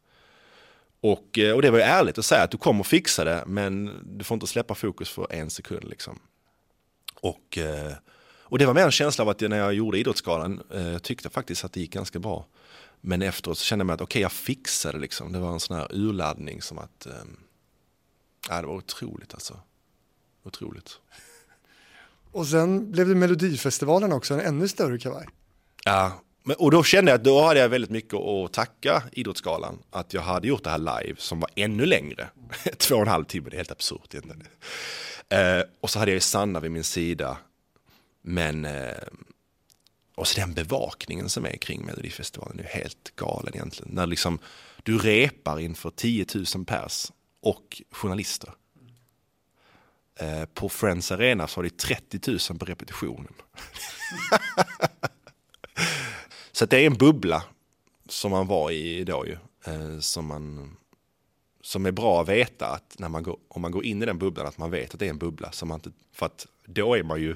Och, 1.02 1.40
eh, 1.40 1.56
och 1.56 1.62
det 1.62 1.72
var 1.72 1.78
ju 1.78 1.84
ärligt 1.84 2.18
att 2.18 2.26
säga 2.26 2.44
att 2.44 2.52
du 2.52 2.58
kommer 2.58 2.84
fixa 2.84 3.24
det, 3.24 3.44
men 3.48 4.02
du 4.18 4.24
får 4.24 4.36
inte 4.36 4.48
släppa 4.48 4.76
fokus 4.76 5.10
för 5.10 5.34
en 5.34 5.50
sekund. 5.50 5.84
Liksom. 5.84 6.20
Och, 7.22 7.58
eh, 7.58 7.94
och 8.44 8.60
det 8.60 8.66
var 8.66 8.74
mer 8.74 8.86
en 8.86 8.92
känsla 8.92 9.24
av 9.24 9.30
att 9.30 9.42
när 9.42 9.58
jag 9.58 9.74
gjorde 9.74 10.00
Idrottsgalan, 10.00 10.62
eh, 10.74 10.88
jag 10.88 11.04
tyckte 11.04 11.30
faktiskt 11.30 11.66
att 11.66 11.74
det 11.74 11.80
gick 11.80 11.94
ganska 11.94 12.20
bra. 12.20 12.46
Men 13.02 13.22
efteråt 13.22 13.58
så 13.58 13.64
kände 13.64 13.82
jag 13.82 13.88
mig 13.88 13.94
att 13.94 14.02
okej, 14.02 14.12
okay, 14.12 14.22
jag 14.22 14.32
fixade 14.32 14.98
det 14.98 15.02
liksom. 15.02 15.32
Det 15.32 15.40
var 15.40 15.52
en 15.52 15.60
sån 15.60 15.78
här 15.78 15.88
urladdning 15.92 16.62
som 16.62 16.78
att, 16.78 17.08
ja, 18.50 18.62
det 18.62 18.68
var 18.68 18.76
otroligt 18.76 19.34
alltså. 19.34 19.60
Otroligt. 20.46 21.00
Och 22.32 22.48
sen 22.48 22.92
blev 22.92 23.08
det 23.08 23.16
Melodifestivalen 23.16 24.14
också, 24.14 24.34
en 24.34 24.40
ännu 24.40 24.68
större 24.68 24.98
kavaj. 24.98 25.28
Ja, 25.86 26.22
och 26.58 26.72
då 26.72 26.84
kände 26.84 27.12
jag 27.12 27.18
att 27.18 27.24
då 27.24 27.42
hade 27.42 27.60
jag 27.60 27.70
väldigt 27.70 27.90
mycket 27.90 28.14
att 28.14 28.54
tacka 28.54 29.04
Idrottsgalan. 29.12 29.80
Att 29.92 30.14
jag 30.14 30.22
hade 30.22 30.48
gjort 30.48 30.64
det 30.64 30.70
här 30.70 30.78
live 30.78 31.16
som 31.18 31.40
var 31.40 31.50
ännu 31.56 31.86
längre. 31.86 32.28
Två 32.78 32.96
och 32.96 33.02
en 33.02 33.08
halv 33.08 33.26
timme, 33.26 33.50
det 33.50 33.56
är 33.56 33.58
helt 33.58 33.72
absurt 33.72 34.14
egentligen. 34.14 34.48
Eh, 35.30 35.64
och 35.82 35.90
så 35.90 36.00
hade 36.00 36.12
jag 36.12 36.16
ju 36.16 36.20
Sanna 36.22 36.60
vid 36.60 36.72
min 36.72 36.84
sida. 36.84 37.38
Men, 38.22 38.66
eh, 38.66 38.92
och 40.16 40.28
så 40.28 40.40
den 40.40 40.54
bevakningen 40.54 41.30
som 41.30 41.46
är 41.46 41.58
kring 41.58 41.86
Melodifestivalen 41.86 42.60
är 42.60 42.64
helt 42.64 43.16
galen 43.16 43.56
egentligen. 43.56 43.96
När 43.96 44.08
liksom 44.08 44.40
du 44.84 44.98
repar 44.98 45.60
inför 45.60 45.90
10 45.90 46.26
000 46.56 46.66
pers 46.66 47.12
och 47.42 47.82
journalister. 47.92 48.54
Eh, 50.20 50.46
på 50.46 50.70
Friends 50.70 51.12
Arena 51.12 51.48
så 51.48 51.58
har 51.58 51.64
de 51.64 51.70
30 51.70 52.32
000 52.50 52.60
på 52.60 52.66
repetitionen. 52.66 53.34
så 56.52 56.66
det 56.66 56.78
är 56.78 56.88
en 56.88 56.98
bubbla 56.98 57.44
som 58.10 58.32
man 58.32 58.48
var 58.48 58.72
i 58.72 59.04
då 59.04 59.26
ju. 59.28 59.38
Eh, 59.66 60.00
som, 60.00 60.26
man, 60.26 60.76
som 61.62 61.86
är 61.86 61.92
bra 61.92 62.22
att 62.22 62.30
veta 62.30 62.68
att 62.68 62.96
när 63.00 63.10
man 63.10 63.24
går, 63.24 63.38
om 63.48 63.62
man 63.62 63.72
går 63.72 63.86
in 63.86 64.04
i 64.04 64.06
den 64.06 64.20
bubblan 64.20 64.48
att 64.48 64.58
man 64.58 64.72
vet 64.72 64.94
att 64.94 65.00
det 65.00 65.06
är 65.06 65.10
en 65.10 65.18
bubbla. 65.18 65.52
Som 65.52 65.68
man 65.68 65.78
inte, 65.78 65.92
för 66.14 66.26
att 66.26 66.48
då 66.66 66.94
är 66.94 67.04
man 67.04 67.22
ju 67.22 67.36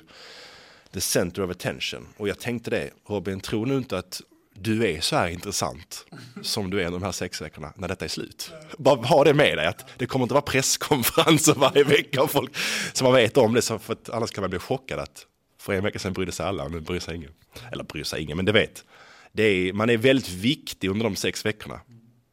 the 0.91 1.01
center 1.01 1.43
of 1.43 1.51
attention. 1.51 2.07
Och 2.17 2.27
jag 2.27 2.39
tänkte 2.39 2.69
det, 2.69 2.89
Robin, 3.05 3.39
tror 3.39 3.65
nu 3.65 3.77
inte 3.77 3.97
att 3.97 4.21
du 4.61 4.87
är 4.87 5.01
så 5.01 5.15
här 5.15 5.27
intressant 5.27 6.05
som 6.41 6.69
du 6.69 6.81
är 6.81 6.91
de 6.91 7.03
här 7.03 7.11
sex 7.11 7.41
veckorna 7.41 7.73
när 7.75 7.87
detta 7.87 8.05
är 8.05 8.09
slut. 8.09 8.51
Bara 8.77 9.05
ha 9.05 9.23
det 9.23 9.33
med 9.33 9.57
dig 9.57 9.67
att 9.67 9.85
det 9.97 10.05
kommer 10.05 10.23
inte 10.23 10.33
vara 10.33 10.41
presskonferenser 10.41 11.53
varje 11.53 11.83
vecka 11.83 12.23
och 12.23 12.31
folk 12.31 12.51
som 12.93 13.05
man 13.05 13.13
vet 13.13 13.37
om 13.37 13.53
det 13.53 13.61
för 13.61 13.93
att 13.93 14.09
annars 14.09 14.31
kan 14.31 14.41
man 14.41 14.49
bli 14.49 14.59
chockad 14.59 14.99
att 14.99 15.25
för 15.59 15.73
en 15.73 15.83
vecka 15.83 15.99
sedan 15.99 16.13
brydde 16.13 16.31
sig 16.31 16.45
alla 16.45 16.63
och 16.63 16.71
nu 16.71 16.79
bryr 16.79 16.99
sig 16.99 17.15
ingen. 17.15 17.31
Eller 17.71 17.83
bryr 17.83 18.03
sig 18.03 18.21
ingen, 18.21 18.37
men 18.37 18.45
det 18.45 18.51
vet. 18.51 18.85
Det 19.31 19.43
är, 19.43 19.73
man 19.73 19.89
är 19.89 19.97
väldigt 19.97 20.29
viktig 20.29 20.89
under 20.89 21.03
de 21.03 21.15
sex 21.15 21.45
veckorna. 21.45 21.81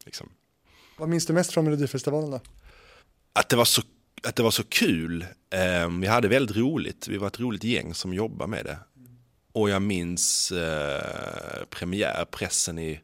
Liksom. 0.04 0.28
Vad 0.96 1.08
minns 1.08 1.26
du 1.26 1.32
mest 1.32 1.52
från 1.52 1.64
Melodifestivalen 1.64 2.30
då? 2.30 2.40
Att 3.32 3.48
det 3.48 3.56
var 3.56 3.64
så, 3.64 3.82
att 4.22 4.36
det 4.36 4.42
var 4.42 4.50
så 4.50 4.64
kul. 4.64 5.26
Um, 5.84 6.00
vi 6.00 6.06
hade 6.06 6.28
väldigt 6.28 6.56
roligt. 6.56 7.08
Vi 7.08 7.16
var 7.16 7.26
ett 7.26 7.40
roligt 7.40 7.64
gäng 7.64 7.94
som 7.94 8.14
jobbade 8.14 8.50
med 8.50 8.64
det. 8.64 8.78
Och 9.56 9.70
jag 9.70 9.82
minns 9.82 10.52
eh, 10.52 11.64
premiärpressen 11.70 12.78
i, 12.78 13.00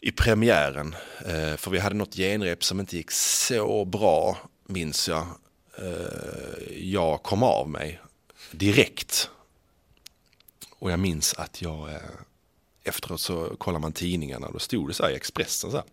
i 0.00 0.12
premiären. 0.12 0.94
Eh, 1.26 1.56
för 1.56 1.70
vi 1.70 1.78
hade 1.78 1.94
något 1.94 2.14
genrep 2.14 2.64
som 2.64 2.80
inte 2.80 2.96
gick 2.96 3.10
så 3.10 3.84
bra, 3.84 4.38
minns 4.66 5.08
jag. 5.08 5.26
Eh, 5.78 6.72
jag 6.78 7.22
kom 7.22 7.42
av 7.42 7.68
mig 7.68 8.00
direkt. 8.50 9.30
Och 10.78 10.90
jag 10.90 10.98
minns 10.98 11.34
att 11.34 11.62
jag 11.62 11.88
eh, 11.92 12.00
efteråt 12.84 13.20
så 13.20 13.56
kollar 13.58 13.78
man 13.78 13.92
tidningarna 13.92 14.46
och 14.46 14.52
då 14.52 14.58
stod 14.58 14.88
det 14.88 14.94
så 14.94 15.02
här 15.02 15.10
i 15.10 15.16
Expressen 15.16 15.70
så 15.70 15.76
här. 15.76 15.86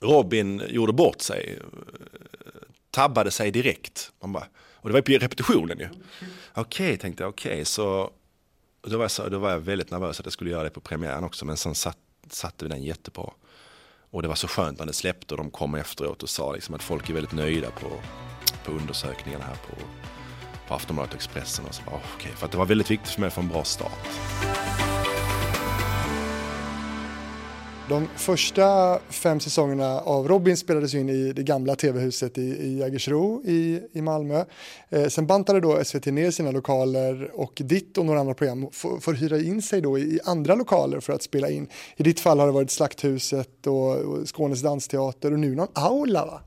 Robin 0.00 0.62
gjorde 0.68 0.92
bort 0.92 1.20
sig, 1.20 1.58
eh, 1.60 1.82
tabbade 2.90 3.30
sig 3.30 3.50
direkt. 3.50 4.12
Man 4.20 4.32
bara, 4.32 4.46
och 4.86 4.90
det 4.90 4.92
var 4.92 5.02
ju 5.06 5.18
på 5.18 5.24
repetitionen 5.24 5.78
ju. 5.78 5.88
Okej, 6.54 6.86
okay, 6.86 6.96
tänkte 6.96 7.22
jag, 7.22 7.30
okej, 7.30 7.52
okay. 7.52 7.64
så 7.64 8.10
då 8.82 8.96
var, 8.96 9.04
jag 9.04 9.10
så, 9.10 9.28
då 9.28 9.38
var 9.38 9.50
jag 9.50 9.58
väldigt 9.58 9.90
nervös 9.90 10.20
att 10.20 10.26
jag 10.26 10.32
skulle 10.32 10.50
göra 10.50 10.62
det 10.62 10.70
på 10.70 10.80
premiären 10.80 11.24
också, 11.24 11.44
men 11.44 11.56
sen 11.56 11.74
satt, 11.74 11.98
satte 12.30 12.64
vi 12.64 12.68
den 12.68 12.82
jättebra. 12.82 13.30
Och 14.10 14.22
det 14.22 14.28
var 14.28 14.34
så 14.34 14.48
skönt 14.48 14.78
när 14.78 14.86
det 14.86 14.92
släppte 14.92 15.34
och 15.34 15.38
de 15.38 15.50
kom 15.50 15.74
efteråt 15.74 16.22
och 16.22 16.28
sa 16.28 16.52
liksom 16.52 16.74
att 16.74 16.82
folk 16.82 17.10
är 17.10 17.14
väldigt 17.14 17.32
nöjda 17.32 17.70
på, 17.70 17.88
på 18.64 18.72
undersökningarna 18.72 19.44
här 19.44 19.56
på, 19.56 19.76
på 20.68 20.74
Aftonbladet 20.74 21.14
och 21.14 21.16
Expressen. 21.16 21.64
Och 21.64 21.74
så 21.74 21.82
bara, 21.86 22.00
okay. 22.16 22.32
För 22.32 22.46
att 22.46 22.52
det 22.52 22.58
var 22.58 22.66
väldigt 22.66 22.90
viktigt 22.90 23.10
för 23.10 23.20
mig 23.20 23.28
att 23.28 23.34
få 23.34 23.40
en 23.40 23.48
bra 23.48 23.64
start. 23.64 24.08
De 27.88 28.08
första 28.16 28.98
fem 29.10 29.40
säsongerna 29.40 30.00
av 30.00 30.28
Robin 30.28 30.56
spelades 30.56 30.94
in 30.94 31.08
i 31.08 31.32
det 31.32 31.42
gamla 31.42 31.76
tv-huset 31.76 32.38
i, 32.38 32.42
i 32.42 32.78
Jägersro 32.78 33.42
i, 33.44 33.80
i 33.92 34.02
Malmö. 34.02 34.44
Eh, 34.88 35.08
sen 35.08 35.26
bantade 35.26 35.60
då 35.60 35.84
SVT 35.84 36.06
ner 36.06 36.30
sina 36.30 36.50
lokaler 36.50 37.30
och 37.34 37.52
ditt 37.64 37.98
och 37.98 38.06
några 38.06 38.20
andra 38.20 38.34
program 38.34 38.68
får, 38.72 39.00
får 39.00 39.12
hyra 39.12 39.38
in 39.38 39.62
sig 39.62 39.80
då 39.80 39.98
i 39.98 40.20
andra 40.24 40.54
lokaler 40.54 41.00
för 41.00 41.12
att 41.12 41.22
spela 41.22 41.50
in. 41.50 41.68
I 41.96 42.02
ditt 42.02 42.20
fall 42.20 42.38
har 42.38 42.46
det 42.46 42.52
varit 42.52 42.70
Slakthuset 42.70 43.66
och, 43.66 43.96
och 43.96 44.28
Skånes 44.28 44.62
dansteater 44.62 45.32
och 45.32 45.38
nu 45.38 45.54
någon 45.54 45.68
aula 45.72 46.26
va? 46.26 46.40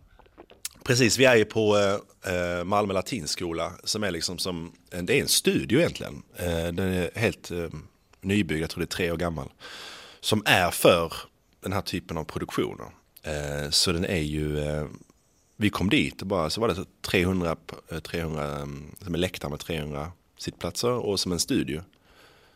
Precis, 0.83 1.17
vi 1.17 1.25
är 1.25 1.35
ju 1.35 1.45
på 1.45 1.77
eh, 1.77 2.33
eh 2.33 2.63
Malmö 2.63 2.93
latinskola 2.93 3.71
som 3.83 4.03
är 4.03 4.11
liksom 4.11 4.37
som, 4.37 4.71
det 5.01 5.17
är 5.17 5.21
en 5.21 5.27
studio 5.27 5.79
egentligen. 5.79 6.23
Eh, 6.37 6.47
den 6.47 6.79
är 6.79 7.11
helt 7.15 7.51
eh, 7.51 7.67
nybyggd, 8.21 8.63
jag 8.63 8.69
tror 8.69 8.79
det 8.79 8.85
är 8.85 8.97
tre 8.97 9.11
år 9.11 9.17
gammal. 9.17 9.49
Som 10.21 10.43
är 10.45 10.71
för 10.71 11.13
den 11.59 11.73
här 11.73 11.81
typen 11.81 12.17
av 12.17 12.23
produktioner. 12.23 12.87
Eh, 13.23 13.69
så 13.69 13.91
den 13.91 14.05
är 14.05 14.21
ju, 14.21 14.59
eh, 14.59 14.87
vi 15.55 15.69
kom 15.69 15.89
dit 15.89 16.21
och 16.21 16.27
bara 16.27 16.49
så 16.49 16.61
var 16.61 16.67
det 16.67 16.85
300, 17.01 17.55
300 18.03 18.59
eh, 18.59 18.65
som 19.01 19.15
en 19.15 19.21
läktare 19.21 19.51
med 19.51 19.59
300 19.59 20.11
sittplatser 20.37 20.91
och 20.91 21.19
som 21.19 21.31
en 21.31 21.39
studio. 21.39 21.83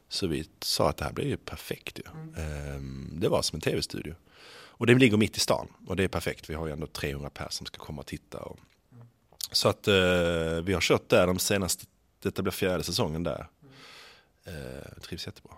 Så 0.09 0.27
vi 0.27 0.49
sa 0.61 0.89
att 0.89 0.97
det 0.97 1.05
här 1.05 1.13
blir 1.13 1.25
ju 1.25 1.37
perfekt 1.37 1.99
ju. 1.99 2.03
Mm. 2.41 3.19
Det 3.19 3.29
var 3.29 3.41
som 3.41 3.57
en 3.57 3.61
tv-studio. 3.61 4.15
Och 4.75 4.87
det 4.87 4.95
ligger 4.95 5.17
mitt 5.17 5.37
i 5.37 5.39
stan 5.39 5.67
och 5.87 5.95
det 5.95 6.03
är 6.03 6.07
perfekt. 6.07 6.49
Vi 6.49 6.53
har 6.53 6.67
ju 6.67 6.73
ändå 6.73 6.87
300 6.87 7.29
personer 7.29 7.49
som 7.49 7.65
ska 7.65 7.77
komma 7.77 7.99
och 7.99 8.05
titta. 8.05 8.37
Och... 8.37 8.59
Så 9.51 9.69
att 9.69 9.87
vi 10.63 10.73
har 10.73 10.81
kört 10.81 11.09
där 11.09 11.27
de 11.27 11.39
senaste, 11.39 11.85
detta 12.19 12.41
blir 12.41 12.51
fjärde 12.51 12.83
säsongen 12.83 13.23
där. 13.23 13.47
Eh, 14.45 15.01
trivs 15.01 15.25
jättebra. 15.25 15.53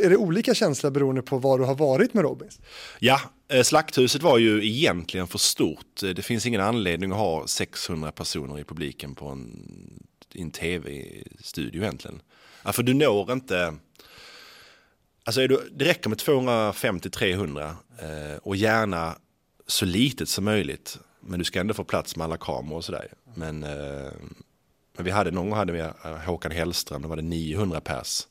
Är 0.00 0.10
det 0.10 0.16
olika 0.16 0.54
känslor 0.54 0.90
beroende 0.90 1.22
på 1.22 1.38
var 1.38 1.58
du 1.58 1.64
har 1.64 1.74
varit 1.74 2.14
med 2.14 2.24
Robins? 2.24 2.60
Ja, 2.98 3.20
eh, 3.48 3.62
Slakthuset 3.62 4.22
var 4.22 4.38
ju 4.38 4.66
egentligen 4.66 5.26
för 5.26 5.38
stort. 5.38 6.02
Eh, 6.02 6.10
det 6.10 6.22
finns 6.22 6.46
ingen 6.46 6.60
anledning 6.60 7.12
att 7.12 7.18
ha 7.18 7.46
600 7.46 8.12
personer 8.12 8.58
i 8.58 8.64
publiken 8.64 9.14
på 9.14 9.28
en, 9.28 9.68
en 10.34 10.50
tv-studio 10.50 11.82
egentligen. 11.82 12.22
Ja, 12.64 12.72
för 12.72 12.82
du 12.82 12.94
når 12.94 13.32
inte 13.32 13.74
Alltså 15.24 15.46
du, 15.46 15.70
det 15.72 15.84
räcker 15.84 16.08
med 16.08 16.18
250-300 16.18 17.74
eh, 17.98 18.38
och 18.42 18.56
gärna 18.56 19.18
så 19.66 19.84
litet 19.84 20.28
som 20.28 20.44
möjligt. 20.44 20.98
Men 21.20 21.38
du 21.38 21.44
ska 21.44 21.60
ändå 21.60 21.74
få 21.74 21.84
plats 21.84 22.16
med 22.16 22.24
alla 22.24 22.36
kameror 22.36 22.76
och 22.76 22.84
sådär. 22.84 23.08
Men, 23.34 23.60
men 24.96 25.04
vi 25.04 25.10
hade 25.10 25.30
någon 25.30 25.50
gång 25.50 25.58
hade 25.58 25.72
vi 25.72 25.84
Håkan 26.26 26.52
Hellström, 26.52 27.02
då 27.02 27.08
var 27.08 27.16
det 27.16 27.22
900 27.22 27.80
pers. 27.80 28.26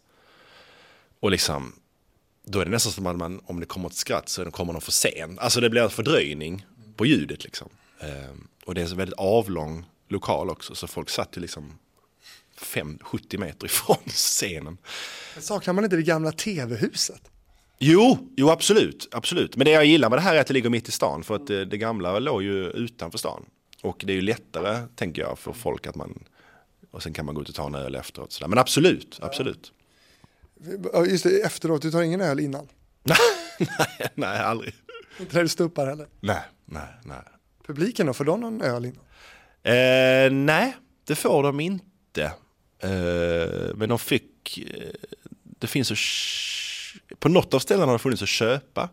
Och 1.19 1.31
liksom, 1.31 1.73
då 2.45 2.59
är 2.59 2.65
det 2.65 2.71
nästan 2.71 2.91
som 2.91 3.07
att 3.07 3.15
man, 3.15 3.41
om 3.45 3.59
det 3.59 3.65
kommer 3.65 3.89
ett 3.89 3.95
skratt 3.95 4.29
så 4.29 4.51
kommer 4.51 4.73
någon 4.73 4.81
för 4.81 4.91
sen. 4.91 5.39
Alltså 5.39 5.61
det 5.61 5.69
blir 5.69 5.81
en 5.81 5.89
fördröjning 5.89 6.65
på 6.95 7.05
ljudet 7.05 7.43
liksom. 7.43 7.69
Eh, 7.99 8.35
och 8.65 8.75
det 8.75 8.81
är 8.81 8.91
en 8.91 8.97
väldigt 8.97 9.19
avlång 9.19 9.85
lokal 10.07 10.49
också, 10.49 10.75
så 10.75 10.87
folk 10.87 11.09
satt 11.09 11.37
ju 11.37 11.41
liksom 11.41 11.79
5, 12.57 12.99
70 13.01 13.37
meter 13.37 13.65
ifrån 13.65 13.97
scenen. 14.05 14.77
Saknar 15.39 15.73
man 15.73 15.83
inte 15.83 15.95
det 15.95 16.03
gamla 16.03 16.31
tv-huset? 16.31 17.21
Jo, 17.79 18.29
jo 18.37 18.49
absolut, 18.49 19.07
absolut. 19.11 19.55
Men 19.55 19.65
det 19.65 19.71
jag 19.71 19.85
gillar 19.85 20.09
med 20.09 20.17
det 20.17 20.23
här 20.23 20.35
är 20.35 20.41
att 20.41 20.47
det 20.47 20.53
ligger 20.53 20.69
mitt 20.69 20.87
i 20.87 20.91
stan. 20.91 21.23
För 21.23 21.35
att 21.35 21.47
det, 21.47 21.65
det 21.65 21.77
gamla 21.77 22.19
låg 22.19 22.43
ju 22.43 22.69
utanför 22.69 23.17
stan. 23.17 23.45
Och 23.81 24.03
det 24.07 24.13
är 24.13 24.15
ju 24.15 24.21
lättare, 24.21 24.87
tänker 24.95 25.21
jag, 25.21 25.39
för 25.39 25.53
folk 25.53 25.87
att 25.87 25.95
man... 25.95 26.23
Och 26.91 27.03
sen 27.03 27.13
kan 27.13 27.25
man 27.25 27.35
gå 27.35 27.41
ut 27.41 27.49
och 27.49 27.55
ta 27.55 27.67
en 27.67 27.75
öl 27.75 27.95
efteråt. 27.95 28.31
Sådär. 28.31 28.47
Men 28.47 28.59
absolut, 28.59 29.19
absolut. 29.21 29.71
Just 31.07 31.23
det, 31.23 31.41
efteråt, 31.41 31.81
du 31.81 31.91
tar 31.91 32.01
ingen 32.01 32.21
öl 32.21 32.39
innan? 32.39 32.67
nej, 33.59 34.09
nej, 34.15 34.39
aldrig. 34.39 34.73
Inte 35.19 35.35
när 35.35 35.43
du 35.43 35.49
ståuppar 35.49 35.87
heller? 35.87 36.07
Nej, 36.19 36.41
nej, 36.65 36.87
nej. 37.03 37.23
Publiken 37.67 38.05
då, 38.07 38.13
får 38.13 38.25
de 38.25 38.39
någon 38.39 38.61
öl 38.61 38.85
innan? 38.85 39.03
Eh, 39.63 40.31
nej, 40.31 40.75
det 41.07 41.15
får 41.15 41.43
de 41.43 41.59
inte. 41.59 42.23
Eh, 42.79 43.75
men 43.75 43.89
de 43.89 43.99
fick, 43.99 44.57
eh, 44.57 44.93
det 45.43 45.67
finns 45.67 45.91
att, 45.91 45.97
på 47.19 47.29
något 47.29 47.53
av 47.53 47.59
ställena 47.59 47.85
har 47.85 47.93
det 47.93 47.99
funnits 47.99 48.21
att 48.21 48.29
köpa. 48.29 48.89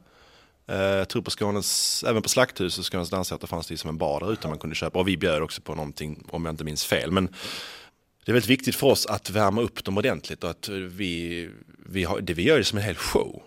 Eh, 0.68 0.76
jag 0.76 1.08
tror 1.08 1.22
på 1.22 1.30
Skånes, 1.30 2.04
även 2.08 2.22
på 2.22 2.28
Slakthuset 2.28 2.84
Skånes 2.84 3.10
dansteater 3.10 3.46
fanns 3.46 3.66
det 3.66 3.76
som 3.76 3.90
en 3.90 3.98
bar 3.98 4.20
där 4.20 4.32
ute 4.32 4.48
man 4.48 4.58
kunde 4.58 4.76
köpa. 4.76 4.98
Och 4.98 5.08
vi 5.08 5.16
bjöd 5.16 5.42
också 5.42 5.62
på 5.62 5.74
någonting, 5.74 6.26
om 6.28 6.44
jag 6.44 6.52
inte 6.52 6.64
minns 6.64 6.84
fel. 6.84 7.10
Men 7.10 7.28
det 8.26 8.32
är 8.32 8.32
väldigt 8.32 8.50
viktigt 8.50 8.74
för 8.74 8.86
oss 8.86 9.06
att 9.06 9.30
värma 9.30 9.62
upp 9.62 9.84
dem 9.84 9.98
ordentligt 9.98 10.44
och 10.44 10.50
att 10.50 10.68
vi, 10.68 11.50
vi 11.86 12.04
har, 12.04 12.20
det 12.20 12.34
vi 12.34 12.42
gör 12.42 12.58
är 12.58 12.62
som 12.62 12.78
en 12.78 12.84
hel 12.84 12.94
show. 12.94 13.42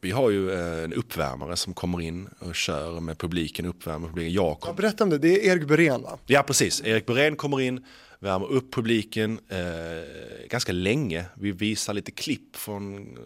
Vi 0.00 0.10
har 0.10 0.30
ju 0.30 0.52
en 0.84 0.92
uppvärmare 0.92 1.56
som 1.56 1.74
kommer 1.74 2.00
in 2.00 2.28
och 2.38 2.54
kör 2.54 3.00
med 3.00 3.18
publiken, 3.18 3.66
uppvärmer 3.66 4.08
publiken. 4.08 4.32
Jag 4.32 4.60
kom... 4.60 4.68
ja, 4.68 4.74
berätta 4.74 5.04
om 5.04 5.10
det, 5.10 5.18
det 5.18 5.48
är 5.48 5.52
Erik 5.52 5.68
Burén 5.68 6.02
va? 6.02 6.18
Ja 6.26 6.42
precis, 6.42 6.82
Erik 6.84 7.06
Burén 7.06 7.36
kommer 7.36 7.60
in, 7.60 7.84
värmer 8.18 8.52
upp 8.52 8.74
publiken 8.74 9.40
eh, 9.48 10.48
ganska 10.48 10.72
länge. 10.72 11.24
Vi 11.34 11.52
visar 11.52 11.94
lite 11.94 12.10
klipp 12.10 12.56
från 12.56 12.96
eh, 12.96 13.24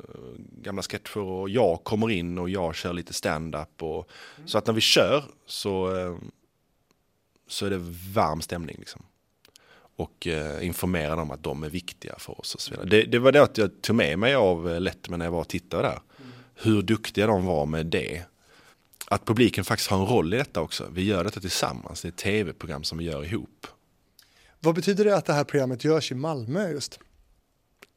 gamla 0.62 0.83
sketcher 0.83 1.21
och 1.21 1.49
jag 1.51 1.85
kommer 1.85 2.11
in 2.11 2.38
och 2.38 2.51
jag 2.51 2.75
kör 2.75 2.92
lite 2.92 3.12
stand-up. 3.12 3.83
Och, 3.83 4.11
mm. 4.37 4.49
Så 4.49 4.59
att 4.59 4.66
när 4.66 4.75
vi 4.75 4.81
kör 4.81 5.25
så, 5.47 5.97
eh, 5.97 6.16
så 7.49 7.66
är 7.66 7.71
det 7.71 7.81
varm 8.14 8.40
stämning. 8.40 8.77
Liksom. 8.79 9.03
Och 9.97 10.27
eh, 10.27 10.67
informerar 10.67 11.17
dem 11.17 11.31
att 11.31 11.43
de 11.43 11.63
är 11.63 11.71
viktiga 11.71 12.15
för 12.19 12.41
oss. 12.41 12.55
Och 12.55 12.61
så 12.61 12.71
vidare. 12.71 12.89
Det, 12.89 13.03
det 13.03 13.19
var 13.19 13.33
det 13.33 13.43
att 13.43 13.59
jag 13.59 13.83
tog 13.83 13.97
med 13.97 14.19
mig 14.19 14.35
av 14.35 14.71
eh, 14.71 14.81
Letterman 14.81 15.19
när 15.19 15.27
jag 15.27 15.33
var 15.33 15.41
och 15.41 15.49
tittade 15.49 15.83
där. 15.83 16.01
Mm. 16.19 16.33
Hur 16.55 16.83
duktiga 16.83 17.27
de 17.27 17.45
var 17.45 17.67
med 17.67 17.87
det. 17.87 18.23
Att 19.09 19.25
publiken 19.25 19.65
faktiskt 19.65 19.91
har 19.91 19.99
en 19.99 20.07
roll 20.07 20.35
i 20.35 20.37
detta 20.37 20.61
också. 20.61 20.89
Vi 20.93 21.05
gör 21.05 21.25
detta 21.25 21.41
tillsammans. 21.41 22.03
Det 22.03 22.09
är 22.09 22.11
ett 22.11 22.17
tv-program 22.17 22.85
som 22.85 22.99
vi 22.99 23.05
gör 23.05 23.25
ihop. 23.25 23.67
Vad 24.61 24.75
betyder 24.75 25.05
det 25.05 25.17
att 25.17 25.25
det 25.25 25.33
här 25.33 25.45
programmet 25.45 25.85
görs 25.85 26.13
i 26.13 26.15
Malmö 26.15 26.71
just? 26.71 26.99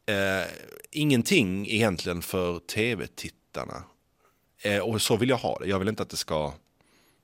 Eh, 0.05 0.47
ingenting 0.91 1.67
egentligen 1.69 2.21
för 2.21 2.59
tv-tittarna. 2.59 3.83
Eh, 4.61 4.79
och 4.79 5.01
så 5.01 5.17
vill 5.17 5.29
jag 5.29 5.37
ha 5.37 5.59
det. 5.59 5.67
Jag 5.67 5.79
vill 5.79 5.87
inte 5.87 6.03
att 6.03 6.09
det 6.09 6.17
ska, 6.17 6.53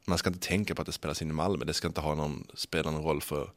man 0.07 0.17
ska 0.17 0.29
inte 0.29 0.47
tänka 0.47 0.75
på 0.75 0.81
att 0.81 0.85
det 0.85 0.91
spelas 0.91 1.21
in 1.21 1.29
i 1.29 1.33
Malmö. 1.33 1.65
Det 1.65 1.73
ska 1.73 1.87
inte 1.87 2.01
ha 2.01 2.15
någon, 2.15 2.47
spela 2.53 2.91
någon 2.91 3.03
roll 3.03 3.21
för, 3.21 3.51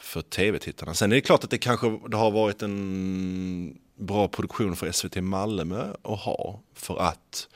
för 0.00 0.22
tv-tittarna. 0.22 0.94
Sen 0.94 1.12
är 1.12 1.16
det 1.16 1.20
klart 1.20 1.44
att 1.44 1.50
det 1.50 1.58
kanske 1.58 2.00
det 2.08 2.16
har 2.16 2.30
varit 2.30 2.62
en 2.62 3.80
bra 3.94 4.28
produktion 4.28 4.76
för 4.76 4.92
SVT 4.92 5.16
Malmö 5.16 5.94
att 6.02 6.20
ha. 6.20 6.60
För 6.74 6.98
att 6.98 7.48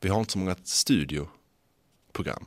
vi 0.00 0.08
har 0.08 0.20
inte 0.20 0.32
så 0.32 0.38
många 0.38 0.56
studioprogram. 0.64 2.44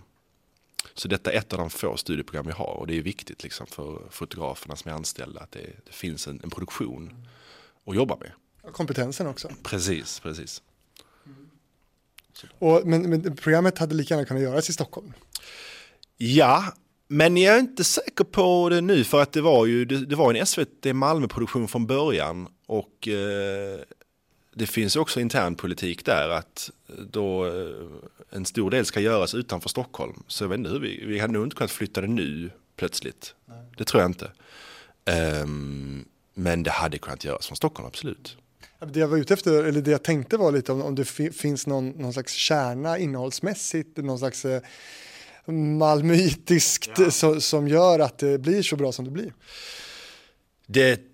Så 0.94 1.08
detta 1.08 1.32
är 1.32 1.38
ett 1.38 1.54
av 1.54 1.60
de 1.60 1.70
få 1.70 1.98
studieprogram 1.98 2.46
vi 2.46 2.52
har 2.52 2.74
och 2.74 2.88
det 2.88 2.98
är 2.98 3.02
viktigt 3.02 3.44
liksom 3.44 3.68
för 3.68 4.02
fotograferna 4.10 4.76
som 4.76 4.92
är 4.92 4.96
anställda 4.96 5.42
att 5.42 5.52
det, 5.52 5.70
det 5.86 5.94
finns 5.94 6.28
en, 6.28 6.40
en, 6.44 6.50
produktion 6.50 7.28
att 7.86 7.96
jobba 7.96 8.18
med. 8.18 8.32
Kompetensen 8.74 9.28
också. 9.28 9.50
Precis, 9.64 10.20
precis. 10.20 10.62
Och, 12.60 12.88
men, 12.88 13.10
men 13.10 13.36
programmet 13.36 13.78
hade 13.78 13.96
lika 13.96 14.14
gärna 14.14 14.26
kunnat 14.26 14.44
göras 14.44 14.70
i 14.70 14.74
Stockholm? 14.74 15.14
Ja, 16.18 16.74
men 17.12 17.38
jag 17.38 17.56
är 17.56 17.60
inte 17.60 17.84
säker 17.84 18.24
på 18.24 18.70
det 18.70 18.82
nu 18.82 19.04
för 19.04 19.22
att 19.22 19.32
det 19.32 19.42
var 19.42 19.66
ju 19.66 19.86
det, 19.86 20.06
det 20.06 20.16
var 20.16 20.34
en 20.34 20.46
SVT 20.46 20.86
Malmö-produktion 20.94 21.68
från 21.68 21.88
början 21.88 22.48
och 22.66 23.08
eh, 23.08 23.80
det 24.56 24.68
finns 24.68 24.96
också 24.96 25.20
intern 25.20 25.56
politik 25.56 26.06
där 26.06 26.30
att 26.30 26.70
då 27.12 27.46
eh, 27.46 27.54
en 28.30 28.46
stor 28.46 28.72
del 28.72 28.86
ska 28.86 29.00
göras 29.00 29.34
utanför 29.34 29.70
Stockholm. 29.70 30.24
Så 30.28 30.44
jag 30.44 30.50
vet 30.50 30.58
inte 30.58 30.70
hur 30.70 30.80
vi, 30.80 31.06
vi 31.06 31.20
hade 31.20 31.34
nog 31.34 31.46
inte 31.46 31.56
kunnat 31.56 31.72
flytta 31.72 32.02
det 32.02 32.08
nu 32.08 32.52
plötsligt. 32.76 33.36
Nej. 33.46 33.58
Det 33.78 33.84
tror 33.84 34.02
jag 34.02 34.10
inte. 34.10 34.32
Um, 35.42 36.06
men 36.34 36.64
det 36.64 36.72
hade 36.72 36.98
kunnat 36.98 37.24
göras 37.24 37.48
från 37.48 37.56
Stockholm, 37.56 37.88
absolut. 37.88 38.38
Det 38.80 39.00
jag 39.00 39.08
var 39.08 39.18
ute 39.18 39.34
efter, 39.34 39.64
eller 39.64 39.82
det 39.82 39.92
jag 39.92 40.04
tänkte 40.04 40.38
var 40.38 40.52
lite 40.52 40.72
om, 40.72 40.82
om 40.82 40.96
det 40.96 41.06
finns 41.34 41.68
någon, 41.68 41.90
någon 41.90 42.14
slags 42.14 42.34
kärna 42.34 42.98
innehållsmässigt, 42.98 43.98
någon 43.98 44.20
slags 44.20 44.46
eh, 44.46 44.62
malmöitiskt 45.52 46.92
ja. 46.98 47.12
så, 47.12 47.42
som 47.42 47.68
gör 47.68 48.00
att 48.00 48.18
det 48.18 48.38
blir 48.38 48.62
så 48.62 48.76
bra 48.76 48.92
som 48.92 49.06
det 49.06 49.12
blir. 49.12 49.34
Det 50.68 51.10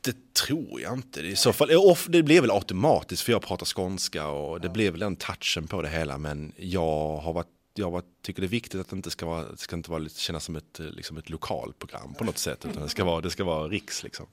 det 0.00 0.34
tror 0.34 0.80
jag 0.80 0.94
inte. 0.94 1.20
I 1.20 1.36
så 1.36 1.52
fall, 1.52 1.70
det 2.08 2.22
blir 2.22 2.40
väl 2.40 2.50
automatiskt 2.50 3.22
för 3.22 3.32
jag 3.32 3.42
pratar 3.42 3.66
skånska 3.66 4.28
och 4.28 4.60
det 4.60 4.68
blir 4.68 4.90
väl 4.90 5.00
den 5.00 5.16
touchen 5.16 5.66
på 5.66 5.82
det 5.82 5.88
hela. 5.88 6.18
Men 6.18 6.52
jag 6.56 7.16
har 7.16 7.32
varit 7.32 7.46
jag 7.74 8.02
tycker 8.22 8.40
det 8.40 8.46
är 8.46 8.48
viktigt 8.48 8.80
att 8.80 8.88
det 8.88 8.96
inte 8.96 9.10
ska, 9.10 9.26
vara, 9.26 9.42
det 9.50 9.56
ska 9.58 9.76
inte 9.76 9.90
vara, 9.90 10.08
kännas 10.08 10.44
som 10.44 10.56
ett, 10.56 10.78
liksom 10.78 11.16
ett 11.16 11.30
lokalprogram 11.30 12.14
på 12.14 12.24
något 12.24 12.38
sätt. 12.38 12.66
Utan 12.70 12.82
det 12.82 12.88
ska 12.88 13.04
vara, 13.04 13.20
det 13.20 13.30
ska 13.30 13.44
vara 13.44 13.68
riks 13.68 14.02
liksom. 14.02 14.26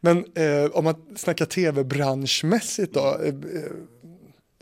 Men 0.00 0.24
eh, 0.34 0.70
om 0.72 0.84
man 0.84 1.16
snackar 1.16 1.46
tv-branschmässigt 1.46 2.94
då. 2.94 3.18
Eh, 3.24 3.34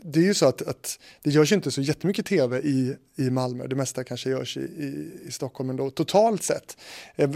det 0.03 0.19
är 0.19 0.23
ju 0.23 0.33
så 0.33 0.45
att, 0.45 0.61
att 0.61 0.99
det 1.21 1.29
görs 1.29 1.51
inte 1.51 1.71
så 1.71 1.81
jättemycket 1.81 2.25
tv 2.25 2.59
i, 2.59 2.95
i 3.15 3.29
Malmö. 3.29 3.67
Det 3.67 3.75
mesta 3.75 4.03
kanske 4.03 4.29
görs 4.29 4.57
i, 4.57 4.59
i, 4.59 5.19
i 5.27 5.31
Stockholm 5.31 5.69
ändå, 5.69 5.89
totalt 5.89 6.43
sett. 6.43 6.77
Eh, 7.15 7.29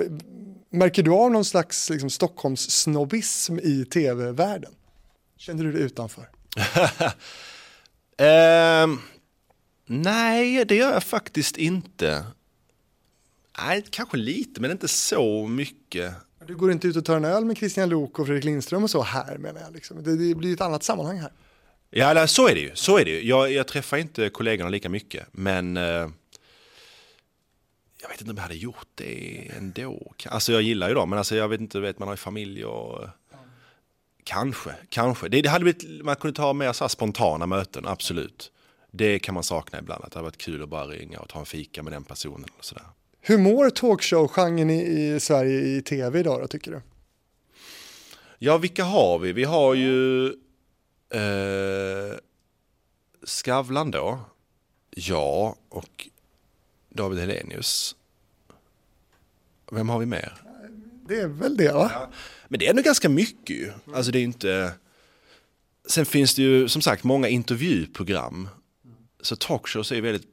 märker 0.70 1.04
du 1.04 1.12
av 1.12 1.32
någon 1.32 1.46
slags 1.46 1.90
liksom, 1.90 2.10
Stockholms-snobbism 2.10 3.60
i 3.60 3.86
tv-världen? 3.86 4.72
Känner 5.38 5.64
du 5.64 5.72
det 5.72 5.80
utanför? 5.80 6.30
Ehm, 8.20 9.00
nej, 9.86 10.66
det 10.66 10.76
gör 10.76 10.94
jag 10.94 11.04
faktiskt 11.04 11.58
inte. 11.58 12.26
Nej, 13.60 13.86
kanske 13.90 14.18
lite, 14.18 14.62
men 14.62 14.72
inte 14.72 14.88
så 14.88 15.48
mycket. 15.48 16.14
Du 16.48 16.56
går 16.56 16.72
inte 16.72 16.88
ut 16.88 16.96
och 16.96 17.06
tar 17.06 17.18
en 17.18 17.26
öl 17.26 17.46
med 17.46 17.58
Christian 17.58 17.90
Lok 17.90 18.20
och 18.20 18.26
Fredrik 18.26 18.46
Lindström 18.46 18.84
och 18.84 18.90
så 18.90 19.02
här 19.02 19.38
menar 19.38 19.62
jag. 19.62 19.74
Liksom. 19.74 20.04
Det, 20.04 20.16
det 20.16 20.36
blir 20.36 20.54
ett 20.54 20.62
annat 20.62 20.84
sammanhang 20.84 21.18
här. 21.18 21.32
Ja, 21.90 22.28
så 22.28 22.48
är 22.48 22.56
det 22.56 22.62
ju. 22.62 22.72
Så 22.74 22.98
är 22.98 23.06
det 23.06 23.12
ju. 23.12 23.28
Jag, 23.28 23.52
jag 23.52 23.68
träffar 23.68 23.98
inte 23.98 24.30
kollegorna 24.30 24.70
lika 24.70 24.90
mycket, 24.90 25.28
men 25.32 25.78
eh, 25.78 26.10
jag 28.02 28.10
vet 28.10 28.22
inte 28.22 28.32
om 28.32 28.38
jag 28.38 28.44
hade 28.44 28.56
gjort 28.56 28.88
det 28.96 29.52
ändå. 29.58 30.14
Alltså 30.26 30.52
jag 30.52 30.62
gillar 30.62 30.88
ju 30.90 30.94
dem, 30.94 31.10
men 31.10 31.20
alltså, 31.20 31.36
jag 31.36 31.48
vet 31.48 31.62
inte, 31.62 31.80
vet, 31.80 32.00
man 32.00 32.08
har 32.08 32.14
ju 32.14 32.18
familj 32.18 32.66
och 32.66 33.08
Kanske, 34.28 34.76
kanske. 34.90 35.30
Det, 35.30 35.42
det 35.42 35.50
hade 35.50 35.64
blivit, 35.64 36.06
man 36.06 36.16
kunde 36.16 36.38
ta 36.38 36.54
mer 36.54 36.74
så 36.74 36.84
här 36.84 36.90
spontana 36.90 37.46
möten, 37.46 37.88
absolut. 37.88 38.52
Det 38.92 39.20
kan 39.20 39.34
man 39.34 39.44
sakna 39.44 39.80
ibland, 39.80 40.04
att 40.04 40.12
det 40.12 40.20
hade 40.20 40.24
varit 40.24 40.38
kul 40.38 40.64
att 40.64 40.70
bara 40.70 40.86
ringa 40.88 41.20
och 41.20 41.30
ta 41.30 41.40
en 41.40 41.46
fika 41.46 41.84
med 41.84 41.94
den 41.94 42.04
personen. 42.04 42.50
Och 42.58 42.66
sådär. 42.66 42.84
Hur 43.22 43.38
mår 43.38 43.70
talkshow-genren 43.70 44.70
i, 44.70 45.14
i 45.16 45.20
Sverige 45.20 45.60
i 45.60 45.82
tv 45.82 46.20
idag 46.20 46.42
då, 46.42 46.48
tycker 46.48 46.72
du? 46.72 46.82
Ja, 48.40 48.58
vilka 48.58 48.84
har 48.84 49.20
vi? 49.20 49.34
Vi 49.34 49.44
har 49.44 49.74
ju 49.74 50.34
eh, 51.10 52.18
Skavlan 53.24 53.92
då. 53.92 54.20
Ja, 54.90 55.56
och 55.70 56.10
David 56.90 57.20
Helenius. 57.20 57.96
Vem 59.72 59.90
har 59.90 60.00
vi 60.00 60.06
mer? 60.06 60.34
Det 61.08 61.20
är 61.20 61.28
väl 61.28 61.58
det 61.58 61.72
va? 61.72 61.92
Ja. 61.94 62.10
Men 62.48 62.60
det 62.60 62.68
är 62.68 62.74
nog 62.74 62.84
ganska 62.84 63.10
mycket 63.10 63.56
ju. 63.56 63.72
Alltså 63.94 64.12
det 64.12 64.20
är 64.20 64.24
inte... 64.24 64.74
Sen 65.90 66.06
finns 66.06 66.36
det 66.36 66.42
ju 66.42 66.68
som 66.68 66.82
sagt 66.82 67.04
många 67.04 67.28
intervjuprogram. 67.28 68.50
Så 69.22 69.36
talkshows 69.36 69.92
är 69.92 70.02
väldigt 70.02 70.28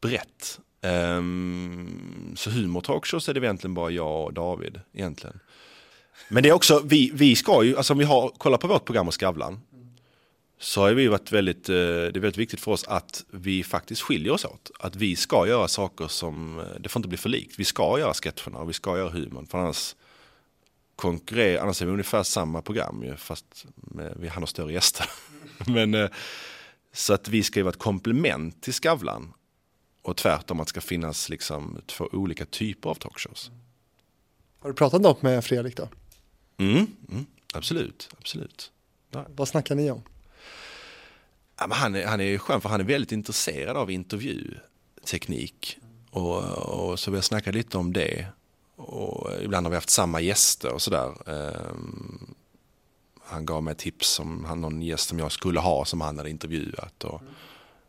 brett. 0.00 0.60
Um, 0.82 2.34
så 2.36 2.50
humor-talkshows 2.50 3.28
är 3.28 3.34
det 3.34 3.40
egentligen 3.40 3.74
bara 3.74 3.90
jag 3.90 4.24
och 4.24 4.32
David 4.32 4.80
egentligen. 4.92 5.40
Men 6.28 6.42
det 6.42 6.48
är 6.48 6.52
också, 6.52 6.82
vi, 6.84 7.10
vi 7.14 7.36
ska 7.36 7.64
ju, 7.64 7.76
alltså 7.76 7.92
om 7.92 7.98
vi 7.98 8.04
har, 8.04 8.28
kollar 8.28 8.58
på 8.58 8.68
vårt 8.68 8.84
program 8.84 9.08
och 9.08 9.14
Skavlan. 9.14 9.60
Så 10.58 10.80
har 10.80 10.92
vi 10.92 11.08
varit 11.08 11.32
väldigt, 11.32 11.68
eh, 11.68 11.74
det 11.74 12.16
är 12.16 12.20
väldigt 12.20 12.36
viktigt 12.36 12.60
för 12.60 12.72
oss 12.72 12.84
att 12.84 13.24
vi 13.30 13.64
faktiskt 13.64 14.02
skiljer 14.02 14.32
oss 14.32 14.44
åt. 14.44 14.70
Att 14.78 14.96
vi 14.96 15.16
ska 15.16 15.46
göra 15.46 15.68
saker 15.68 16.08
som, 16.08 16.58
eh, 16.58 16.64
det 16.80 16.88
får 16.88 17.00
inte 17.00 17.08
bli 17.08 17.18
för 17.18 17.28
likt. 17.28 17.58
Vi 17.58 17.64
ska 17.64 17.98
göra 17.98 18.14
sketcherna 18.14 18.58
och 18.58 18.68
vi 18.68 18.72
ska 18.72 18.98
göra 18.98 19.10
humorn. 19.10 19.46
För 19.46 19.58
annars 19.58 19.96
konkurrera, 20.96 21.62
annars 21.62 21.82
är 21.82 21.86
vi 21.86 21.92
ungefär 21.92 22.22
samma 22.22 22.62
program 22.62 23.02
ju, 23.04 23.16
fast 23.16 23.66
med, 23.74 24.16
vi 24.20 24.28
har 24.28 24.46
större 24.46 24.72
gäster. 24.72 25.10
Men, 25.66 25.94
eh, 25.94 26.08
så 26.92 27.14
att 27.14 27.28
vi 27.28 27.42
ska 27.42 27.58
ju 27.58 27.62
vara 27.62 27.72
ett 27.72 27.78
komplement 27.78 28.62
till 28.62 28.74
Skavlan. 28.74 29.32
Och 30.02 30.16
tvärtom 30.16 30.60
att 30.60 30.66
det 30.66 30.70
ska 30.70 30.80
finnas 30.80 31.28
liksom 31.28 31.78
två 31.86 32.08
olika 32.12 32.44
typer 32.44 32.90
av 32.90 32.94
talkshows. 32.94 33.50
Har 34.58 34.70
du 34.70 34.76
pratat 34.76 35.02
något 35.02 35.22
med 35.22 35.44
Fredrik 35.44 35.76
då? 35.76 35.88
Mm, 36.56 36.86
mm 37.10 37.26
absolut, 37.54 38.08
absolut. 38.18 38.72
Där. 39.10 39.26
Vad 39.28 39.48
snackar 39.48 39.74
ni 39.74 39.90
om? 39.90 40.02
Han, 41.56 41.94
är, 41.94 42.06
han 42.06 42.20
är 42.20 42.38
skön 42.38 42.60
för 42.60 42.68
han 42.68 42.80
är 42.80 42.84
väldigt 42.84 43.12
intresserad 43.12 43.76
av 43.76 43.90
intervjuteknik. 43.90 45.78
Och, 46.10 46.42
och 46.42 46.98
så 46.98 47.10
vi 47.10 47.16
har 47.16 47.22
snackat 47.22 47.54
lite 47.54 47.78
om 47.78 47.92
det. 47.92 48.26
Och 48.76 49.30
ibland 49.42 49.66
har 49.66 49.70
vi 49.70 49.76
haft 49.76 49.90
samma 49.90 50.20
gäster 50.20 50.72
och 50.72 50.82
sådär. 50.82 51.14
Um, 51.26 52.34
han 53.24 53.46
gav 53.46 53.62
mig 53.62 53.74
tips 53.74 54.20
om 54.20 54.44
han, 54.44 54.60
någon 54.60 54.82
gäst 54.82 55.08
som 55.08 55.18
jag 55.18 55.32
skulle 55.32 55.60
ha 55.60 55.84
som 55.84 56.00
han 56.00 56.18
hade 56.18 56.30
intervjuat. 56.30 57.04
Och 57.04 57.22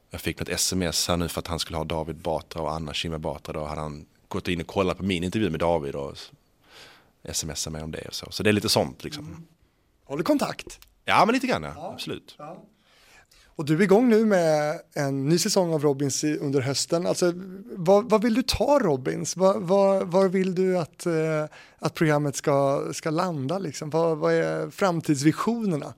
jag 0.10 0.22
fick 0.22 0.40
något 0.40 0.50
sms 0.50 1.08
här 1.08 1.18
nu 1.18 1.28
för 1.28 1.40
att 1.40 1.48
han 1.48 1.60
skulle 1.60 1.78
ha 1.78 1.84
David 1.84 2.16
Batra 2.16 2.62
och 2.62 2.74
Anna 2.74 2.94
Kinberg 2.94 3.22
Batra. 3.22 3.54
Då 3.54 3.66
hade 3.66 3.82
han 3.82 4.06
gått 4.28 4.48
in 4.48 4.62
och 4.62 4.68
kollat 4.68 4.98
på 4.98 5.04
min 5.04 5.24
intervju 5.24 5.50
med 5.50 5.60
David 5.60 5.96
och 5.96 6.18
smsat 7.32 7.74
mig 7.74 7.84
om 7.84 7.92
det. 7.92 8.08
Och 8.08 8.14
så. 8.14 8.32
så 8.32 8.44
det 8.44 8.50
är 8.50 8.54
lite 8.54 8.70
sånt 8.70 9.04
liksom. 9.04 9.26
Mm. 9.26 10.18
Du 10.18 10.24
kontakt? 10.24 10.80
Ja, 11.06 11.26
men 11.26 11.34
lite 11.34 11.48
grann 11.48 11.64
ja. 11.64 11.92
absolut. 11.94 12.36
Ja. 12.38 12.64
Och 13.58 13.66
du 13.66 13.76
är 13.78 13.82
igång 13.82 14.10
nu 14.10 14.26
med 14.26 14.80
en 14.94 15.30
ny 15.30 15.38
säsong 15.38 15.74
av 15.74 15.82
Robins 15.82 16.24
under 16.24 16.62
hösten. 16.62 17.08
Alltså, 17.08 17.34
vad, 17.66 18.10
vad 18.10 18.24
vill 18.24 18.34
du 18.34 18.44
ta 18.44 18.80
Robins? 18.80 19.38
Var, 19.38 19.60
var, 19.60 20.06
var 20.06 20.30
vill 20.30 20.56
du 20.56 20.78
att, 20.78 21.06
eh, 21.06 21.46
att 21.80 21.94
programmet 21.94 22.36
ska, 22.36 22.88
ska 22.94 23.10
landa? 23.10 23.60
Liksom? 23.60 23.90
Vad, 23.90 24.18
vad 24.18 24.34
är 24.34 24.70
framtidsvisionerna? 24.70 25.94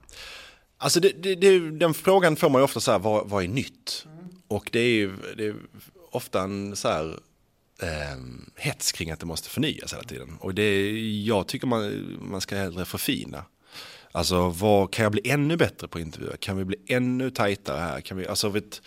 Alltså 0.77 0.99
det, 0.99 1.23
det, 1.23 1.35
det, 1.35 1.71
den 1.71 1.93
frågan 1.93 2.35
får 2.35 2.49
man 2.49 2.61
ju 2.61 2.63
ofta 2.63 2.79
så 2.79 2.91
här, 2.91 2.99
vad, 2.99 3.29
vad 3.29 3.43
är 3.43 3.47
nytt? 3.47 4.05
Mm. 4.05 4.29
Och 4.47 4.69
det 4.71 4.79
är 4.79 4.93
ju 4.93 5.11
det 5.37 5.47
är 5.47 5.55
ofta 6.11 6.41
en 6.41 6.75
så 6.75 6.87
här 6.87 7.19
eh, 7.81 8.17
hets 8.55 8.91
kring 8.91 9.11
att 9.11 9.19
det 9.19 9.25
måste 9.25 9.49
förnyas 9.49 9.93
hela 9.93 10.03
tiden. 10.03 10.37
Och 10.39 10.53
det, 10.53 10.91
jag 11.25 11.47
tycker 11.47 11.67
man, 11.67 12.17
man 12.21 12.41
ska 12.41 12.55
hellre 12.55 12.85
förfina. 12.85 13.45
Alltså 14.11 14.49
vad, 14.49 14.91
kan 14.91 15.03
jag 15.03 15.11
bli 15.11 15.29
ännu 15.29 15.57
bättre 15.57 15.87
på 15.87 15.99
intervjuer? 15.99 16.37
Kan 16.37 16.57
vi 16.57 16.65
bli 16.65 16.77
ännu 16.87 17.31
tajtare 17.31 17.79
här? 17.79 18.01
Kan 18.01 18.17
vi, 18.17 18.27
alltså 18.27 18.49
vet, 18.49 18.81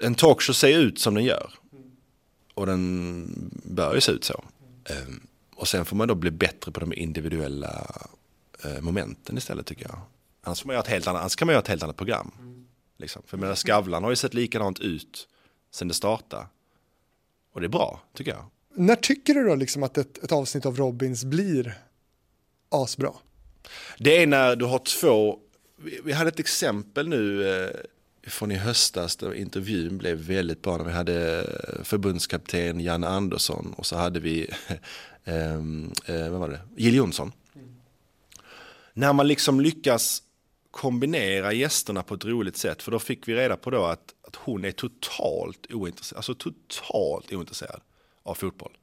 en 0.00 0.14
talkshow 0.14 0.54
ser 0.54 0.78
ut 0.78 0.98
som 0.98 1.14
den 1.14 1.24
gör. 1.24 1.50
Och 2.54 2.66
den 2.66 3.50
bör 3.64 3.94
ju 3.94 4.00
se 4.00 4.12
ut 4.12 4.24
så. 4.24 4.44
Ehm, 4.84 5.26
och 5.54 5.68
sen 5.68 5.84
får 5.84 5.96
man 5.96 6.08
då 6.08 6.14
bli 6.14 6.30
bättre 6.30 6.72
på 6.72 6.80
de 6.80 6.92
individuella 6.92 7.86
eh, 8.64 8.80
momenten 8.80 9.38
istället 9.38 9.66
tycker 9.66 9.84
jag. 9.88 9.98
Annars, 10.42 10.60
får 10.60 10.66
man 10.66 10.74
göra 10.74 10.82
ett 10.82 10.90
helt 10.90 11.06
annat, 11.06 11.20
annars 11.20 11.36
kan 11.36 11.46
man 11.46 11.52
göra 11.52 11.62
ett 11.62 11.68
helt 11.68 11.82
annat 11.82 11.96
program. 11.96 12.30
Liksom. 12.98 13.22
För 13.26 13.36
menar, 13.36 13.54
Skavlan 13.54 14.02
har 14.02 14.10
ju 14.10 14.16
sett 14.16 14.34
likadant 14.34 14.80
ut 14.80 15.28
sen 15.70 15.88
det 15.88 15.94
startade. 15.94 16.46
Och 17.52 17.60
det 17.60 17.66
är 17.66 17.68
bra, 17.68 18.00
tycker 18.14 18.30
jag. 18.30 18.44
När 18.74 18.96
tycker 18.96 19.34
du 19.34 19.44
då 19.44 19.54
liksom 19.54 19.82
att 19.82 19.98
ett, 19.98 20.24
ett 20.24 20.32
avsnitt 20.32 20.66
av 20.66 20.76
Robins 20.76 21.24
blir 21.24 21.78
asbra? 22.68 23.12
Det 23.98 24.22
är 24.22 24.26
när 24.26 24.56
du 24.56 24.64
har 24.64 24.78
två, 24.78 25.38
vi 26.04 26.12
hade 26.12 26.28
ett 26.28 26.40
exempel 26.40 27.08
nu 27.08 27.50
eh, 27.50 27.70
från 28.26 28.52
i 28.52 28.54
höstas 28.54 29.16
där 29.16 29.34
intervjun 29.34 29.98
blev 29.98 30.18
väldigt 30.18 30.62
bra 30.62 30.76
när 30.76 30.84
vi 30.84 30.92
hade 30.92 31.38
eh, 31.38 31.84
förbundskapten 31.84 32.80
Janne 32.80 33.08
Andersson 33.08 33.74
och 33.76 33.86
så 33.86 33.96
hade 33.96 34.20
vi, 34.20 34.50
eh, 35.24 35.54
eh, 36.04 36.30
vad 36.30 36.40
var 36.40 36.48
det, 36.48 36.60
Jill 36.76 36.94
Johnson. 36.94 37.32
Mm. 37.54 37.74
När 38.92 39.12
man 39.12 39.28
liksom 39.28 39.60
lyckas 39.60 40.22
kombinera 40.70 41.52
gästerna 41.52 42.02
på 42.02 42.14
ett 42.14 42.24
roligt 42.24 42.56
sätt, 42.56 42.82
för 42.82 42.92
då 42.92 42.98
fick 42.98 43.28
vi 43.28 43.34
reda 43.34 43.56
på 43.56 43.70
då 43.70 43.84
att, 43.84 44.14
att 44.22 44.36
hon 44.36 44.64
är 44.64 44.72
totalt 44.72 45.66
ointresserad, 45.72 46.16
alltså 46.16 46.34
totalt 46.34 47.32
ointresserad 47.32 47.80
av 48.22 48.34
fotboll. 48.34 48.76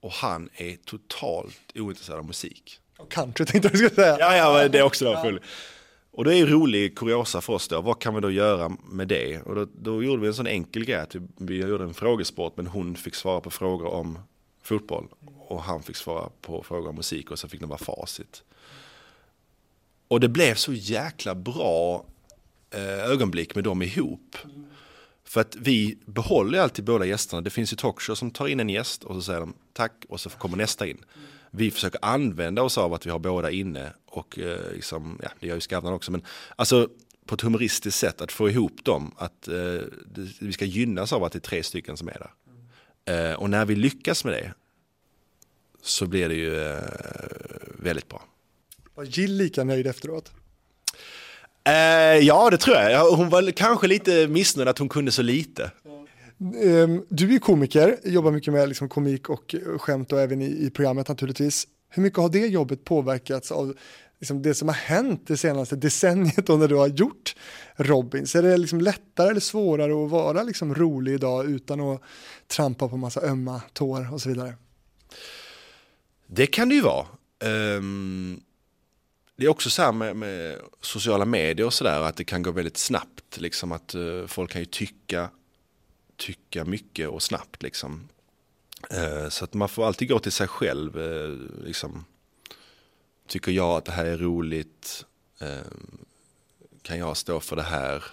Och 0.00 0.12
han 0.12 0.48
är 0.54 0.76
totalt 0.76 1.72
ointresserad 1.74 2.18
av 2.18 2.26
musik. 2.26 2.80
Country 3.10 3.46
tänkte 3.46 3.68
jag 3.68 3.76
skulle 3.78 3.94
säga. 3.94 4.16
Ja, 4.18 4.36
ja, 4.36 4.68
det 4.68 4.78
är 4.78 4.82
också 4.82 5.04
då 5.04 5.20
full. 5.22 5.40
Och 6.10 6.24
det 6.24 6.36
är 6.36 6.42
en 6.42 6.48
rolig 6.48 6.98
kuriosa 6.98 7.40
för 7.40 7.52
oss 7.52 7.68
då. 7.68 7.80
Vad 7.80 7.98
kan 8.00 8.14
vi 8.14 8.20
då 8.20 8.30
göra 8.30 8.76
med 8.90 9.08
det? 9.08 9.40
Och 9.40 9.54
då, 9.54 9.66
då 9.74 10.02
gjorde 10.02 10.22
vi 10.22 10.28
en 10.28 10.34
sån 10.34 10.46
enkel 10.46 10.84
grej 10.84 10.96
att 10.96 11.14
vi, 11.14 11.20
vi 11.36 11.56
gjorde 11.56 11.84
en 11.84 11.94
frågesport 11.94 12.56
men 12.56 12.66
hon 12.66 12.96
fick 12.96 13.14
svara 13.14 13.40
på 13.40 13.50
frågor 13.50 13.86
om 13.86 14.18
fotboll 14.62 15.08
och 15.38 15.62
han 15.62 15.82
fick 15.82 15.96
svara 15.96 16.28
på 16.40 16.62
frågor 16.62 16.88
om 16.88 16.96
musik 16.96 17.30
och 17.30 17.38
så 17.38 17.48
fick 17.48 17.60
de 17.60 17.68
vara 17.68 17.78
facit. 17.78 18.42
Och 20.08 20.20
det 20.20 20.28
blev 20.28 20.54
så 20.54 20.72
jäkla 20.72 21.34
bra 21.34 22.04
eh, 22.70 23.10
ögonblick 23.10 23.54
med 23.54 23.64
dem 23.64 23.82
ihop. 23.82 24.36
För 25.28 25.40
att 25.40 25.56
vi 25.56 25.98
behåller 26.06 26.58
alltid 26.58 26.84
båda 26.84 27.06
gästerna. 27.06 27.42
Det 27.42 27.50
finns 27.50 27.72
ju 27.72 27.76
talkshow 27.76 28.14
som 28.14 28.30
tar 28.30 28.48
in 28.48 28.60
en 28.60 28.68
gäst 28.68 29.04
och 29.04 29.14
så 29.14 29.22
säger 29.22 29.40
de 29.40 29.54
tack 29.72 29.92
och 30.08 30.20
så 30.20 30.30
kommer 30.30 30.56
nästa 30.56 30.86
in 30.86 31.04
vi 31.50 31.70
försöker 31.70 32.04
använda 32.04 32.62
oss 32.62 32.78
av 32.78 32.94
att 32.94 33.06
vi 33.06 33.10
har 33.10 33.18
båda 33.18 33.50
inne 33.50 33.92
och 34.06 34.38
eh, 34.38 34.72
liksom, 34.72 35.20
ja, 35.22 35.28
det 35.40 35.46
gör 35.46 35.54
ju 35.54 35.60
Skavlan 35.60 35.92
också, 35.92 36.12
men 36.12 36.22
alltså 36.56 36.88
på 37.26 37.34
ett 37.34 37.40
humoristiskt 37.40 38.00
sätt 38.00 38.20
att 38.20 38.32
få 38.32 38.50
ihop 38.50 38.84
dem, 38.84 39.14
att 39.16 39.48
eh, 39.48 39.80
vi 40.40 40.52
ska 40.52 40.64
gynnas 40.64 41.12
av 41.12 41.24
att 41.24 41.32
det 41.32 41.38
är 41.38 41.40
tre 41.40 41.62
stycken 41.62 41.96
som 41.96 42.08
är 42.08 42.18
där. 42.18 43.30
Eh, 43.30 43.34
och 43.34 43.50
när 43.50 43.64
vi 43.64 43.74
lyckas 43.74 44.24
med 44.24 44.34
det 44.34 44.54
så 45.82 46.06
blir 46.06 46.28
det 46.28 46.34
ju 46.34 46.60
eh, 46.60 46.82
väldigt 47.78 48.08
bra. 48.08 48.24
Var 48.94 49.04
Jill 49.04 49.36
lika 49.36 49.64
nöjd 49.64 49.86
efteråt? 49.86 50.32
Eh, 51.64 51.72
ja, 52.26 52.50
det 52.50 52.56
tror 52.56 52.76
jag. 52.76 53.10
Hon 53.10 53.28
var 53.28 53.50
kanske 53.50 53.86
lite 53.86 54.28
missnöjd 54.28 54.68
att 54.68 54.78
hon 54.78 54.88
kunde 54.88 55.12
så 55.12 55.22
lite. 55.22 55.70
Ehm, 56.64 57.04
du 57.08 57.34
är 57.34 57.38
komiker, 57.38 57.96
jobbar 58.04 58.30
mycket 58.30 58.52
med 58.52 58.68
liksom 58.68 58.88
komik 58.88 59.28
och 59.28 59.54
skämt 59.78 60.12
och 60.12 60.20
även 60.20 60.42
i, 60.42 60.66
i 60.66 60.70
programmet 60.70 61.08
naturligtvis. 61.08 61.66
Hur 61.90 62.02
mycket 62.02 62.18
har 62.18 62.28
det 62.28 62.46
jobbet 62.46 62.84
påverkats 62.84 63.52
av 63.52 63.74
liksom 64.20 64.42
det 64.42 64.54
som 64.54 64.68
har 64.68 64.74
hänt 64.74 65.22
det 65.26 65.36
senaste 65.36 65.76
decenniet 65.76 66.46
då 66.46 66.56
när 66.56 66.68
du 66.68 66.74
har 66.74 66.88
gjort 66.88 67.36
Robins? 67.76 68.34
Är 68.34 68.42
det 68.42 68.56
liksom 68.56 68.80
lättare 68.80 69.28
eller 69.28 69.40
svårare 69.40 70.04
att 70.04 70.10
vara 70.10 70.42
liksom 70.42 70.74
rolig 70.74 71.14
idag 71.14 71.50
utan 71.50 71.80
att 71.80 72.02
trampa 72.46 72.88
på 72.88 72.96
massa 72.96 73.20
ömma 73.20 73.62
tår 73.72 74.12
och 74.14 74.20
så 74.20 74.28
vidare? 74.28 74.54
Det 76.26 76.46
kan 76.46 76.68
det 76.68 76.74
ju 76.74 76.80
vara. 76.80 77.06
Um, 77.76 78.40
det 79.38 79.44
är 79.44 79.48
också 79.48 79.70
så 79.70 79.82
här 79.82 79.92
med, 79.92 80.16
med 80.16 80.58
sociala 80.80 81.24
medier 81.24 81.66
och 81.66 81.74
sådär 81.74 82.00
att 82.00 82.16
det 82.16 82.24
kan 82.24 82.42
gå 82.42 82.50
väldigt 82.50 82.76
snabbt. 82.76 83.40
Liksom 83.40 83.72
att 83.72 83.94
uh, 83.94 84.26
folk 84.26 84.50
kan 84.50 84.60
ju 84.60 84.64
tycka, 84.64 85.30
tycka 86.16 86.64
mycket 86.64 87.08
och 87.08 87.22
snabbt 87.22 87.62
liksom. 87.62 88.08
Uh, 88.94 89.28
så 89.28 89.44
att 89.44 89.54
man 89.54 89.68
får 89.68 89.86
alltid 89.86 90.08
gå 90.08 90.18
till 90.18 90.32
sig 90.32 90.48
själv. 90.48 90.98
Uh, 90.98 91.38
liksom. 91.64 92.04
Tycker 93.26 93.52
jag 93.52 93.76
att 93.76 93.84
det 93.84 93.92
här 93.92 94.04
är 94.04 94.18
roligt? 94.18 95.04
kan 96.82 96.98
jag 96.98 97.16
stå 97.16 97.40
för 97.40 97.56
det 97.56 97.62
här? 97.62 98.04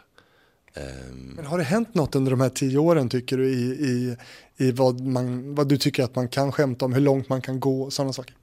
Men 1.11 1.45
har 1.45 1.57
det 1.57 1.63
hänt 1.63 1.95
något 1.95 2.15
under 2.15 2.31
de 2.31 2.41
här 2.41 2.49
tio 2.49 2.77
åren 2.77 3.09
tycker 3.09 3.37
du 3.37 3.49
i, 3.49 3.61
i, 3.63 4.17
i 4.57 4.71
vad, 4.71 5.01
man, 5.01 5.55
vad 5.55 5.67
du 5.67 5.77
tycker 5.77 6.03
att 6.03 6.15
man 6.15 6.29
kan 6.29 6.51
skämta 6.51 6.85
om, 6.85 6.93
hur 6.93 7.01
långt 7.01 7.29
man 7.29 7.41
kan 7.41 7.59
gå 7.59 7.81
och 7.81 7.93
sådana 7.93 8.13
saker? 8.13 8.35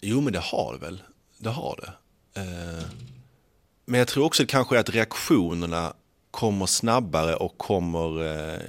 Jo 0.00 0.20
men 0.20 0.32
det 0.32 0.38
har 0.38 0.72
det 0.72 0.78
väl 0.78 1.02
det 1.38 1.50
har 1.50 1.80
det. 1.82 1.92
Eh, 2.40 2.84
men 3.84 3.98
jag 3.98 4.08
tror 4.08 4.24
också 4.24 4.46
kanske 4.46 4.78
att 4.78 4.90
reaktionerna 4.90 5.94
kommer 6.30 6.66
snabbare 6.66 7.36
och 7.36 7.58
kommer... 7.58 8.22
Eh, 8.22 8.60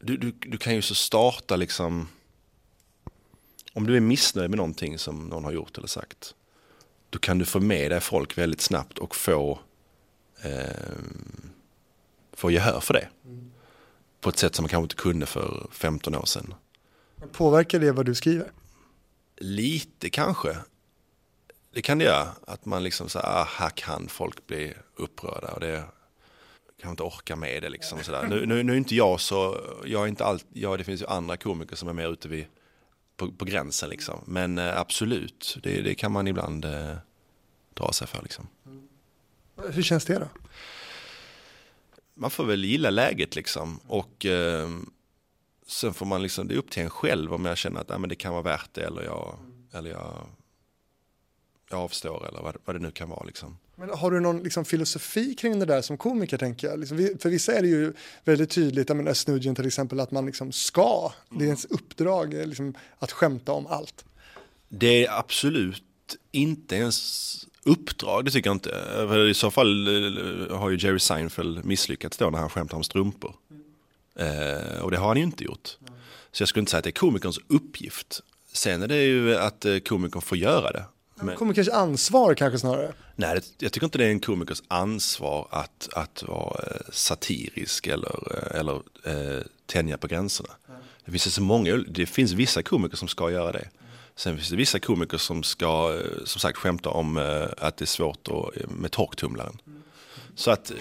du, 0.00 0.16
du, 0.16 0.32
du 0.38 0.58
kan 0.58 0.74
ju 0.74 0.82
så 0.82 0.94
starta 0.94 1.56
liksom... 1.56 2.08
Om 3.72 3.86
du 3.86 3.96
är 3.96 4.00
missnöjd 4.00 4.50
med 4.50 4.56
någonting 4.56 4.98
som 4.98 5.28
någon 5.28 5.44
har 5.44 5.52
gjort 5.52 5.78
eller 5.78 5.88
sagt. 5.88 6.34
Då 7.10 7.18
kan 7.18 7.38
du 7.38 7.44
få 7.44 7.60
med 7.60 7.90
dig 7.90 8.00
folk 8.00 8.38
väldigt 8.38 8.60
snabbt 8.60 8.98
och 8.98 9.16
få, 9.16 9.58
eh, 10.42 10.94
få 12.32 12.50
gehör 12.50 12.80
för 12.80 12.94
det. 12.94 13.08
På 14.20 14.30
ett 14.30 14.38
sätt 14.38 14.54
som 14.54 14.62
man 14.62 14.68
kanske 14.68 14.84
inte 14.84 14.94
kunde 14.94 15.26
för 15.26 15.66
15 15.70 16.14
år 16.14 16.24
sedan. 16.24 16.54
Påverkar 17.32 17.78
det 17.78 17.92
vad 17.92 18.06
du 18.06 18.14
skriver? 18.14 18.52
Lite 19.36 20.10
kanske 20.10 20.56
det 21.74 21.82
kan 21.82 21.98
det 21.98 22.04
göra. 22.04 22.28
Att 22.46 22.64
man 22.64 22.82
liksom 22.82 23.08
så 23.08 23.18
ah, 23.18 23.48
här 23.50 23.70
kan 23.70 24.08
folk 24.08 24.46
bli 24.46 24.74
upprörda 24.96 25.52
och 25.52 25.60
det 25.60 25.84
kan 26.80 26.90
inte 26.90 27.02
orka 27.02 27.36
med 27.36 27.62
det 27.62 27.68
liksom. 27.68 28.04
Så 28.04 28.22
nu, 28.22 28.46
nu, 28.46 28.62
nu, 28.62 28.72
är 28.72 28.76
inte 28.76 28.94
jag 28.94 29.20
så, 29.20 29.60
jag 29.84 30.02
är 30.02 30.06
inte 30.06 30.24
allt, 30.24 30.46
ja, 30.52 30.76
det 30.76 30.84
finns 30.84 31.02
ju 31.02 31.06
andra 31.06 31.36
komiker 31.36 31.76
som 31.76 31.88
är 31.88 31.92
mer 31.92 32.12
ute 32.12 32.28
vid, 32.28 32.46
på, 33.16 33.32
på 33.32 33.44
gränsen 33.44 33.88
liksom. 33.88 34.20
Men 34.26 34.58
eh, 34.58 34.80
absolut, 34.80 35.58
det, 35.62 35.82
det, 35.82 35.94
kan 35.94 36.12
man 36.12 36.28
ibland 36.28 36.64
eh, 36.64 36.96
dra 37.74 37.92
sig 37.92 38.06
för 38.06 38.22
liksom. 38.22 38.48
Hur 39.72 39.82
känns 39.82 40.04
det 40.04 40.18
då? 40.18 40.28
Man 42.14 42.30
får 42.30 42.44
väl 42.44 42.64
gilla 42.64 42.90
läget 42.90 43.34
liksom. 43.34 43.80
Och 43.86 44.26
eh, 44.26 44.68
sen 45.66 45.94
får 45.94 46.06
man 46.06 46.22
liksom, 46.22 46.48
det 46.48 46.54
är 46.54 46.58
upp 46.58 46.70
till 46.70 46.82
en 46.82 46.90
själv 46.90 47.34
om 47.34 47.44
jag 47.44 47.58
känner 47.58 47.80
att 47.80 47.90
ah, 47.90 47.98
men 47.98 48.08
det 48.08 48.16
kan 48.16 48.32
vara 48.32 48.42
värt 48.42 48.74
det 48.74 48.82
eller 48.82 49.02
jag, 49.02 49.38
eller 49.72 49.90
jag 49.90 50.26
jag 51.74 51.82
avstår 51.84 52.28
eller 52.28 52.42
vad, 52.42 52.56
vad 52.64 52.76
det 52.76 52.80
nu 52.80 52.90
kan 52.90 53.08
vara. 53.08 53.24
Liksom. 53.24 53.56
Men 53.76 53.90
har 53.90 54.10
du 54.10 54.20
någon 54.20 54.42
liksom, 54.42 54.64
filosofi 54.64 55.34
kring 55.34 55.58
det 55.58 55.66
där 55.66 55.82
som 55.82 55.98
komiker 55.98 56.38
tänker 56.38 56.68
jag? 56.68 56.78
Liksom, 56.78 57.08
för 57.18 57.28
vissa 57.28 57.52
är 57.52 57.62
det 57.62 57.68
ju 57.68 57.92
väldigt 58.24 58.50
tydligt, 58.50 58.88
menar 58.88 59.14
Snudgen 59.14 59.54
till 59.54 59.66
exempel, 59.66 60.00
att 60.00 60.10
man 60.10 60.26
liksom 60.26 60.52
ska, 60.52 61.12
det 61.30 61.44
är 61.44 61.46
ens 61.46 61.64
uppdrag 61.64 62.34
eh, 62.34 62.46
liksom, 62.46 62.74
att 62.98 63.12
skämta 63.12 63.52
om 63.52 63.66
allt. 63.66 64.04
Det 64.68 65.06
är 65.06 65.18
absolut 65.18 65.82
inte 66.32 66.76
ens 66.76 67.46
uppdrag, 67.62 68.24
det 68.24 68.30
tycker 68.30 68.50
jag 68.50 68.56
inte. 68.56 68.70
I 69.30 69.34
så 69.34 69.50
fall 69.50 69.86
eh, 69.86 70.56
har 70.56 70.70
ju 70.70 70.78
Jerry 70.86 70.98
Seinfeld 70.98 71.64
misslyckats 71.64 72.16
då 72.16 72.30
när 72.30 72.38
han 72.38 72.50
skämtar 72.50 72.76
om 72.76 72.84
strumpor. 72.84 73.34
Mm. 73.50 73.62
Eh, 74.16 74.78
och 74.82 74.90
det 74.90 74.96
har 74.96 75.08
han 75.08 75.16
ju 75.16 75.22
inte 75.22 75.44
gjort. 75.44 75.78
Mm. 75.80 75.94
Så 76.32 76.42
jag 76.42 76.48
skulle 76.48 76.60
inte 76.60 76.70
säga 76.70 76.78
att 76.78 76.84
det 76.84 76.90
är 76.90 76.92
komikerns 76.92 77.38
uppgift. 77.48 78.20
Sen 78.52 78.82
är 78.82 78.88
det 78.88 79.02
ju 79.02 79.36
att 79.36 79.66
komikern 79.88 80.22
får 80.22 80.38
göra 80.38 80.72
det. 80.72 80.84
Men, 81.24 81.36
komikers 81.36 81.68
ansvar 81.68 82.34
kanske 82.34 82.58
snarare? 82.58 82.92
Nej, 83.16 83.40
jag 83.58 83.72
tycker 83.72 83.84
inte 83.86 83.98
det 83.98 84.04
är 84.04 84.10
en 84.10 84.20
komikers 84.20 84.62
ansvar 84.68 85.48
att, 85.50 85.88
att 85.92 86.22
vara 86.22 86.64
eh, 86.70 86.80
satirisk 86.92 87.86
eller, 87.86 88.36
eh, 88.36 88.60
eller 88.60 88.82
eh, 89.04 89.42
tänja 89.66 89.98
på 89.98 90.06
gränserna. 90.06 90.48
Mm. 90.68 90.80
Det 91.04 91.10
finns 91.10 91.34
så 91.34 91.42
många, 91.42 91.76
det 91.76 92.06
finns 92.06 92.32
vissa 92.32 92.62
komiker 92.62 92.96
som 92.96 93.08
ska 93.08 93.30
göra 93.30 93.52
det. 93.52 93.68
Sen 94.16 94.36
finns 94.36 94.50
det 94.50 94.56
vissa 94.56 94.78
komiker 94.78 95.18
som 95.18 95.42
ska, 95.42 95.94
eh, 95.94 96.24
som 96.24 96.40
sagt, 96.40 96.58
skämta 96.58 96.90
om 96.90 97.16
att 97.58 97.76
det 97.76 97.84
är 97.84 97.86
svårt 97.86 98.28
att, 98.28 98.70
med 98.70 98.90
torktumlaren. 98.90 99.58
Mm. 99.66 99.82
Så 100.34 100.50
att 100.50 100.72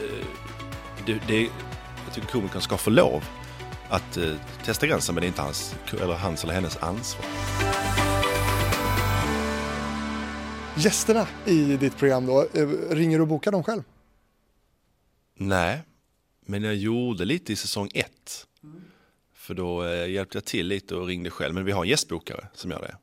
det, 1.05 1.19
det, 1.27 1.41
jag 2.05 2.13
tycker 2.13 2.27
komikern 2.27 2.61
ska 2.61 2.77
få 2.77 2.89
lov 2.89 3.23
att 3.89 4.17
testa 4.65 4.87
gränsen 4.87 5.15
men 5.15 5.21
det 5.21 5.25
är 5.25 5.27
inte 5.27 5.41
hans, 5.41 5.75
eller 6.01 6.13
hans 6.13 6.43
eller 6.43 6.53
hennes 6.53 6.77
ansvar. 6.77 7.25
Gästerna 10.83 11.27
i 11.45 11.77
ditt 11.77 11.97
program 11.97 12.25
då, 12.25 12.47
eh, 12.53 12.67
ringer 12.89 13.17
du 13.17 13.21
och 13.21 13.27
bokar 13.27 13.51
dem 13.51 13.63
själv? 13.63 13.83
Nej, 15.35 15.81
men 16.45 16.63
jag 16.63 16.75
gjorde 16.75 17.25
lite 17.25 17.53
i 17.53 17.55
säsong 17.55 17.89
ett. 17.93 18.47
Mm. 18.63 18.81
För 19.33 19.53
då 19.53 19.83
eh, 19.83 20.09
hjälpte 20.09 20.37
jag 20.37 20.45
till 20.45 20.67
lite 20.67 20.95
och 20.95 21.07
ringde 21.07 21.29
själv. 21.29 21.53
Men 21.53 21.65
vi 21.65 21.71
har 21.71 21.83
en 21.83 21.89
gästbokare 21.89 22.47
som 22.53 22.71
gör 22.71 22.81
det. 22.81 22.97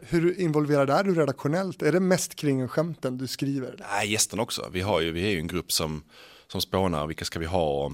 Hur 0.00 0.40
involverad 0.40 0.90
är 0.90 1.04
du 1.04 1.14
redaktionellt? 1.14 1.82
Är 1.82 1.92
det 1.92 2.00
mest 2.00 2.34
kring 2.34 2.68
skämten 2.68 3.18
du 3.18 3.26
skriver? 3.26 3.76
Nej, 3.90 4.12
gästerna 4.12 4.42
också. 4.42 4.68
Vi, 4.72 4.80
har 4.80 5.00
ju, 5.00 5.12
vi 5.12 5.26
är 5.26 5.30
ju 5.30 5.38
en 5.38 5.46
grupp 5.46 5.72
som, 5.72 6.02
som 6.46 6.60
spånar, 6.60 7.06
vilka 7.06 7.24
ska 7.24 7.38
vi 7.38 7.46
ha? 7.46 7.92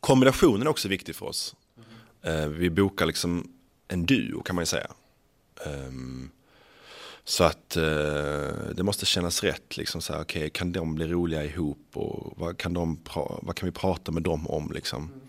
Kombinationen 0.00 0.62
är 0.62 0.68
också 0.68 0.88
viktig 0.88 1.16
för 1.16 1.26
oss. 1.26 1.56
Mm. 2.22 2.42
Uh, 2.42 2.48
vi 2.48 2.70
bokar 2.70 3.06
liksom 3.06 3.52
en 3.88 4.06
duo 4.06 4.42
kan 4.42 4.54
man 4.56 4.62
ju 4.62 4.66
säga. 4.66 4.90
Um, 5.66 6.30
så 7.28 7.44
att 7.44 7.76
eh, 7.76 7.82
det 8.74 8.82
måste 8.82 9.06
kännas 9.06 9.42
rätt. 9.42 9.76
Liksom 9.76 10.00
så 10.00 10.12
här, 10.12 10.20
okay, 10.20 10.50
kan 10.50 10.72
de 10.72 10.94
bli 10.94 11.08
roliga 11.08 11.44
ihop 11.44 11.86
och 11.94 12.34
vad 12.36 12.58
kan, 12.58 12.74
de 12.74 12.98
vad 13.42 13.56
kan 13.56 13.66
vi 13.66 13.72
prata 13.72 14.12
med 14.12 14.22
dem 14.22 14.46
om? 14.46 14.72
Liksom? 14.72 15.02
Mm. 15.02 15.20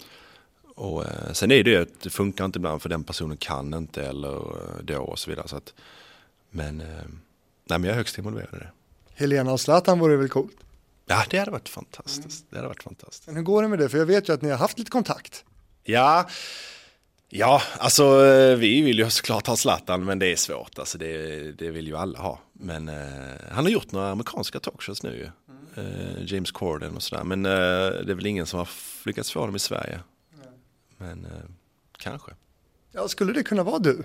Och, 0.75 1.05
eh, 1.05 1.31
sen 1.33 1.51
är 1.51 1.63
det 1.63 1.69
ju 1.69 1.81
att 1.81 2.01
det 2.01 2.09
funkar 2.09 2.45
inte 2.45 2.59
ibland 2.59 2.81
för 2.81 2.89
den 2.89 3.03
personen 3.03 3.37
kan 3.37 3.73
inte 3.73 4.05
eller 4.05 4.35
eh, 4.35 4.83
då 4.83 4.97
och 4.97 5.19
så 5.19 5.29
vidare. 5.29 5.47
Så 5.47 5.55
att, 5.55 5.73
men, 6.49 6.81
eh, 6.81 6.87
nej, 7.65 7.79
men 7.79 7.83
jag 7.83 7.91
är 7.91 7.97
högst 7.97 8.17
involverad 8.17 8.53
i 8.53 8.57
det. 8.57 8.71
Helena 9.13 9.51
och 9.51 9.59
Zlatan 9.59 9.99
vore 9.99 10.17
väl 10.17 10.29
coolt? 10.29 10.57
Ja, 11.05 11.23
det 11.29 11.37
hade 11.37 11.51
varit 11.51 11.69
fantastiskt. 11.69 12.41
Mm. 12.41 12.47
Det 12.49 12.55
hade 12.55 12.67
varit 12.67 12.83
fantastiskt. 12.83 13.27
Men 13.27 13.35
hur 13.35 13.43
går 13.43 13.61
det 13.61 13.67
med 13.67 13.79
det? 13.79 13.89
För 13.89 13.97
jag 13.97 14.05
vet 14.05 14.29
ju 14.29 14.33
att 14.33 14.41
ni 14.41 14.49
har 14.49 14.57
haft 14.57 14.79
lite 14.79 14.91
kontakt. 14.91 15.45
Ja, 15.83 16.29
Ja, 17.31 17.61
alltså 17.77 18.25
vi 18.55 18.81
vill 18.81 18.99
ju 18.99 19.09
såklart 19.09 19.47
ha 19.47 19.55
Zlatan 19.55 20.05
men 20.05 20.19
det 20.19 20.31
är 20.31 20.35
svårt. 20.35 20.79
Alltså 20.79 20.97
det, 20.97 21.51
det 21.51 21.71
vill 21.71 21.87
ju 21.87 21.97
alla 21.97 22.19
ha. 22.19 22.39
Men 22.53 22.89
eh, 22.89 23.35
han 23.51 23.65
har 23.65 23.71
gjort 23.71 23.91
några 23.91 24.09
amerikanska 24.09 24.59
talkshows 24.59 25.03
nu 25.03 25.15
ju. 25.15 25.29
Mm. 25.49 25.97
Eh, 25.97 26.33
James 26.33 26.51
Corden 26.51 26.95
och 26.95 27.03
sådär. 27.03 27.23
Men 27.23 27.45
eh, 27.45 27.51
det 27.51 28.11
är 28.11 28.13
väl 28.13 28.25
ingen 28.25 28.45
som 28.45 28.59
har 28.59 28.69
lyckats 29.03 29.31
få 29.31 29.45
dem 29.45 29.55
i 29.55 29.59
Sverige. 29.59 29.99
Mm. 30.33 30.53
Men 30.97 31.25
eh, 31.25 31.41
kanske. 31.97 32.31
Ja, 32.91 33.07
skulle 33.07 33.33
det 33.33 33.43
kunna 33.43 33.63
vara 33.63 33.79
du? 33.79 34.03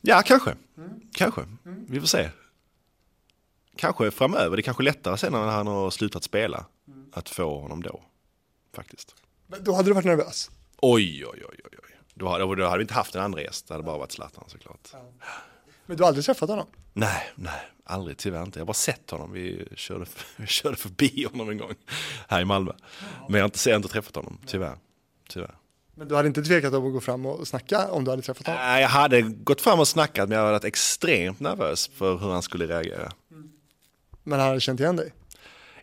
Ja, 0.00 0.22
kanske. 0.22 0.56
Mm. 0.76 0.90
Kanske. 1.12 1.40
Mm. 1.40 1.86
Vi 1.88 2.00
får 2.00 2.06
se. 2.06 2.30
Kanske 3.76 4.10
framöver. 4.10 4.56
Det 4.56 4.60
är 4.60 4.62
kanske 4.62 4.82
lättare 4.82 5.16
sen 5.16 5.32
när 5.32 5.38
han 5.38 5.66
har 5.66 5.90
slutat 5.90 6.24
spela. 6.24 6.66
Mm. 6.88 7.06
Att 7.12 7.28
få 7.28 7.60
honom 7.60 7.82
då. 7.82 8.02
Faktiskt. 8.72 9.14
Då 9.60 9.72
hade 9.72 9.88
du 9.88 9.94
varit 9.94 10.04
nervös? 10.04 10.50
Oj, 10.76 11.26
oj, 11.26 11.42
oj, 11.48 11.58
oj. 11.64 11.72
Då 12.14 12.28
hade, 12.28 12.56
då 12.56 12.66
hade 12.66 12.78
vi 12.78 12.82
inte 12.82 12.94
haft 12.94 13.14
en 13.14 13.22
andra 13.22 13.42
gäst, 13.42 13.68
det 13.68 13.74
hade 13.74 13.84
bara 13.84 13.98
varit 13.98 14.12
Zlatan 14.12 14.44
såklart. 14.48 14.88
Ja. 14.92 14.98
Men 15.86 15.96
du 15.96 16.02
har 16.02 16.08
aldrig 16.08 16.24
träffat 16.24 16.48
honom? 16.48 16.66
Nej, 16.92 17.32
nej, 17.34 17.60
aldrig 17.84 18.18
tyvärr 18.18 18.42
inte. 18.42 18.58
Jag 18.58 18.62
har 18.62 18.66
bara 18.66 18.74
sett 18.74 19.10
honom, 19.10 19.32
vi 19.32 19.68
körde, 19.76 20.06
vi 20.36 20.46
körde 20.46 20.76
förbi 20.76 21.26
honom 21.32 21.50
en 21.50 21.58
gång 21.58 21.74
här 22.28 22.40
i 22.40 22.44
Malmö. 22.44 22.72
Men 23.28 23.34
jag 23.34 23.42
har 23.42 23.44
inte, 23.44 23.68
jag 23.68 23.74
har 23.74 23.76
inte 23.76 23.88
träffat 23.88 24.16
honom, 24.16 24.38
tyvärr. 24.46 24.76
tyvärr. 25.28 25.54
Men 25.94 26.08
du 26.08 26.16
hade 26.16 26.28
inte 26.28 26.42
tvekat 26.42 26.74
om 26.74 26.86
att 26.86 26.92
gå 26.92 27.00
fram 27.00 27.26
och 27.26 27.48
snacka 27.48 27.90
om 27.90 28.04
du 28.04 28.10
hade 28.10 28.22
träffat 28.22 28.46
honom? 28.46 28.62
Nej, 28.62 28.82
jag 28.82 28.88
hade 28.88 29.22
gått 29.22 29.60
fram 29.60 29.80
och 29.80 29.88
snackat 29.88 30.28
men 30.28 30.38
jag 30.38 30.44
hade 30.44 30.52
varit 30.52 30.64
extremt 30.64 31.40
nervös 31.40 31.90
för 31.94 32.18
hur 32.18 32.30
han 32.30 32.42
skulle 32.42 32.66
reagera. 32.66 33.12
Men 34.22 34.38
han 34.38 34.48
hade 34.48 34.60
känt 34.60 34.80
igen 34.80 34.96
dig? 34.96 35.12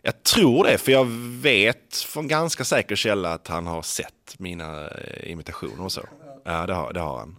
Jag 0.02 0.22
tror 0.22 0.64
det, 0.64 0.78
för 0.78 0.92
jag 0.92 1.04
vet 1.42 1.96
från 1.96 2.28
ganska 2.28 2.64
säker 2.64 2.96
källa 2.96 3.32
att 3.32 3.48
han 3.48 3.66
har 3.66 3.82
sett 3.82 4.38
mina 4.38 4.88
eh, 4.88 5.30
imitationer 5.30 5.84
och 5.84 5.92
så. 5.92 6.08
Ja, 6.44 6.66
det 6.66 6.74
har, 6.74 6.92
det 6.92 7.00
har 7.00 7.18
han. 7.18 7.36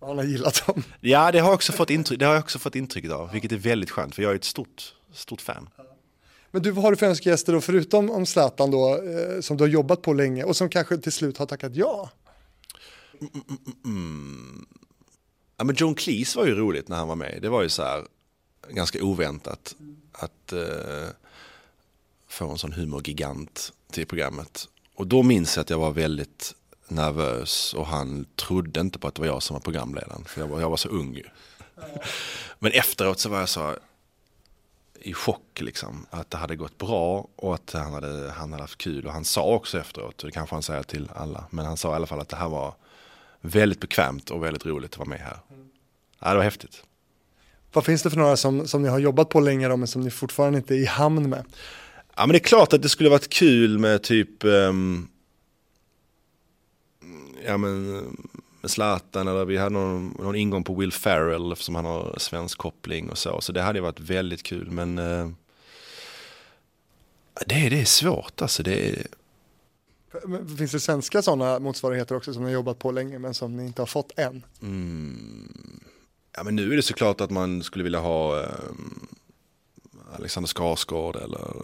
Han 0.00 0.18
har 0.18 0.24
gillat 0.24 0.66
dem. 0.66 0.82
Ja, 1.00 1.32
det 1.32 1.38
har, 1.38 1.48
jag 1.48 1.54
också 1.54 1.72
fått 1.72 1.90
intryck, 1.90 2.18
det 2.18 2.26
har 2.26 2.34
jag 2.34 2.42
också 2.42 2.58
fått 2.58 2.74
intrycket 2.74 3.12
av, 3.12 3.32
vilket 3.32 3.52
är 3.52 3.56
väldigt 3.56 3.90
skönt, 3.90 4.14
för 4.14 4.22
jag 4.22 4.32
är 4.32 4.36
ett 4.36 4.44
stort, 4.44 4.94
stort 5.12 5.40
fan. 5.40 5.68
Men 6.50 6.62
du, 6.62 6.70
vad 6.70 6.84
har 6.84 6.90
du 6.90 6.96
för 6.96 7.06
önskegäster 7.06 7.52
då, 7.52 7.60
förutom 7.60 8.10
om 8.10 8.26
Zlatan 8.26 8.70
då, 8.70 8.94
eh, 8.94 9.40
som 9.40 9.56
du 9.56 9.64
har 9.64 9.68
jobbat 9.68 10.02
på 10.02 10.12
länge 10.12 10.44
och 10.44 10.56
som 10.56 10.68
kanske 10.68 10.98
till 10.98 11.12
slut 11.12 11.38
har 11.38 11.46
tackat 11.46 11.76
ja? 11.76 12.10
Mm, 13.20 13.32
mm, 13.34 13.58
mm, 13.66 13.76
mm. 13.84 14.66
ja, 15.56 15.64
men 15.64 15.74
John 15.74 15.94
Cleese 15.94 16.36
var 16.36 16.46
ju 16.46 16.54
roligt 16.54 16.88
när 16.88 16.96
han 16.96 17.08
var 17.08 17.16
med. 17.16 17.38
Det 17.42 17.48
var 17.48 17.62
ju 17.62 17.68
så 17.68 17.82
här 17.82 18.04
ganska 18.70 19.02
oväntat 19.02 19.76
att 20.12 20.52
eh, 20.52 21.08
få 22.34 22.50
en 22.50 22.58
sån 22.58 22.72
humorgigant 22.72 23.72
till 23.90 24.06
programmet. 24.06 24.68
Och 24.94 25.06
då 25.06 25.22
minns 25.22 25.56
jag 25.56 25.62
att 25.62 25.70
jag 25.70 25.78
var 25.78 25.90
väldigt 25.90 26.54
nervös 26.88 27.74
och 27.74 27.86
han 27.86 28.26
trodde 28.36 28.80
inte 28.80 28.98
på 28.98 29.08
att 29.08 29.14
det 29.14 29.20
var 29.20 29.26
jag 29.26 29.42
som 29.42 29.54
var 29.54 29.60
programledaren. 29.60 30.24
För 30.24 30.40
jag 30.40 30.48
var, 30.48 30.60
jag 30.60 30.70
var 30.70 30.76
så 30.76 30.88
ung 30.88 31.14
ju. 31.14 31.24
Men 32.58 32.72
efteråt 32.72 33.20
så 33.20 33.28
var 33.28 33.38
jag 33.38 33.48
så 33.48 33.74
i 35.00 35.12
chock 35.14 35.60
liksom. 35.60 36.06
Att 36.10 36.30
det 36.30 36.36
hade 36.36 36.56
gått 36.56 36.78
bra 36.78 37.28
och 37.36 37.54
att 37.54 37.72
han 37.72 37.92
hade, 37.92 38.30
han 38.30 38.52
hade 38.52 38.62
haft 38.62 38.78
kul. 38.78 39.06
Och 39.06 39.12
han 39.12 39.24
sa 39.24 39.44
också 39.44 39.78
efteråt, 39.78 40.18
det 40.18 40.30
kanske 40.30 40.54
han 40.54 40.62
säger 40.62 40.82
till 40.82 41.10
alla. 41.14 41.44
Men 41.50 41.66
han 41.66 41.76
sa 41.76 41.92
i 41.92 41.94
alla 41.94 42.06
fall 42.06 42.20
att 42.20 42.28
det 42.28 42.36
här 42.36 42.48
var 42.48 42.74
väldigt 43.40 43.80
bekvämt 43.80 44.30
och 44.30 44.44
väldigt 44.44 44.66
roligt 44.66 44.92
att 44.92 44.98
vara 44.98 45.08
med 45.08 45.20
här. 45.20 45.38
Ja, 46.18 46.30
det 46.30 46.36
var 46.36 46.44
häftigt. 46.44 46.82
Vad 47.72 47.84
finns 47.84 48.02
det 48.02 48.10
för 48.10 48.16
några 48.16 48.36
som, 48.36 48.68
som 48.68 48.82
ni 48.82 48.88
har 48.88 48.98
jobbat 48.98 49.28
på 49.28 49.40
länge 49.40 49.68
då, 49.68 49.76
men 49.76 49.88
som 49.88 50.02
ni 50.02 50.10
fortfarande 50.10 50.58
inte 50.58 50.74
är 50.74 50.78
i 50.78 50.86
hamn 50.86 51.30
med? 51.30 51.44
Ja 52.16 52.26
men 52.26 52.32
det 52.32 52.38
är 52.38 52.48
klart 52.48 52.72
att 52.72 52.82
det 52.82 52.88
skulle 52.88 53.08
varit 53.10 53.28
kul 53.28 53.78
med 53.78 54.02
typ 54.02 54.44
um, 54.44 55.08
Ja 57.46 57.56
men 57.56 57.92
med 58.60 58.70
Zlatan 58.70 59.28
eller 59.28 59.44
vi 59.44 59.56
hade 59.56 59.70
någon, 59.70 60.16
någon 60.18 60.36
ingång 60.36 60.64
på 60.64 60.74
Will 60.74 60.92
Ferrell 60.92 61.52
eftersom 61.52 61.74
han 61.74 61.84
har 61.84 62.14
svensk 62.18 62.58
koppling 62.58 63.10
och 63.10 63.18
så. 63.18 63.40
Så 63.40 63.52
det 63.52 63.62
hade 63.62 63.80
varit 63.80 64.00
väldigt 64.00 64.42
kul 64.42 64.70
men 64.70 64.98
uh, 64.98 65.28
det, 67.46 67.68
det 67.68 67.80
är 67.80 67.84
svårt 67.84 68.42
alltså. 68.42 68.62
Det 68.62 68.88
är... 68.88 69.06
Finns 70.58 70.72
det 70.72 70.80
svenska 70.80 71.22
sådana 71.22 71.58
motsvarigheter 71.58 72.16
också 72.16 72.34
som 72.34 72.42
ni 72.42 72.48
har 72.48 72.54
jobbat 72.54 72.78
på 72.78 72.92
länge 72.92 73.18
men 73.18 73.34
som 73.34 73.56
ni 73.56 73.66
inte 73.66 73.82
har 73.82 73.86
fått 73.86 74.18
än? 74.18 74.42
Mm. 74.62 75.80
Ja 76.36 76.44
men 76.44 76.56
nu 76.56 76.72
är 76.72 76.76
det 76.76 76.82
såklart 76.82 77.20
att 77.20 77.30
man 77.30 77.62
skulle 77.62 77.84
vilja 77.84 78.00
ha 78.00 78.42
um, 78.42 79.08
Alexander 80.18 80.48
Skarsgård 80.48 81.16
eller 81.16 81.54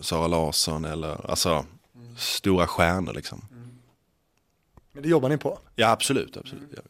Sara 0.00 0.26
Larsson 0.26 0.84
eller 0.84 1.30
alltså 1.30 1.48
mm. 1.48 2.16
stora 2.16 2.66
stjärnor 2.66 3.12
liksom. 3.12 3.42
Mm. 3.52 3.68
Men 4.92 5.02
det 5.02 5.08
jobbar 5.08 5.28
ni 5.28 5.38
på? 5.38 5.58
Ja 5.76 5.90
absolut, 5.90 6.36
absolut. 6.36 6.72
Mm. 6.72 6.84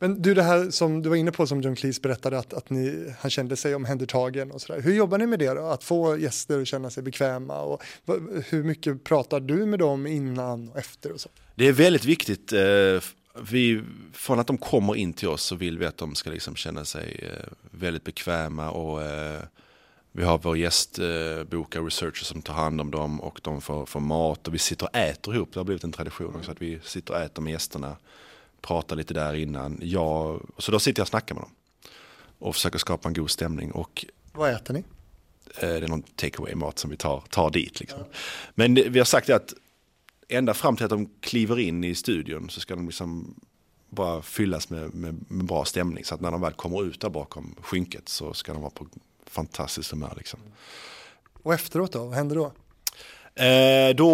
Men 0.00 0.22
du 0.22 0.34
det 0.34 0.42
här 0.42 0.70
som 0.70 1.02
du 1.02 1.08
var 1.08 1.16
inne 1.16 1.32
på 1.32 1.46
som 1.46 1.60
John 1.60 1.76
Cleese 1.76 2.02
berättade 2.02 2.38
att, 2.38 2.52
att 2.52 2.70
ni, 2.70 3.14
han 3.20 3.30
kände 3.30 3.56
sig 3.56 3.74
omhändertagen 3.74 4.50
och 4.50 4.60
sådär. 4.60 4.80
Hur 4.80 4.94
jobbar 4.94 5.18
ni 5.18 5.26
med 5.26 5.38
det 5.38 5.54
då? 5.54 5.66
Att 5.66 5.84
få 5.84 6.18
gäster 6.18 6.60
att 6.60 6.68
känna 6.68 6.90
sig 6.90 7.02
bekväma 7.02 7.60
och 7.60 7.82
hur 8.48 8.62
mycket 8.62 9.04
pratar 9.04 9.40
du 9.40 9.66
med 9.66 9.78
dem 9.78 10.06
innan 10.06 10.68
och 10.68 10.78
efter 10.78 11.12
och 11.12 11.20
så? 11.20 11.28
Det 11.54 11.68
är 11.68 11.72
väldigt 11.72 12.04
viktigt. 12.04 12.52
Eh, 12.52 13.02
vi, 13.42 13.82
från 14.12 14.38
att 14.38 14.46
de 14.46 14.58
kommer 14.58 14.96
in 14.96 15.12
till 15.12 15.28
oss 15.28 15.42
så 15.42 15.56
vill 15.56 15.78
vi 15.78 15.86
att 15.86 15.96
de 15.96 16.14
ska 16.14 16.30
liksom 16.30 16.56
känna 16.56 16.84
sig 16.84 17.20
eh, 17.22 17.52
väldigt 17.70 18.04
bekväma 18.04 18.70
och 18.70 19.02
eh, 19.02 19.42
vi 20.12 20.24
har 20.24 20.38
vår 20.38 20.56
gästbokare, 20.56 21.82
researcher 21.82 22.24
som 22.24 22.42
tar 22.42 22.54
hand 22.54 22.80
om 22.80 22.90
dem 22.90 23.20
och 23.20 23.40
de 23.42 23.60
får, 23.60 23.86
får 23.86 24.00
mat 24.00 24.48
och 24.48 24.54
vi 24.54 24.58
sitter 24.58 24.86
och 24.86 24.96
äter 24.96 25.34
ihop. 25.34 25.52
Det 25.52 25.60
har 25.60 25.64
blivit 25.64 25.84
en 25.84 25.92
tradition 25.92 26.36
också 26.36 26.50
att 26.50 26.62
vi 26.62 26.80
sitter 26.82 27.14
och 27.14 27.20
äter 27.20 27.42
med 27.42 27.52
gästerna, 27.52 27.96
pratar 28.60 28.96
lite 28.96 29.14
där 29.14 29.34
innan. 29.34 29.78
Jag, 29.82 30.46
så 30.58 30.72
då 30.72 30.78
sitter 30.78 31.00
jag 31.00 31.04
och 31.04 31.08
snackar 31.08 31.34
med 31.34 31.44
dem 31.44 31.52
och 32.38 32.54
försöker 32.54 32.78
skapa 32.78 33.08
en 33.08 33.14
god 33.14 33.30
stämning. 33.30 33.72
Och, 33.72 34.06
Vad 34.32 34.50
äter 34.50 34.74
ni? 34.74 34.84
Eh, 35.60 35.68
det 35.68 35.84
är 35.84 35.88
någon 35.88 36.02
takeaway 36.02 36.54
mat 36.54 36.78
som 36.78 36.90
vi 36.90 36.96
tar, 36.96 37.22
tar 37.30 37.50
dit. 37.50 37.80
Liksom. 37.80 37.98
Ja. 38.00 38.06
Men 38.54 38.74
vi 38.74 38.98
har 38.98 39.04
sagt 39.04 39.30
att 39.30 39.54
ända 40.28 40.54
fram 40.54 40.76
till 40.76 40.84
att 40.84 40.90
de 40.90 41.10
kliver 41.20 41.58
in 41.58 41.84
i 41.84 41.94
studion 41.94 42.50
så 42.50 42.60
ska 42.60 42.74
de 42.76 42.86
liksom 42.86 43.34
bara 43.88 44.22
fyllas 44.22 44.70
med, 44.70 44.94
med, 44.94 45.24
med, 45.28 45.46
bra 45.46 45.64
stämning. 45.64 46.04
Så 46.04 46.14
att 46.14 46.20
när 46.20 46.30
de 46.30 46.40
väl 46.40 46.52
kommer 46.52 46.84
ut 46.84 47.00
där 47.00 47.10
bakom 47.10 47.54
skynket 47.60 48.08
så 48.08 48.34
ska 48.34 48.52
de 48.52 48.62
vara 48.62 48.70
på 48.70 48.86
fantastiskt 49.30 49.90
humör. 49.90 50.14
Liksom. 50.16 50.40
Och 51.42 51.54
efteråt 51.54 51.92
då, 51.92 52.04
vad 52.04 52.14
händer 52.14 52.36
då? 52.36 52.52
Eh, 53.38 53.94
då 53.94 54.10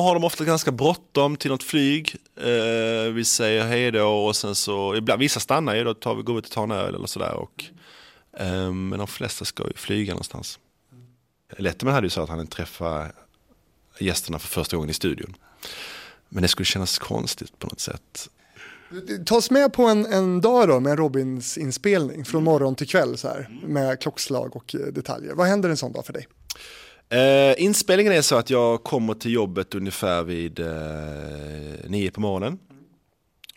har 0.00 0.14
de 0.14 0.24
ofta 0.24 0.44
ganska 0.44 0.72
bråttom 0.72 1.36
till 1.36 1.50
något 1.50 1.62
flyg. 1.62 2.16
Eh, 2.36 3.12
vi 3.12 3.24
säger 3.24 3.64
hej 3.64 3.90
då 3.90 4.08
och 4.08 4.36
sen 4.36 4.54
så, 4.54 4.96
ibland, 4.96 5.20
vissa 5.20 5.40
stannar 5.40 5.74
ju, 5.74 5.84
då 5.84 5.94
tar 5.94 6.14
vi, 6.14 6.22
går 6.22 6.38
ut 6.38 6.46
och 6.46 6.52
tar 6.52 6.62
en 6.62 6.70
öl 6.70 6.94
eller 6.94 7.06
sådär. 7.06 7.34
Och, 7.34 7.64
eh, 8.38 8.72
men 8.72 8.98
de 8.98 9.06
flesta 9.06 9.44
ska 9.44 9.66
ju 9.66 9.72
flyga 9.76 10.12
någonstans. 10.12 10.58
Letterman 11.56 11.94
hade 11.94 12.06
ju 12.06 12.10
så 12.10 12.22
att 12.22 12.28
han 12.28 12.46
träffade 12.46 13.12
gästerna 13.98 14.38
för 14.38 14.48
första 14.48 14.76
gången 14.76 14.90
i 14.90 14.94
studion. 14.94 15.36
Men 16.28 16.42
det 16.42 16.48
skulle 16.48 16.66
kännas 16.66 16.98
konstigt 16.98 17.58
på 17.58 17.66
något 17.66 17.80
sätt. 17.80 18.28
Ta 19.26 19.36
oss 19.36 19.50
med 19.50 19.72
på 19.72 19.84
en, 19.84 20.06
en 20.06 20.40
dag 20.40 20.68
då 20.68 20.80
med 20.80 20.90
en 20.90 20.96
Robins 20.96 21.58
inspelning 21.58 22.24
från 22.24 22.44
morgon 22.44 22.74
till 22.74 22.88
kväll 22.88 23.18
så 23.18 23.28
här 23.28 23.48
med 23.62 24.00
klockslag 24.00 24.56
och 24.56 24.74
eh, 24.74 24.80
detaljer. 24.80 25.34
Vad 25.34 25.46
händer 25.46 25.68
en 25.68 25.76
sån 25.76 25.92
dag 25.92 26.06
för 26.06 26.12
dig? 26.12 26.26
Uh, 27.14 27.62
inspelningen 27.62 28.12
är 28.12 28.22
så 28.22 28.36
att 28.36 28.50
jag 28.50 28.84
kommer 28.84 29.14
till 29.14 29.32
jobbet 29.32 29.74
ungefär 29.74 30.22
vid 30.22 30.60
uh, 30.60 30.66
nio 31.88 32.10
på 32.10 32.20
morgonen. 32.20 32.58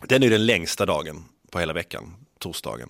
Den 0.08 0.22
är 0.22 0.30
den 0.30 0.46
längsta 0.46 0.86
dagen 0.86 1.24
på 1.50 1.58
hela 1.58 1.72
veckan, 1.72 2.14
torsdagen. 2.38 2.88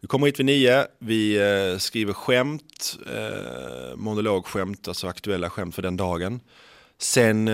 Vi 0.00 0.08
kommer 0.08 0.26
hit 0.26 0.38
vid 0.38 0.46
nio, 0.46 0.86
vi 0.98 1.40
uh, 1.40 1.78
skriver 1.78 2.12
skämt, 2.12 2.98
uh, 3.06 3.96
monologskämt, 3.96 4.88
alltså 4.88 5.06
aktuella 5.06 5.50
skämt 5.50 5.74
för 5.74 5.82
den 5.82 5.96
dagen. 5.96 6.40
Sen 6.98 7.48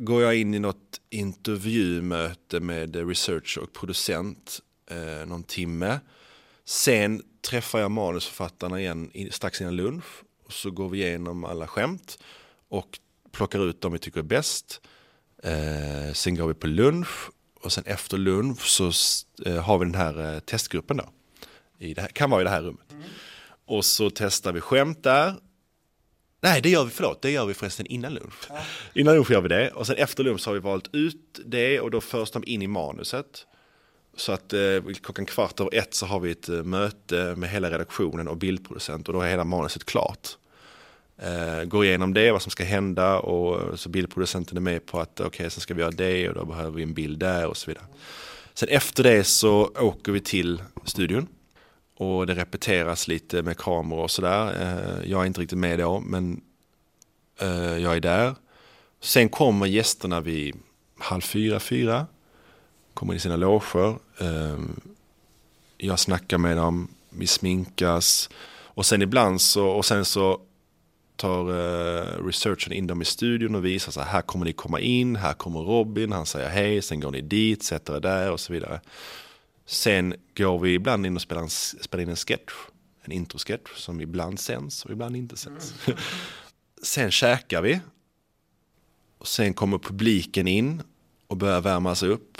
går 0.00 0.22
jag 0.22 0.36
in 0.36 0.54
i 0.54 0.58
något 0.58 1.00
intervjumöte 1.10 2.60
med 2.60 3.08
researcher 3.08 3.62
och 3.62 3.72
producent 3.72 4.60
eh, 4.90 5.26
någon 5.26 5.42
timme. 5.42 6.00
Sen 6.64 7.22
träffar 7.48 7.80
jag 7.80 7.90
manusförfattarna 7.90 8.80
igen 8.80 9.10
strax 9.30 9.60
innan 9.60 9.76
lunch. 9.76 10.04
Och 10.44 10.52
så 10.52 10.70
går 10.70 10.88
vi 10.88 10.98
igenom 10.98 11.44
alla 11.44 11.66
skämt 11.66 12.18
och 12.68 12.98
plockar 13.32 13.68
ut 13.68 13.80
de 13.80 13.92
vi 13.92 13.98
tycker 13.98 14.18
är 14.18 14.24
bäst. 14.24 14.80
Eh, 15.42 16.12
sen 16.12 16.34
går 16.34 16.46
vi 16.46 16.54
på 16.54 16.66
lunch 16.66 17.30
och 17.60 17.72
sen 17.72 17.84
efter 17.86 18.18
lunch 18.18 18.66
så 18.66 18.92
eh, 19.46 19.62
har 19.62 19.78
vi 19.78 19.84
den 19.84 19.94
här 19.94 20.34
eh, 20.34 20.40
testgruppen 20.40 20.96
då. 20.96 21.10
I 21.78 21.94
det 21.94 22.00
här, 22.00 22.08
kan 22.08 22.30
vara 22.30 22.40
i 22.40 22.44
det 22.44 22.50
här 22.50 22.62
rummet. 22.62 22.92
Mm. 22.92 23.02
Och 23.64 23.84
så 23.84 24.10
testar 24.10 24.52
vi 24.52 24.60
skämt 24.60 25.02
där 25.02 25.34
Nej, 26.40 26.60
det 26.60 26.70
gör 26.70 26.84
vi, 26.84 26.90
förlåt, 26.90 27.22
det 27.22 27.30
gör 27.30 27.46
vi 27.46 27.54
förresten 27.54 27.86
innan 27.86 28.14
lunch. 28.14 28.46
Ja. 28.48 28.58
Innan 28.94 29.14
lunch 29.14 29.30
gör 29.30 29.40
vi 29.40 29.48
det 29.48 29.70
och 29.70 29.86
sen 29.86 29.96
efter 29.96 30.24
lunch 30.24 30.46
har 30.46 30.54
vi 30.54 30.60
valt 30.60 30.94
ut 30.94 31.40
det 31.46 31.80
och 31.80 31.90
då 31.90 32.00
förs 32.00 32.30
de 32.30 32.44
in 32.46 32.62
i 32.62 32.66
manuset. 32.66 33.46
Så 34.16 34.32
att 34.32 34.52
eh, 34.52 34.60
klockan 35.02 35.26
kvart 35.26 35.60
över 35.60 35.74
ett 35.74 35.94
så 35.94 36.06
har 36.06 36.20
vi 36.20 36.30
ett 36.30 36.48
eh, 36.48 36.62
möte 36.62 37.34
med 37.36 37.50
hela 37.50 37.70
redaktionen 37.70 38.28
och 38.28 38.36
bildproducent 38.36 39.08
och 39.08 39.14
då 39.14 39.20
är 39.20 39.30
hela 39.30 39.44
manuset 39.44 39.84
klart. 39.84 40.28
Eh, 41.18 41.64
går 41.64 41.84
igenom 41.84 42.14
det, 42.14 42.32
vad 42.32 42.42
som 42.42 42.50
ska 42.50 42.64
hända 42.64 43.18
och 43.18 43.78
så 43.78 43.88
bildproducenten 43.88 44.56
är 44.56 44.60
med 44.60 44.86
på 44.86 45.00
att 45.00 45.20
okej, 45.20 45.26
okay, 45.26 45.50
sen 45.50 45.60
ska 45.60 45.74
vi 45.74 45.80
göra 45.80 45.90
det 45.90 46.28
och 46.28 46.34
då 46.34 46.44
behöver 46.44 46.70
vi 46.70 46.82
en 46.82 46.94
bild 46.94 47.18
där 47.18 47.46
och 47.46 47.56
så 47.56 47.70
vidare. 47.70 47.84
Sen 48.54 48.68
efter 48.68 49.02
det 49.02 49.24
så 49.24 49.70
åker 49.78 50.12
vi 50.12 50.20
till 50.20 50.62
studion 50.84 51.26
och 52.00 52.26
det 52.26 52.34
repeteras 52.34 53.08
lite 53.08 53.42
med 53.42 53.56
kameror 53.56 54.02
och 54.02 54.10
sådär. 54.10 54.62
Eh, 54.62 55.10
jag 55.10 55.22
är 55.22 55.26
inte 55.26 55.40
riktigt 55.40 55.58
med 55.58 55.78
då, 55.78 56.00
men 56.00 56.40
eh, 57.40 57.78
jag 57.78 57.96
är 57.96 58.00
där. 58.00 58.34
Sen 59.00 59.28
kommer 59.28 59.66
gästerna 59.66 60.20
vid 60.20 60.56
halv 60.98 61.20
fyra, 61.20 61.60
fyra. 61.60 62.06
Kommer 62.94 63.14
i 63.14 63.18
sina 63.18 63.36
loger. 63.36 63.88
Eh, 64.18 64.58
jag 65.76 65.98
snackar 65.98 66.38
med 66.38 66.56
dem, 66.56 66.88
vi 67.10 67.26
sminkas. 67.26 68.30
Och 68.52 68.86
sen 68.86 69.02
ibland 69.02 69.40
så, 69.40 69.66
och 69.66 69.84
sen 69.84 70.04
så 70.04 70.40
tar 71.16 71.44
researchen 72.26 72.72
in 72.72 72.86
dem 72.86 73.02
i 73.02 73.04
studion 73.04 73.54
och 73.54 73.64
visar 73.64 73.92
så 73.92 74.00
här, 74.00 74.12
här 74.12 74.22
kommer 74.22 74.44
ni 74.44 74.52
komma 74.52 74.80
in, 74.80 75.16
här 75.16 75.32
kommer 75.32 75.60
Robin, 75.60 76.12
han 76.12 76.26
säger 76.26 76.48
hej, 76.48 76.82
sen 76.82 77.00
går 77.00 77.10
ni 77.10 77.20
dit, 77.20 77.62
sätter 77.62 77.96
er 77.96 78.00
där 78.00 78.30
och 78.30 78.40
så 78.40 78.52
vidare. 78.52 78.80
Sen 79.70 80.14
går 80.36 80.58
vi 80.58 80.74
ibland 80.74 81.06
in 81.06 81.16
och 81.16 81.22
spelar, 81.22 81.42
en, 81.42 81.50
spelar 81.50 82.02
in 82.02 82.08
en 82.08 82.16
sketch, 82.16 82.52
en 83.02 83.12
introsketch 83.12 83.76
som 83.76 84.00
ibland 84.00 84.40
sänds 84.40 84.84
och 84.84 84.90
ibland 84.90 85.16
inte 85.16 85.36
sänds. 85.36 85.74
Mm. 85.86 85.98
sen 86.82 87.10
käkar 87.10 87.62
vi. 87.62 87.80
Och 89.18 89.28
sen 89.28 89.54
kommer 89.54 89.78
publiken 89.78 90.48
in 90.48 90.82
och 91.26 91.36
börjar 91.36 91.60
värmas 91.60 92.02
upp. 92.02 92.38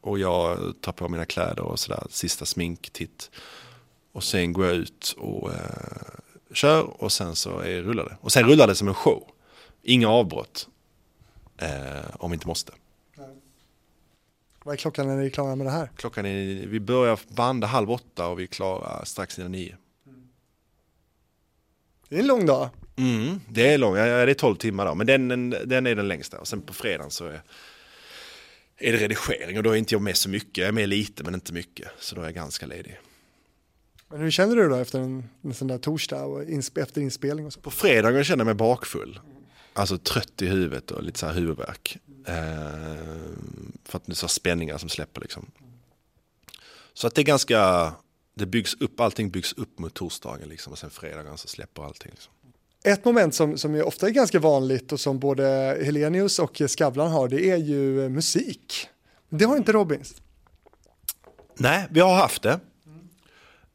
Och 0.00 0.18
jag 0.18 0.74
tar 0.80 0.92
på 0.92 1.08
mina 1.08 1.24
kläder 1.24 1.62
och 1.62 1.78
sådär, 1.78 2.06
sista 2.10 2.46
sminktitt. 2.46 3.30
Och 4.12 4.24
sen 4.24 4.52
går 4.52 4.66
jag 4.66 4.74
ut 4.74 5.14
och 5.18 5.52
eh, 5.52 6.14
kör 6.52 7.02
och 7.02 7.12
sen 7.12 7.36
så 7.36 7.58
är, 7.58 7.82
rullar 7.82 8.04
det. 8.04 8.16
Och 8.20 8.32
sen 8.32 8.44
rullar 8.44 8.66
det 8.66 8.74
som 8.74 8.88
en 8.88 8.94
show. 8.94 9.30
Inga 9.82 10.08
avbrott. 10.08 10.68
Eh, 11.56 12.10
om 12.12 12.30
vi 12.30 12.34
inte 12.34 12.48
måste. 12.48 12.72
Vad 14.68 14.72
är 14.72 14.76
klockan 14.76 15.06
när 15.06 15.16
ni 15.16 15.26
är 15.26 15.30
klara 15.30 15.56
med 15.56 15.66
det 15.66 15.70
här? 15.70 15.90
Klockan 15.96 16.26
är, 16.26 16.66
vi 16.66 16.80
börjar 16.80 17.20
banda 17.28 17.66
halv 17.66 17.90
åtta 17.90 18.28
och 18.28 18.38
vi 18.38 18.42
är 18.42 18.46
klara 18.46 19.04
strax 19.04 19.38
innan 19.38 19.52
nio. 19.52 19.76
Det 22.08 22.16
är 22.16 22.20
en 22.20 22.26
lång 22.26 22.46
dag. 22.46 22.68
Mm, 22.96 23.40
det 23.48 23.72
är 23.72 23.78
lång, 23.78 23.96
ja, 23.96 24.04
det 24.04 24.32
är 24.32 24.34
tolv 24.34 24.56
timmar 24.56 24.86
då, 24.86 24.94
men 24.94 25.06
den, 25.06 25.50
den 25.50 25.86
är 25.86 25.94
den 25.94 26.08
längsta. 26.08 26.38
Och 26.38 26.48
sen 26.48 26.62
på 26.62 26.72
fredagen 26.72 27.10
så 27.10 27.26
är, 27.26 27.42
är 28.78 28.92
det 28.92 28.98
redigering 28.98 29.56
och 29.56 29.62
då 29.62 29.70
är 29.70 29.76
inte 29.76 29.94
jag 29.94 30.02
med 30.02 30.16
så 30.16 30.28
mycket. 30.28 30.56
Jag 30.58 30.68
är 30.68 30.72
med 30.72 30.88
lite 30.88 31.24
men 31.24 31.34
inte 31.34 31.52
mycket, 31.52 31.88
så 31.98 32.14
då 32.14 32.20
är 32.20 32.24
jag 32.24 32.34
ganska 32.34 32.66
ledig. 32.66 33.00
Men 34.08 34.20
hur 34.20 34.30
känner 34.30 34.56
du 34.56 34.68
då 34.68 34.76
efter 34.76 35.00
en, 35.00 35.28
en 35.42 35.54
sån 35.54 35.68
där 35.68 35.78
torsdag 35.78 36.24
och 36.24 36.44
inspe, 36.44 36.82
efter 36.82 37.00
inspelning? 37.00 37.46
Och 37.46 37.52
så? 37.52 37.60
På 37.60 37.70
fredagen 37.70 38.24
känner 38.24 38.40
jag 38.40 38.46
mig 38.46 38.54
bakfull. 38.54 39.20
Alltså 39.78 39.98
trött 39.98 40.42
i 40.42 40.46
huvudet 40.46 40.90
och 40.90 41.02
lite 41.02 41.18
så 41.18 41.26
här 41.26 41.34
huvudvärk. 41.34 41.98
Eh, 42.26 42.34
för 43.84 43.96
att 43.96 44.06
det 44.06 44.12
är 44.12 44.14
så 44.14 44.28
spänningar 44.28 44.78
som 44.78 44.88
släpper 44.88 45.20
liksom. 45.20 45.46
Så 46.94 47.06
att 47.06 47.14
det 47.14 47.20
är 47.20 47.24
ganska, 47.24 47.92
det 48.34 48.46
byggs 48.46 48.74
upp, 48.74 49.00
allting 49.00 49.30
byggs 49.30 49.52
upp 49.52 49.78
mot 49.78 49.94
torsdagen 49.94 50.48
liksom 50.48 50.72
och 50.72 50.78
sen 50.78 50.90
fredagen 50.90 51.38
så 51.38 51.48
släpper 51.48 51.82
allting. 51.82 52.10
Liksom. 52.10 52.32
Ett 52.84 53.04
moment 53.04 53.34
som, 53.34 53.58
som 53.58 53.82
ofta 53.84 54.06
är 54.06 54.10
ganska 54.10 54.38
vanligt 54.38 54.92
och 54.92 55.00
som 55.00 55.18
både 55.18 55.78
Helenius 55.84 56.38
och 56.38 56.62
Skavlan 56.66 57.10
har 57.10 57.28
det 57.28 57.50
är 57.50 57.56
ju 57.56 58.08
musik. 58.08 58.88
Det 59.28 59.44
har 59.44 59.56
inte 59.56 59.72
Robins. 59.72 60.14
Nej, 61.54 61.86
vi 61.90 62.00
har 62.00 62.14
haft 62.14 62.42
det. 62.42 62.60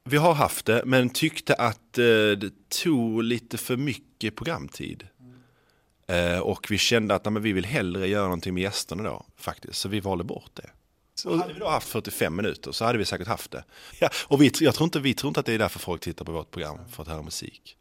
Vi 0.04 0.18
har 0.18 0.34
haft 0.34 0.66
det, 0.66 0.82
men 0.86 1.10
tyckte 1.10 1.54
att 1.54 1.98
eh, 1.98 2.04
det 2.38 2.70
tog 2.70 3.24
lite 3.24 3.58
för 3.58 3.78
mycket 3.78 4.36
programtid. 4.36 5.08
Eh, 6.08 6.40
och 6.40 6.68
vi 6.72 6.78
kände 6.78 7.16
att 7.16 7.26
nej, 7.26 7.42
vi 7.42 7.54
vill 7.54 7.66
hellre 7.66 8.08
göra 8.08 8.24
någonting 8.24 8.54
med 8.54 8.64
gästerna 8.64 9.04
då, 9.04 9.26
faktiskt. 9.38 9.80
Så 9.80 9.90
vi 9.90 10.00
valde 10.00 10.24
bort 10.24 10.52
det. 10.54 10.70
Så 11.16 11.36
hade 11.36 11.54
vi 11.54 11.60
då 11.60 11.70
haft 11.70 11.88
45 11.88 12.36
minuter 12.36 12.72
så 12.72 12.86
hade 12.86 12.98
vi 12.98 13.06
säkert 13.06 13.28
haft 13.28 13.52
det. 13.52 13.64
Ja, 14.00 14.10
och 14.16 14.42
vi, 14.42 14.52
jag 14.60 14.76
tror 14.76 14.86
inte, 14.86 15.00
vi 15.00 15.14
tror 15.14 15.28
inte 15.28 15.40
att 15.40 15.46
det 15.46 15.54
är 15.54 15.60
därför 15.60 15.80
folk 15.80 16.02
tittar 16.02 16.26
på 16.26 16.32
vårt 16.32 16.52
program, 16.52 16.78
för 16.92 17.04
att 17.04 17.10
höra 17.10 17.22
musik. 17.22 17.78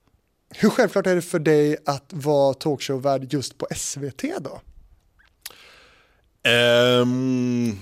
Hur 0.50 0.70
självklart 0.70 1.06
är 1.06 1.14
det 1.14 1.22
för 1.22 1.38
dig 1.38 1.76
att 1.86 2.12
vara 2.12 2.54
talkshow-värd 2.54 3.32
just 3.32 3.58
på 3.58 3.66
SVT 3.76 4.22
då? 4.40 4.60
Um... 6.50 7.78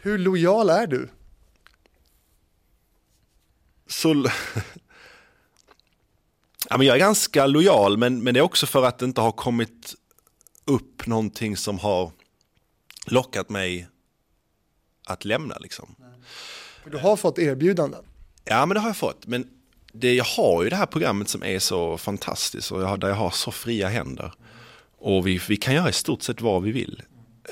Hur 0.00 0.18
lojal 0.18 0.70
är 0.70 0.86
du? 0.86 1.08
Så... 3.86 4.24
ja, 6.70 6.78
men 6.78 6.86
jag 6.86 6.94
är 6.94 7.00
ganska 7.00 7.46
lojal, 7.46 7.96
men, 7.96 8.22
men 8.22 8.34
det 8.34 8.40
är 8.40 8.44
också 8.44 8.66
för 8.66 8.84
att 8.84 8.98
det 8.98 9.04
inte 9.04 9.20
har 9.20 9.32
kommit 9.32 9.94
upp 10.64 11.06
någonting 11.06 11.56
som 11.56 11.78
har 11.78 12.12
lockat 13.06 13.48
mig 13.48 13.88
att 15.06 15.24
lämna. 15.24 15.58
Liksom. 15.58 15.94
För 16.82 16.90
du 16.90 16.98
har 16.98 17.16
fått 17.16 17.38
erbjudanden? 17.38 18.04
Ja, 18.44 18.66
men 18.66 18.74
det 18.74 18.80
har 18.80 18.88
jag 18.88 18.96
fått. 18.96 19.26
Men 19.26 19.48
det, 19.92 20.14
jag 20.14 20.24
har 20.24 20.62
ju 20.62 20.70
det 20.70 20.76
här 20.76 20.86
programmet 20.86 21.28
som 21.28 21.42
är 21.42 21.58
så 21.58 21.98
fantastiskt 21.98 22.72
och 22.72 22.82
jag, 22.82 23.00
där 23.00 23.08
jag 23.08 23.14
har 23.14 23.30
så 23.30 23.50
fria 23.50 23.88
händer. 23.88 24.32
Och 24.98 25.26
vi, 25.26 25.40
vi 25.48 25.56
kan 25.56 25.74
göra 25.74 25.88
i 25.88 25.92
stort 25.92 26.22
sett 26.22 26.40
vad 26.40 26.62
vi 26.62 26.72
vill 26.72 27.02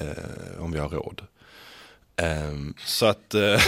eh, 0.01 0.63
om 0.63 0.73
vi 0.73 0.79
har 0.79 0.89
råd. 0.89 1.23
Um, 2.23 2.75
så 2.85 3.07
att... 3.07 3.35
Uh 3.35 3.41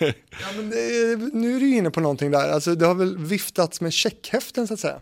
ja, 0.00 0.52
men 0.56 0.70
det, 0.70 1.16
nu 1.32 1.56
är 1.56 1.60
du 1.60 1.76
inne 1.76 1.90
på 1.90 2.00
någonting 2.00 2.30
där, 2.30 2.52
alltså 2.52 2.74
det 2.74 2.86
har 2.86 2.94
väl 2.94 3.18
viftats 3.18 3.80
med 3.80 3.92
checkhäften 3.92 4.66
så 4.66 4.74
att 4.74 4.80
säga? 4.80 5.00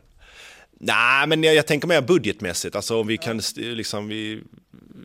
Nej, 0.73 1.27
men 1.27 1.43
jag, 1.43 1.55
jag, 1.55 1.67
tänker 1.67 1.89
mer 1.89 2.01
budgetmässigt, 2.01 2.77
alltså 2.77 3.01
om 3.01 3.07
vi 3.07 3.19
kan, 3.19 3.41
liksom 3.57 4.09
vi, 4.09 4.43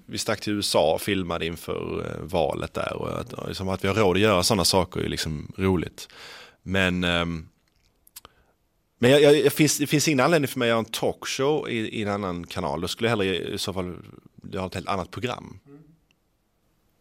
vi 0.06 0.18
stack 0.18 0.42
till 0.42 0.54
USA 0.54 0.94
och 0.94 1.02
filmade 1.02 1.46
inför 1.46 2.00
uh, 2.00 2.26
valet 2.28 2.74
där 2.74 2.94
och 2.94 3.20
att, 3.20 3.48
liksom, 3.48 3.70
att 3.70 3.84
vi 3.84 3.88
har 3.88 3.96
råd 3.96 4.16
att 4.16 4.22
göra 4.22 4.44
sådana 4.44 4.66
saker 4.66 5.00
är 5.00 5.10
liksom 5.10 5.52
roligt. 5.58 6.08
Men 6.64 7.04
um, 7.04 7.48
men 9.00 9.12
jag, 9.12 9.22
jag, 9.22 9.54
finns, 9.54 9.78
det 9.78 9.88
finns 9.88 10.08
ingen 10.08 10.20
anledning 10.20 10.48
för 10.48 10.60
mig 10.60 10.66
att 10.66 10.70
göra 10.70 10.80
en 10.80 10.86
talkshow 10.86 11.70
i, 11.70 11.78
i 11.78 12.04
en 12.04 12.10
annan 12.10 12.48
kanal. 12.48 12.82
Då 12.82 12.88
skulle 12.88 13.10
jag 13.10 13.18
hellre 13.18 13.54
i 13.54 13.58
så 13.58 13.74
fall 13.74 13.96
ha 14.54 14.68
ett 14.68 14.74
helt 14.74 14.88
annat 14.88 15.12
program. 15.12 15.60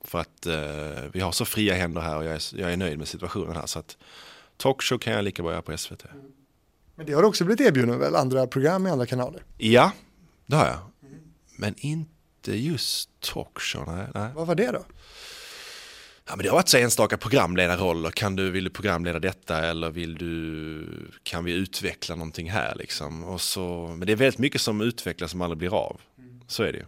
För 0.07 0.19
att 0.19 0.47
eh, 0.47 1.11
vi 1.13 1.21
har 1.21 1.33
så 1.33 1.45
fria 1.45 1.75
händer 1.75 2.01
här 2.01 2.17
och 2.17 2.25
jag 2.25 2.35
är, 2.35 2.61
jag 2.61 2.73
är 2.73 2.77
nöjd 2.77 2.99
med 2.99 3.09
situationen 3.09 3.57
här. 3.57 3.67
Så 3.67 3.79
att 3.79 3.97
talkshow 4.57 4.99
kan 4.99 5.13
jag 5.13 5.25
lika 5.25 5.43
bra 5.43 5.53
göra 5.53 5.63
på 5.63 5.77
SVT. 5.77 6.05
Men 6.95 7.07
det 7.07 7.13
har 7.13 7.23
också 7.23 7.45
blivit 7.45 7.61
erbjuden 7.61 7.99
väl, 7.99 8.17
andra 8.17 8.47
program 8.47 8.87
i 8.87 8.91
andra 8.91 9.07
kanaler? 9.07 9.43
Ja, 9.57 9.93
det 10.47 10.57
har 10.57 10.67
jag. 10.67 10.79
Men 11.59 11.75
inte 11.79 12.57
just 12.57 13.11
talkshow, 13.21 13.85
nej. 13.87 14.07
nej. 14.15 14.31
Vad 14.35 14.47
var 14.47 14.55
det 14.55 14.71
då? 14.71 14.85
Ja, 16.29 16.37
men 16.37 16.43
det 16.43 16.49
har 16.49 16.57
varit 16.57 16.69
så 16.69 16.79
enstaka 16.79 17.17
programledarroller. 17.17 18.11
Kan 18.11 18.37
du, 18.37 18.51
vill 18.51 18.65
du 18.65 18.71
programleda 18.71 19.19
detta 19.19 19.67
eller 19.67 19.91
vill 19.91 20.15
du, 20.15 21.11
kan 21.23 21.45
vi 21.45 21.53
utveckla 21.53 22.15
någonting 22.15 22.51
här 22.51 22.75
liksom? 22.75 23.25
Och 23.25 23.41
så, 23.41 23.95
men 23.99 24.07
det 24.07 24.13
är 24.13 24.17
väldigt 24.17 24.39
mycket 24.39 24.61
som 24.61 24.81
utvecklas 24.81 25.31
som 25.31 25.43
aldrig 25.43 25.59
blir 25.59 25.75
av. 25.75 26.01
Så 26.47 26.63
är 26.63 26.73
det 26.73 26.79
ju. 26.79 26.85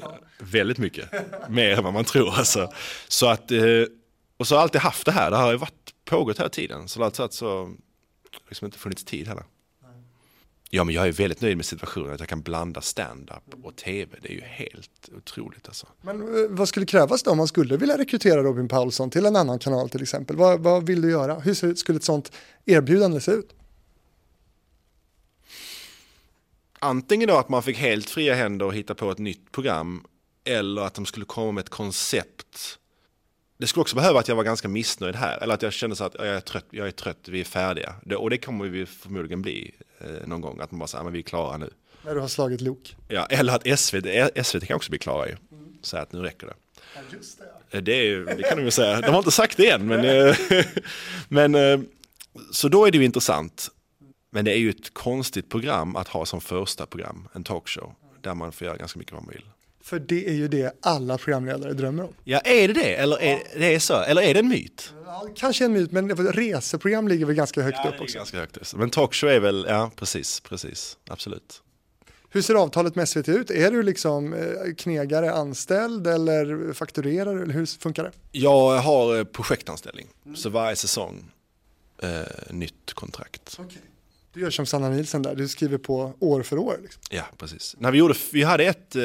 Ja. 0.00 0.18
Väldigt 0.38 0.78
mycket. 0.78 1.08
Mer 1.48 1.76
än 1.78 1.84
vad 1.84 1.92
man 1.92 2.04
tror 2.04 2.34
alltså. 2.34 2.72
Så 3.08 3.28
att, 3.28 3.50
eh, 3.50 3.60
och 4.36 4.46
så 4.46 4.54
har 4.54 4.58
jag 4.58 4.62
alltid 4.62 4.80
haft 4.80 5.06
det 5.06 5.12
här. 5.12 5.30
Det 5.30 5.36
har 5.36 5.52
ju 5.52 5.58
varit 5.58 5.94
pågått 6.04 6.38
hela 6.38 6.48
tiden. 6.48 6.88
Så 6.88 7.04
alltså 7.04 7.28
så 7.30 7.74
liksom 8.48 8.66
inte 8.66 8.78
funnits 8.78 9.04
tid 9.04 9.28
heller. 9.28 9.44
Ja, 10.72 10.84
men 10.84 10.94
jag 10.94 11.08
är 11.08 11.12
väldigt 11.12 11.40
nöjd 11.40 11.56
med 11.56 11.66
situationen 11.66 12.14
att 12.14 12.20
jag 12.20 12.28
kan 12.28 12.42
blanda 12.42 12.80
stand-up 12.80 13.64
och 13.64 13.76
tv. 13.76 14.16
Det 14.22 14.28
är 14.28 14.32
ju 14.32 14.40
helt 14.40 15.08
otroligt 15.16 15.68
alltså. 15.68 15.86
Men 16.00 16.20
eh, 16.20 16.50
vad 16.50 16.68
skulle 16.68 16.86
krävas 16.86 17.22
då 17.22 17.30
om 17.30 17.36
man 17.36 17.48
skulle 17.48 17.76
vilja 17.76 17.98
rekrytera 17.98 18.42
Robin 18.42 18.68
Paulsson 18.68 19.10
till 19.10 19.26
en 19.26 19.36
annan 19.36 19.58
kanal 19.58 19.90
till 19.90 20.02
exempel? 20.02 20.36
Vad, 20.36 20.60
vad 20.60 20.86
vill 20.86 21.02
du 21.02 21.10
göra? 21.10 21.34
Hur 21.34 21.74
skulle 21.74 21.96
ett 21.96 22.04
sånt 22.04 22.32
erbjudande 22.64 23.20
se 23.20 23.32
ut? 23.32 23.54
Antingen 26.82 27.28
då 27.28 27.36
att 27.36 27.48
man 27.48 27.62
fick 27.62 27.78
helt 27.78 28.10
fria 28.10 28.34
händer 28.34 28.66
och 28.66 28.74
hitta 28.74 28.94
på 28.94 29.10
ett 29.10 29.18
nytt 29.18 29.52
program 29.52 30.04
eller 30.44 30.82
att 30.82 30.94
de 30.94 31.06
skulle 31.06 31.26
komma 31.26 31.52
med 31.52 31.62
ett 31.62 31.68
koncept. 31.68 32.78
Det 33.58 33.66
skulle 33.66 33.82
också 33.82 33.96
behöva 33.96 34.20
att 34.20 34.28
jag 34.28 34.36
var 34.36 34.44
ganska 34.44 34.68
missnöjd 34.68 35.16
här 35.16 35.38
eller 35.42 35.54
att 35.54 35.62
jag 35.62 35.72
kände 35.72 35.96
så 35.96 36.04
att 36.04 36.14
jag 36.14 36.26
är 36.26 36.40
trött, 36.40 36.66
jag 36.70 36.86
är 36.86 36.90
trött 36.90 37.28
vi 37.28 37.40
är 37.40 37.44
färdiga. 37.44 37.94
Det, 38.04 38.16
och 38.16 38.30
det 38.30 38.38
kommer 38.38 38.64
vi 38.64 38.86
förmodligen 38.86 39.42
bli 39.42 39.74
eh, 39.98 40.26
någon 40.26 40.40
gång, 40.40 40.60
att 40.60 40.70
man 40.70 40.78
bara 40.78 40.86
säger 40.86 41.06
att 41.06 41.12
vi 41.12 41.18
är 41.18 41.22
klara 41.22 41.56
nu. 41.56 41.70
När 42.04 42.14
du 42.14 42.20
har 42.20 42.28
slagit 42.28 42.60
lok. 42.60 42.96
Ja, 43.08 43.26
eller 43.26 43.52
att 43.54 43.80
SVT, 43.80 44.06
SVT 44.46 44.66
kan 44.66 44.76
också 44.76 44.90
bli 44.90 44.98
klara 44.98 45.26
ju. 45.28 45.36
Mm. 45.52 45.74
Säga 45.82 46.02
att 46.02 46.12
nu 46.12 46.20
räcker 46.20 46.46
det. 46.46 46.54
Ja, 46.94 47.00
just 47.12 47.38
det. 47.38 47.44
Ja. 47.70 47.80
Det, 47.80 47.92
är, 47.92 48.36
det 48.36 48.42
kan 48.42 48.58
de 48.58 48.64
ju 48.64 48.70
säga. 48.70 49.00
De 49.00 49.10
har 49.10 49.18
inte 49.18 49.30
sagt 49.30 49.56
det 49.56 49.70
än, 49.70 49.86
men, 49.86 50.04
eh, 50.04 50.36
men 51.28 51.54
eh, 51.54 51.80
så 52.52 52.68
då 52.68 52.86
är 52.86 52.90
det 52.90 52.98
ju 52.98 53.04
intressant. 53.04 53.70
Men 54.30 54.44
det 54.44 54.52
är 54.52 54.58
ju 54.58 54.70
ett 54.70 54.94
konstigt 54.94 55.48
program 55.48 55.96
att 55.96 56.08
ha 56.08 56.26
som 56.26 56.40
första 56.40 56.86
program, 56.86 57.28
en 57.32 57.44
talkshow, 57.44 57.94
där 58.20 58.34
man 58.34 58.52
får 58.52 58.66
göra 58.66 58.76
ganska 58.76 58.98
mycket 58.98 59.12
vad 59.12 59.22
man 59.22 59.32
vill. 59.32 59.44
För 59.82 59.98
det 59.98 60.28
är 60.28 60.32
ju 60.32 60.48
det 60.48 60.72
alla 60.82 61.18
programledare 61.18 61.72
drömmer 61.72 62.02
om. 62.02 62.12
Ja, 62.24 62.38
är 62.38 62.68
det 62.68 62.74
det? 62.74 62.94
Eller 62.94 63.22
är 63.22 63.42
det 63.56 63.74
är 63.74 63.78
så? 63.78 63.94
Eller 63.94 64.22
är 64.22 64.34
det 64.34 64.40
en 64.40 64.48
myt? 64.48 64.94
Ja, 65.04 65.28
kanske 65.36 65.64
en 65.64 65.72
myt, 65.72 65.92
men 65.92 66.16
reseprogram 66.16 67.08
ligger 67.08 67.26
väl 67.26 67.34
ganska 67.34 67.62
högt 67.62 67.78
ja, 67.84 67.90
upp 67.90 68.00
också. 68.00 68.18
ganska 68.18 68.38
högt. 68.38 68.74
Men 68.74 68.90
talkshow 68.90 69.30
är 69.30 69.40
väl, 69.40 69.66
ja 69.68 69.90
precis, 69.96 70.40
precis, 70.40 70.98
absolut. 71.08 71.62
Hur 72.32 72.42
ser 72.42 72.54
avtalet 72.54 72.94
med 72.94 73.08
SVT 73.08 73.28
ut? 73.28 73.50
Är 73.50 73.70
du 73.70 73.82
liksom 73.82 74.32
eh, 74.32 74.74
knegare 74.76 75.32
anställd 75.32 76.06
eller 76.06 76.72
fakturerar 76.72 77.36
eller 77.36 77.54
hur 77.54 77.66
funkar 77.66 78.04
det? 78.04 78.12
Jag 78.32 78.78
har 78.78 79.18
eh, 79.18 79.24
projektanställning, 79.24 80.06
mm. 80.24 80.36
så 80.36 80.48
varje 80.48 80.76
säsong 80.76 81.32
eh, 82.02 82.10
nytt 82.50 82.92
kontrakt. 82.92 83.56
Okay. 83.60 83.78
Du 84.32 84.40
gör 84.40 84.50
som 84.50 84.66
Sanna 84.66 84.88
Nilsen 84.88 85.22
där, 85.22 85.34
du 85.34 85.48
skriver 85.48 85.78
på 85.78 86.14
år 86.18 86.42
för 86.42 86.58
år. 86.58 86.78
Liksom. 86.82 87.02
Ja, 87.10 87.24
precis. 87.38 87.76
När 87.78 87.90
vi, 87.90 87.98
gjorde, 87.98 88.14
vi 88.32 88.42
hade 88.42 88.64
ett 88.64 88.96
eh, 88.96 89.02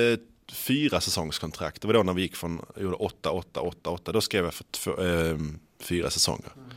fyra 0.51 1.01
säsongskontrakt, 1.01 1.81
det 1.81 1.87
var 1.87 1.93
då 1.93 2.03
när 2.03 2.13
vi 2.13 2.21
gick 2.21 2.35
från, 2.35 2.65
gjorde 2.75 2.95
åtta, 2.95 3.31
åtta, 3.31 3.61
åtta, 3.61 3.89
åtta, 3.89 4.11
då 4.11 4.21
skrev 4.21 4.43
jag 4.43 4.53
för 4.53 4.63
två, 4.63 5.01
eh, 5.01 5.37
fyra 5.79 6.09
säsonger. 6.09 6.51
Mm. 6.55 6.69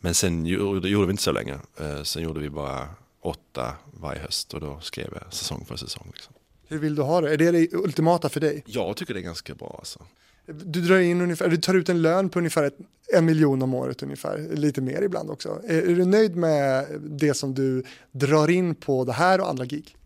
Men 0.00 0.14
sen 0.14 0.46
gjorde, 0.46 0.88
gjorde 0.88 1.06
vi 1.06 1.10
inte 1.10 1.22
så 1.22 1.32
länge, 1.32 1.58
eh, 1.80 2.02
sen 2.02 2.22
gjorde 2.22 2.40
vi 2.40 2.50
bara 2.50 2.88
åtta 3.20 3.74
varje 3.92 4.20
höst 4.20 4.54
och 4.54 4.60
då 4.60 4.80
skrev 4.80 5.08
jag 5.22 5.32
säsong 5.32 5.64
för 5.64 5.76
säsong. 5.76 6.10
Liksom. 6.14 6.34
Hur 6.68 6.78
vill 6.78 6.94
du 6.94 7.02
ha 7.02 7.20
det? 7.20 7.32
Är 7.32 7.36
det 7.36 7.50
det 7.50 7.72
ultimata 7.72 8.28
för 8.28 8.40
dig? 8.40 8.62
Jag 8.66 8.96
tycker 8.96 9.14
det 9.14 9.20
är 9.20 9.24
ganska 9.24 9.54
bra 9.54 9.76
alltså. 9.78 10.06
Du 10.46 10.80
drar 10.80 10.98
in 10.98 11.20
ungefär, 11.20 11.48
du 11.48 11.56
tar 11.56 11.74
ut 11.74 11.88
en 11.88 12.02
lön 12.02 12.28
på 12.28 12.38
ungefär 12.38 12.64
ett, 12.64 12.76
en 13.12 13.24
miljon 13.24 13.62
om 13.62 13.74
året 13.74 14.02
ungefär, 14.02 14.38
lite 14.56 14.80
mer 14.80 15.02
ibland 15.02 15.30
också. 15.30 15.62
Är, 15.68 15.82
är, 15.82 15.94
du 15.94 16.04
nöjd 16.04 16.36
med 16.36 16.86
det 17.00 17.34
som 17.34 17.54
du 17.54 17.82
drar 18.12 18.50
in 18.50 18.74
på 18.74 19.04
det 19.04 19.12
här 19.12 19.40
och 19.40 19.48
andra 19.48 19.64
gig? 19.64 19.96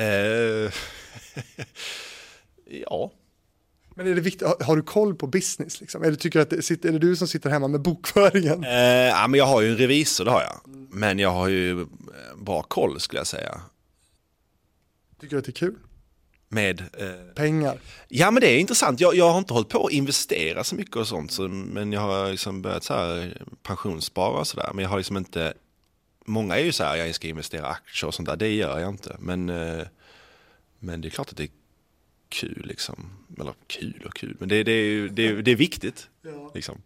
Uh, 0.00 0.70
ja. 2.86 3.12
Men 3.94 4.06
är 4.06 4.14
det 4.14 4.20
viktigt, 4.20 4.48
har, 4.48 4.64
har, 4.64 4.76
du 4.76 4.82
koll 4.82 5.14
på 5.14 5.26
business? 5.26 5.80
Liksom? 5.80 6.02
Eller 6.02 6.16
tycker 6.16 6.40
att 6.40 6.50
det, 6.50 6.70
är 6.70 6.92
det 6.92 6.98
du 6.98 7.16
som 7.16 7.28
sitter 7.28 7.50
hemma 7.50 7.68
med 7.68 7.80
bokföringen? 7.80 8.64
Uh, 8.64 8.70
ja, 8.70 9.26
men 9.28 9.38
jag 9.38 9.46
har 9.46 9.60
ju 9.60 9.70
en 9.70 9.76
revisor, 9.76 10.24
det 10.24 10.30
har 10.30 10.42
jag. 10.42 10.60
Men 10.90 11.18
jag 11.18 11.30
har 11.30 11.48
ju 11.48 11.86
bra 12.36 12.62
koll 12.62 13.00
skulle 13.00 13.20
jag 13.20 13.26
säga. 13.26 13.60
Tycker 15.20 15.36
du 15.36 15.38
att 15.38 15.44
det 15.44 15.50
är 15.50 15.52
kul? 15.52 15.74
Med 16.52 16.80
eh, 16.80 17.34
pengar. 17.34 17.78
Ja 18.08 18.30
men 18.30 18.40
det 18.40 18.50
är 18.50 18.58
intressant. 18.58 19.00
Jag, 19.00 19.14
jag 19.14 19.30
har 19.30 19.38
inte 19.38 19.52
hållit 19.52 19.68
på 19.68 19.86
att 19.86 19.92
investera 19.92 20.64
så 20.64 20.74
mycket 20.74 20.96
och 20.96 21.08
sånt. 21.08 21.32
Så, 21.32 21.48
men 21.48 21.92
jag 21.92 22.00
har 22.00 22.30
liksom 22.30 22.62
börjat 22.62 22.84
så 22.84 22.94
här 22.94 23.42
pensionsspara 23.62 24.40
och 24.40 24.46
sådär. 24.46 24.70
Men 24.74 24.82
jag 24.82 24.90
har 24.90 24.96
liksom 24.96 25.16
inte, 25.16 25.54
många 26.24 26.58
är 26.58 26.64
ju 26.64 26.72
så 26.72 26.84
här, 26.84 26.96
jag 26.96 27.14
ska 27.14 27.28
investera 27.28 27.66
aktier 27.66 28.08
och 28.08 28.14
sånt 28.14 28.28
där. 28.28 28.36
Det 28.36 28.54
gör 28.54 28.78
jag 28.78 28.88
inte. 28.88 29.16
Men, 29.18 29.48
eh, 29.48 29.86
men 30.78 31.00
det 31.00 31.08
är 31.08 31.10
klart 31.10 31.30
att 31.30 31.36
det 31.36 31.44
är 31.44 31.50
kul 32.28 32.62
liksom. 32.64 33.10
Eller 33.40 33.54
kul 33.66 34.02
och 34.06 34.14
kul, 34.14 34.36
men 34.40 34.48
det, 34.48 34.62
det, 34.62 34.72
är, 34.72 35.08
det, 35.08 35.42
det 35.42 35.50
är 35.50 35.56
viktigt. 35.56 36.08
Ja. 36.22 36.50
Liksom. 36.54 36.82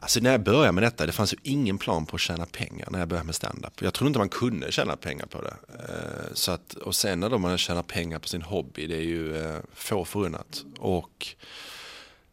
Alltså 0.00 0.20
när 0.20 0.30
jag 0.30 0.42
började 0.42 0.72
med 0.72 0.82
detta, 0.82 1.06
det 1.06 1.12
fanns 1.12 1.32
ju 1.32 1.36
ingen 1.42 1.78
plan 1.78 2.06
på 2.06 2.16
att 2.16 2.20
tjäna 2.20 2.46
pengar 2.46 2.88
när 2.90 2.98
jag 2.98 3.08
började 3.08 3.26
med 3.26 3.34
stand-up. 3.34 3.82
Jag 3.82 3.94
trodde 3.94 4.08
inte 4.08 4.18
man 4.18 4.28
kunde 4.28 4.72
tjäna 4.72 4.96
pengar 4.96 5.26
på 5.26 5.42
det. 5.42 5.56
Eh, 5.78 6.34
så 6.34 6.52
att, 6.52 6.74
och 6.74 6.94
sen 6.94 7.20
när 7.20 7.38
man 7.38 7.58
tjänar 7.58 7.82
pengar 7.82 8.18
på 8.18 8.28
sin 8.28 8.42
hobby, 8.42 8.86
det 8.86 8.96
är 8.96 9.00
ju 9.00 9.36
eh, 9.36 9.58
få 9.72 10.04
förunnat. 10.04 10.64
Och, 10.78 11.26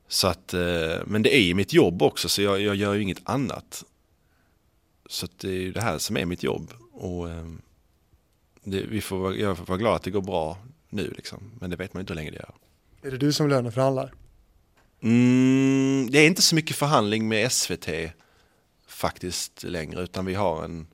så 0.07 0.28
att, 0.28 0.53
eh, 0.53 0.97
men 1.05 1.22
det 1.24 1.36
är 1.36 1.41
ju 1.41 1.53
mitt 1.53 1.74
jobb 1.74 2.01
också, 2.01 2.30
så 2.30 2.41
jag, 2.41 2.61
jag 2.61 2.76
gör 2.76 2.93
ju 2.93 3.01
inget 3.01 3.30
annat. 3.30 3.84
Så 5.09 5.28
det 5.38 5.47
är 5.47 5.61
ju 5.61 5.72
det 5.72 5.82
här 5.82 5.97
som 5.97 6.18
är 6.18 6.26
mitt 6.26 6.43
jobb. 6.43 6.72
Och 6.91 7.28
det, 8.64 8.82
vi 8.82 9.01
får 9.01 9.18
vara, 9.18 9.36
jag 9.36 9.57
får 9.57 9.66
vara 9.66 9.78
glad 9.78 9.95
att 9.95 10.03
det 10.03 10.11
går 10.11 10.22
bra 10.22 10.57
nu 10.89 11.14
liksom. 11.16 11.51
Men 11.59 11.70
det 11.70 11.76
vet 11.76 11.93
man 11.93 11.99
ju 11.99 12.01
inte 12.01 12.14
hur 12.14 12.16
länge 12.16 12.32
det 12.32 12.38
gör. 12.38 12.53
Är 13.01 13.11
det 13.11 13.18
du 13.18 13.34
som 13.34 13.49
löneförhandlar? 13.49 14.14
Mm, 15.03 16.07
det 16.11 16.19
är 16.19 16.27
inte 16.27 16.41
så 16.41 16.55
mycket 16.55 16.75
förhandling 16.75 17.27
med 17.27 17.51
SVT 17.51 17.89
faktiskt 18.87 19.63
längre 19.63 20.01
utan 20.03 20.25
vi 20.25 20.33
har 20.33 20.63
en 20.63 20.87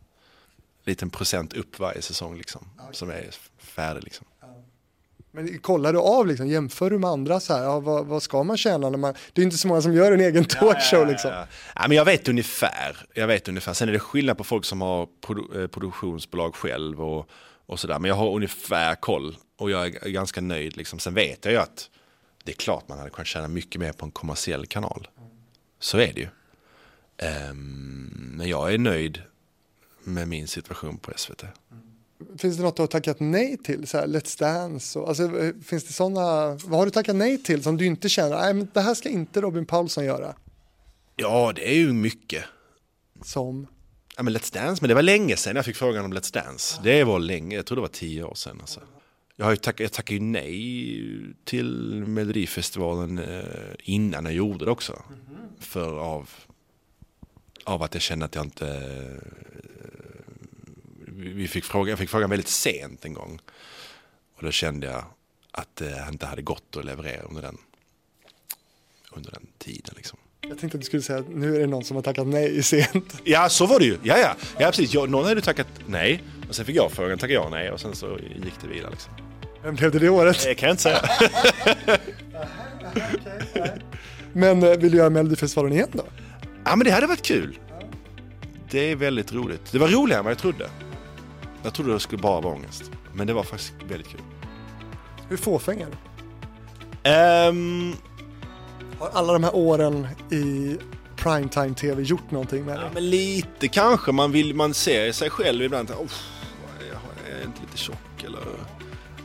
liten 0.86 1.10
procent 1.10 1.53
upp 1.53 1.80
varje 1.80 2.01
säsong 2.01 2.38
liksom, 2.38 2.70
okay. 2.76 2.93
som 2.93 3.10
är 3.10 3.26
färdig. 3.57 4.03
Liksom. 4.03 4.28
Men 5.32 5.60
kollar 5.60 5.93
du 5.93 5.99
av, 5.99 6.28
liksom, 6.28 6.47
jämför 6.47 6.89
du 6.89 6.99
med 6.99 7.10
andra 7.10 7.39
så 7.39 7.53
här, 7.53 7.64
ja, 7.64 7.80
vad, 7.80 8.05
vad, 8.05 8.24
ska 8.24 8.43
man 8.43 8.57
tjäna 8.57 8.89
när 8.89 8.97
man, 8.97 9.14
det 9.34 9.41
är 9.41 9.43
inte 9.43 9.57
så 9.57 9.68
många 9.68 9.82
som 9.82 9.93
gör 9.93 10.12
en 10.12 10.22
egen 10.22 10.45
talkshow 10.45 10.99
ja, 10.99 11.05
liksom. 11.05 11.32
Ja, 11.32 11.47
ja, 11.76 11.86
men 11.88 11.97
jag 11.97 12.05
vet 12.05 12.28
ungefär, 12.28 12.97
jag 13.14 13.28
vet 13.28 13.47
ungefär, 13.47 13.74
sen 13.74 13.89
är 13.89 13.93
det 13.93 13.99
skillnad 13.99 14.38
på 14.38 14.43
folk 14.43 14.66
som 14.66 14.82
har 14.82 15.07
produ 15.22 15.64
eh, 15.64 15.68
produktionsbolag 15.68 16.55
själv 16.55 17.01
och, 17.01 17.30
och 17.66 17.80
sådär, 17.80 17.99
men 17.99 18.10
jag 18.10 18.16
har 18.16 18.36
ungefär 18.36 18.95
koll 18.95 19.38
och 19.57 19.72
jag 19.72 19.95
är 19.95 20.10
ganska 20.10 20.41
nöjd 20.41 20.78
liksom. 20.78 20.99
Sen 20.99 21.14
vet 21.14 21.45
jag 21.45 21.51
ju 21.51 21.60
att 21.60 21.89
det 22.44 22.52
är 22.52 22.56
klart 22.56 22.88
man 22.88 22.98
hade 22.98 23.10
kunnat 23.10 23.28
tjäna 23.28 23.48
mycket 23.48 23.82
mer 23.82 23.94
på 23.94 24.06
en 24.06 24.12
kommersiell 24.12 24.66
kanal. 24.66 25.08
Så 25.80 25.98
är 25.98 26.14
det 26.14 26.22
ju. 26.22 26.28
Um, 27.50 28.34
men 28.38 28.50
jag 28.50 28.74
är 28.74 28.78
nöjd 28.78 29.22
med 30.04 30.28
min 30.28 30.48
situation 30.48 30.98
på 30.98 31.12
SVT. 31.16 31.44
Finns 32.38 32.58
det 32.58 32.64
något 32.64 32.76
du 32.76 32.82
har 32.82 32.88
tackat 32.88 33.20
nej 33.20 33.58
till? 33.58 33.88
Så 33.88 33.98
här, 33.98 34.08
Let's 34.08 34.40
Dance? 34.40 35.00
Och, 35.00 35.10
alltså, 35.10 35.32
finns 35.66 35.84
det 35.84 35.94
sådana, 35.94 36.50
vad 36.50 36.80
har 36.80 36.86
du 36.86 36.92
tackat 36.92 37.16
nej 37.16 37.44
till 37.44 37.64
som 37.64 37.78
du 37.78 37.86
inte 37.86 38.10
känner, 38.10 38.36
nej 38.36 38.54
men 38.54 38.68
det 38.74 38.82
här 38.82 38.94
ska 38.94 39.10
inte 39.10 39.42
Robin 39.42 39.66
Paulsson 39.66 40.06
göra? 40.06 40.36
Ja, 41.16 41.52
det 41.56 41.70
är 41.70 41.76
ju 41.76 41.94
mycket. 41.94 42.44
Som? 43.24 43.68
Ja 44.18 44.24
men 44.24 44.38
Let's 44.38 44.54
Dance, 44.54 44.82
men 44.84 44.90
det 44.90 44.96
var 44.96 45.02
länge 45.02 45.36
sedan 45.36 45.56
jag 45.56 45.66
fick 45.66 45.76
frågan 45.76 46.06
om 46.06 46.14
Let's 46.14 46.34
Dance. 46.34 46.80
Det 46.84 47.04
var 47.04 47.20
länge, 47.20 47.56
jag 47.56 47.66
tror 47.66 47.76
det 47.76 47.82
var 47.82 47.88
tio 47.88 48.24
år 48.24 48.36
sedan. 48.36 48.58
Alltså. 48.62 48.80
Jag, 49.40 49.46
har 49.46 49.52
ju 49.52 49.58
tack, 49.58 49.80
jag 49.80 49.92
tackade 49.92 50.14
ju 50.14 50.20
nej 50.20 51.34
till 51.44 52.04
Melodifestivalen 52.08 53.18
eh, 53.18 53.44
innan 53.84 54.26
jag 54.26 54.34
gjorde 54.34 54.66
det 54.66 54.72
också. 54.72 55.04
Mm. 55.10 55.50
För 55.60 56.00
av, 56.00 56.30
av 57.64 57.84
att 57.84 57.94
jag 57.94 58.02
kände 58.02 58.26
att 58.26 58.36
jag 58.36 58.46
inte... 58.46 58.68
Eh, 58.68 59.30
vi 61.08 61.48
fick 61.48 61.64
fråga, 61.64 61.90
jag 61.90 62.00
fick 62.00 62.10
frågan 62.10 62.30
väldigt 62.30 62.48
sent 62.48 63.06
en 63.06 63.14
gång. 63.14 63.40
Och 64.36 64.44
då 64.44 64.52
kände 64.52 64.88
jag 64.88 65.04
att 65.52 65.76
det 65.76 66.08
inte 66.12 66.26
hade 66.26 66.42
gått 66.42 66.78
att 66.78 66.86
leverera 66.86 67.22
under 67.22 67.42
den, 67.42 67.58
under 69.12 69.32
den 69.32 69.48
tiden. 69.58 69.94
Liksom. 69.96 70.20
Jag 70.42 70.60
tänkte 70.60 70.78
att 70.78 70.82
du 70.82 70.86
skulle 70.86 71.04
säga 71.04 71.20
att 71.20 71.30
nu 71.30 71.56
är 71.56 71.60
det 71.60 71.68
någon 71.68 71.84
som 71.84 71.96
har 71.96 72.04
tackat 72.04 72.28
nej 72.28 72.64
sent. 72.64 73.22
Ja, 73.24 73.50
så 73.50 73.66
var 73.66 73.80
det 73.80 73.86
ju. 73.86 73.98
Ja, 74.04 74.18
ja, 74.18 74.36
ja 74.60 74.66
precis. 74.66 74.94
Jag, 74.94 75.10
någon 75.10 75.26
hade 75.26 75.42
tackat 75.42 75.68
nej 75.88 76.24
och 76.50 76.56
sen 76.56 76.66
fick 76.66 76.76
jag 76.76 76.92
frågan, 76.92 77.18
tackade 77.18 77.34
jag 77.34 77.52
nej 77.52 77.72
och 77.72 77.80
sen 77.80 77.96
så 77.96 78.20
gick 78.44 78.62
det 78.62 78.68
vidare. 78.68 78.92
Liksom. 78.92 79.29
Vem 79.64 79.76
blev 79.76 79.91
det 79.91 79.99
det 79.99 80.10
året? 80.10 80.43
Det 80.43 80.55
kan 80.55 80.68
jag 80.68 80.74
inte 80.74 80.84
säga. 80.84 81.01
men 84.34 84.64
eh, 84.64 84.78
vill 84.78 84.91
du 84.91 84.97
göra 84.97 85.10
Melodifestivalen 85.10 85.74
igen 85.74 85.89
då? 85.91 86.03
Ja 86.66 86.76
men 86.76 86.86
det 86.86 86.91
hade 86.91 87.07
varit 87.07 87.22
kul. 87.26 87.60
Det 88.72 88.80
är 88.91 88.95
väldigt 88.95 89.34
roligt. 89.34 89.72
Det 89.72 89.80
var 89.80 89.88
roligare 89.88 90.20
än 90.20 90.26
vad 90.26 90.32
jag 90.32 90.38
trodde. 90.38 90.70
Jag 91.64 91.74
trodde 91.74 91.93
det 91.93 91.99
skulle 91.99 92.22
bara 92.22 92.41
vara 92.41 92.53
ångest. 92.53 92.91
Men 93.14 93.28
det 93.28 93.34
var 93.34 93.43
faktiskt 93.43 93.74
väldigt 93.89 94.07
kul. 94.07 94.22
Hur 95.30 95.38
fåfäng 95.38 95.82
är 95.82 95.88
du? 95.88 95.97
Um, 97.49 97.95
Har 98.99 99.10
alla 99.14 99.34
de 99.34 99.43
här 99.43 99.55
åren 99.55 100.07
i 100.32 100.78
primetime-tv 101.16 102.03
gjort 102.03 102.32
någonting 102.32 102.66
med 102.66 102.76
dig? 102.76 102.86
Ja, 102.86 102.91
men 102.93 103.10
lite 103.10 103.68
kanske. 103.68 104.12
Man, 104.12 104.32
vill, 104.32 104.55
man 104.55 104.74
ser 104.74 105.12
sig 105.12 105.30
själv 105.30 105.64
ibland. 105.64 105.91
Oh, 105.91 106.12
jag 106.80 107.39
är 107.39 107.45
inte 107.45 107.62
lite 107.62 107.78
tjock 107.78 108.24
eller 108.26 108.39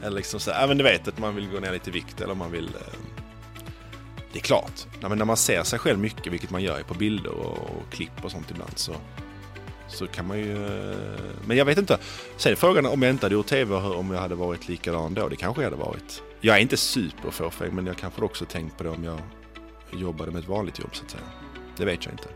eller 0.05 0.17
liksom 0.17 0.41
så, 0.41 0.51
även 0.51 0.79
du 0.79 0.85
vet 0.85 1.09
att 1.09 1.19
man 1.19 1.35
vill 1.35 1.49
gå 1.49 1.61
ner 1.61 1.73
lite 1.73 1.91
i 1.91 1.93
vikt 1.93 2.21
eller 2.21 2.35
man 2.35 2.51
vill... 2.51 2.67
Eh, 2.67 2.99
det 4.33 4.39
är 4.39 4.43
klart, 4.43 4.87
men 5.01 5.19
när 5.19 5.25
man 5.25 5.37
ser 5.37 5.63
sig 5.63 5.79
själv 5.79 5.99
mycket, 5.99 6.33
vilket 6.33 6.51
man 6.51 6.63
gör 6.63 6.83
på 6.83 6.95
bilder 6.95 7.31
och, 7.31 7.91
klipp 7.91 8.25
och 8.25 8.31
sånt 8.31 8.51
ibland 8.51 8.73
så, 8.79 8.93
så 9.89 10.07
kan 10.07 10.27
man 10.27 10.39
ju... 10.39 10.67
Eh, 10.67 10.97
men 11.47 11.57
jag 11.57 11.65
vet 11.65 11.79
inte. 11.79 11.99
Sen 12.37 12.53
är 12.53 12.57
frågan 12.57 12.87
om 12.87 13.03
jag 13.03 13.11
inte 13.11 13.27
hade 13.27 13.35
gjort 13.35 13.47
tv, 13.47 13.75
om 13.75 14.11
jag 14.11 14.21
hade 14.21 14.35
varit 14.35 14.69
likadan 14.69 15.15
då. 15.15 15.29
Det 15.29 15.37
kanske 15.37 15.63
jag 15.63 15.71
hade 15.71 15.83
varit. 15.83 16.23
Jag 16.41 16.57
är 16.57 16.61
inte 16.61 16.77
superfåfäng, 16.77 17.75
men 17.75 17.87
jag 17.87 17.97
kanske 17.97 18.23
också 18.23 18.45
tänkt 18.45 18.77
på 18.77 18.85
det 18.85 18.91
om 18.91 19.05
jag 19.05 19.21
jobbade 19.93 20.31
med 20.31 20.43
ett 20.43 20.49
vanligt 20.49 20.79
jobb 20.79 20.91
så 20.93 21.05
att 21.05 21.11
säga. 21.11 21.23
Det 21.77 21.85
vet 21.85 22.05
jag 22.05 22.15
inte. 22.15 22.29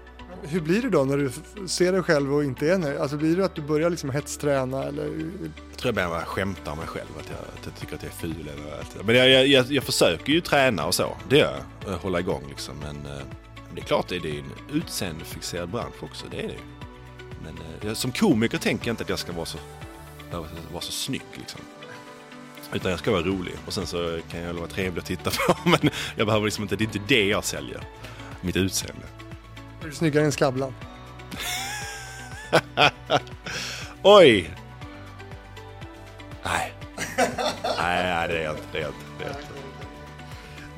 Hur 0.43 0.61
blir 0.61 0.83
det 0.83 0.91
då 0.91 1.05
när 1.05 1.17
du 1.17 1.31
ser 1.69 1.93
dig 1.93 2.03
själv 2.03 2.35
och 2.35 2.45
inte 2.45 2.71
är 2.71 2.79
nöjd? 2.79 2.99
Alltså 2.99 3.17
blir 3.17 3.37
det 3.37 3.45
att 3.45 3.55
du 3.55 3.63
börjar 3.63 3.91
liksom 3.91 4.11
hetsträna 4.11 4.85
eller? 4.85 5.05
Jag 5.05 5.77
tror 5.77 5.95
jag 5.95 5.95
börjar 5.95 6.25
skämta 6.25 6.73
om 6.73 6.79
mig 6.79 6.87
själv, 6.87 7.09
att 7.19 7.31
jag, 7.31 7.39
att 7.39 7.65
jag 7.65 7.75
tycker 7.77 7.95
att 7.95 8.03
jag 8.03 8.13
är 8.13 8.17
ful 8.17 8.49
eller 8.57 8.81
att, 8.81 9.07
Men 9.07 9.17
jag, 9.17 9.47
jag, 9.47 9.67
jag, 9.73 9.85
försöker 9.85 10.33
ju 10.33 10.41
träna 10.41 10.87
och 10.87 10.95
så, 10.95 11.17
det 11.29 11.39
gör 11.39 11.63
jag. 11.85 11.93
Eh, 11.93 12.01
hålla 12.01 12.21
igång 12.21 12.43
liksom. 12.49 12.75
Men 12.79 12.97
eh, 13.13 13.23
det 13.75 13.81
är 13.81 13.85
klart, 13.85 14.09
det 14.09 14.17
är 14.17 14.27
en 14.27 14.53
utseendefixerad 14.73 15.69
bransch 15.69 16.03
också, 16.03 16.27
det 16.31 16.37
är 16.37 16.49
det 16.49 16.53
ju. 16.53 16.59
Men 17.43 17.89
eh, 17.91 17.95
som 17.95 18.13
komiker 18.13 18.59
tänker 18.59 18.87
jag 18.87 18.93
inte 18.93 19.03
att 19.03 19.09
jag 19.09 19.19
ska 19.19 19.33
vara 19.33 19.47
så, 19.47 19.59
vara 20.73 20.83
så 20.83 20.93
snygg 20.93 21.23
liksom. 21.35 21.61
Utan 22.73 22.91
jag 22.91 23.01
ska 23.01 23.11
vara 23.11 23.23
rolig 23.23 23.55
och 23.67 23.73
sen 23.73 23.87
så 23.87 24.19
kan 24.31 24.41
jag 24.41 24.55
vara 24.55 24.67
trevlig 24.67 25.01
att 25.01 25.07
titta 25.07 25.31
på. 25.49 25.69
Men 25.69 25.91
jag 26.17 26.27
behöver 26.27 26.45
liksom 26.45 26.65
inte, 26.65 26.77
det 26.77 26.85
är 26.85 26.87
inte 26.87 27.01
det 27.09 27.25
jag 27.25 27.45
säljer. 27.45 27.81
Mitt 28.41 28.57
utseende. 28.57 29.07
Är 29.83 29.87
du 29.87 29.93
snyggare 29.93 30.25
än 30.25 30.33
Skavlan? 30.33 30.75
Oj! 34.03 34.51
Nej. 36.45 36.73
Nej, 37.79 38.29
det 38.29 38.39
är 38.39 38.45
jag 38.45 38.53
inte. 38.53 38.63
Det 38.73 38.79
är 38.79 38.83
jag 38.83 38.91
inte. 38.91 39.05
Det 39.19 39.25
är 39.25 39.29
jag 39.29 39.37
inte. 39.37 39.49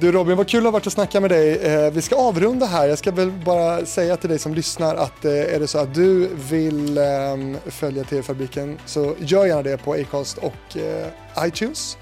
Du 0.01 0.13
Robin, 0.13 0.37
vad 0.37 0.49
kul 0.49 0.59
att 0.59 0.65
ha 0.65 0.71
varit 0.71 0.87
och 0.87 0.93
snacka 0.93 1.21
med 1.21 1.31
dig. 1.31 1.57
Eh, 1.57 1.93
vi 1.93 2.03
ska 2.03 2.17
avrunda 2.17 2.67
här. 2.67 2.89
Jag 2.89 2.99
ska 2.99 3.11
väl 3.11 3.31
bara 3.31 3.87
säga 3.87 4.17
till 4.17 4.29
dig 4.31 4.39
som 4.39 4.55
lyssnar 4.55 4.95
att 4.95 5.25
eh, 5.25 5.33
är 5.33 5.61
det 5.61 5.67
så 5.67 5.79
att 5.79 5.95
du 5.95 6.29
vill 6.35 6.99
ehm, 6.99 7.57
följa 7.67 8.05
TV-fabriken 8.05 8.79
så 8.87 9.15
gör 9.19 9.47
gärna 9.47 9.63
det 9.63 9.77
på 9.77 9.93
Acast 9.93 10.39
och 10.39 10.77
eh, 10.77 11.47
iTunes. 11.47 11.97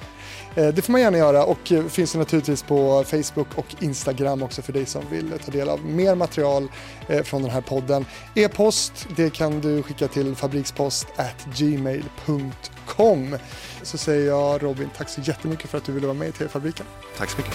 Eh, 0.59 0.69
det 0.69 0.83
får 0.83 0.93
man 0.93 1.01
gärna 1.01 1.19
göra 1.19 1.45
och 1.45 1.73
eh, 1.73 1.87
finns 1.87 2.15
naturligtvis 2.15 2.63
på 2.63 3.05
Facebook 3.05 3.49
och 3.55 3.67
Instagram 3.81 4.43
också 4.43 4.63
för 4.63 4.73
dig 4.73 4.87
som 4.87 5.03
vill 5.11 5.33
ta 5.45 5.53
del 5.53 5.69
av 5.69 5.85
mer 5.85 6.15
material 6.15 6.69
eh, 7.09 7.23
från 7.23 7.43
den 7.43 7.51
här 7.51 7.61
podden. 7.61 8.07
E-post, 8.35 9.09
det 9.17 9.31
kan 9.31 9.61
du 9.61 9.83
skicka 9.83 10.09
till 10.09 10.37
fabrikspost@gmail.com. 10.37 13.37
Så 13.83 13.99
säger 13.99 14.27
jag 14.27 14.63
Robin, 14.63 14.91
tack 14.97 15.09
så 15.09 15.21
jättemycket 15.21 15.71
för 15.71 15.79
att 15.79 15.85
du 15.85 15.93
ville 15.93 16.07
vara 16.07 16.19
med 16.19 16.29
i 16.29 16.33
TV-fabriken. 16.33 16.87
Tack 17.19 17.31
så 17.31 17.39
mycket. 17.39 17.55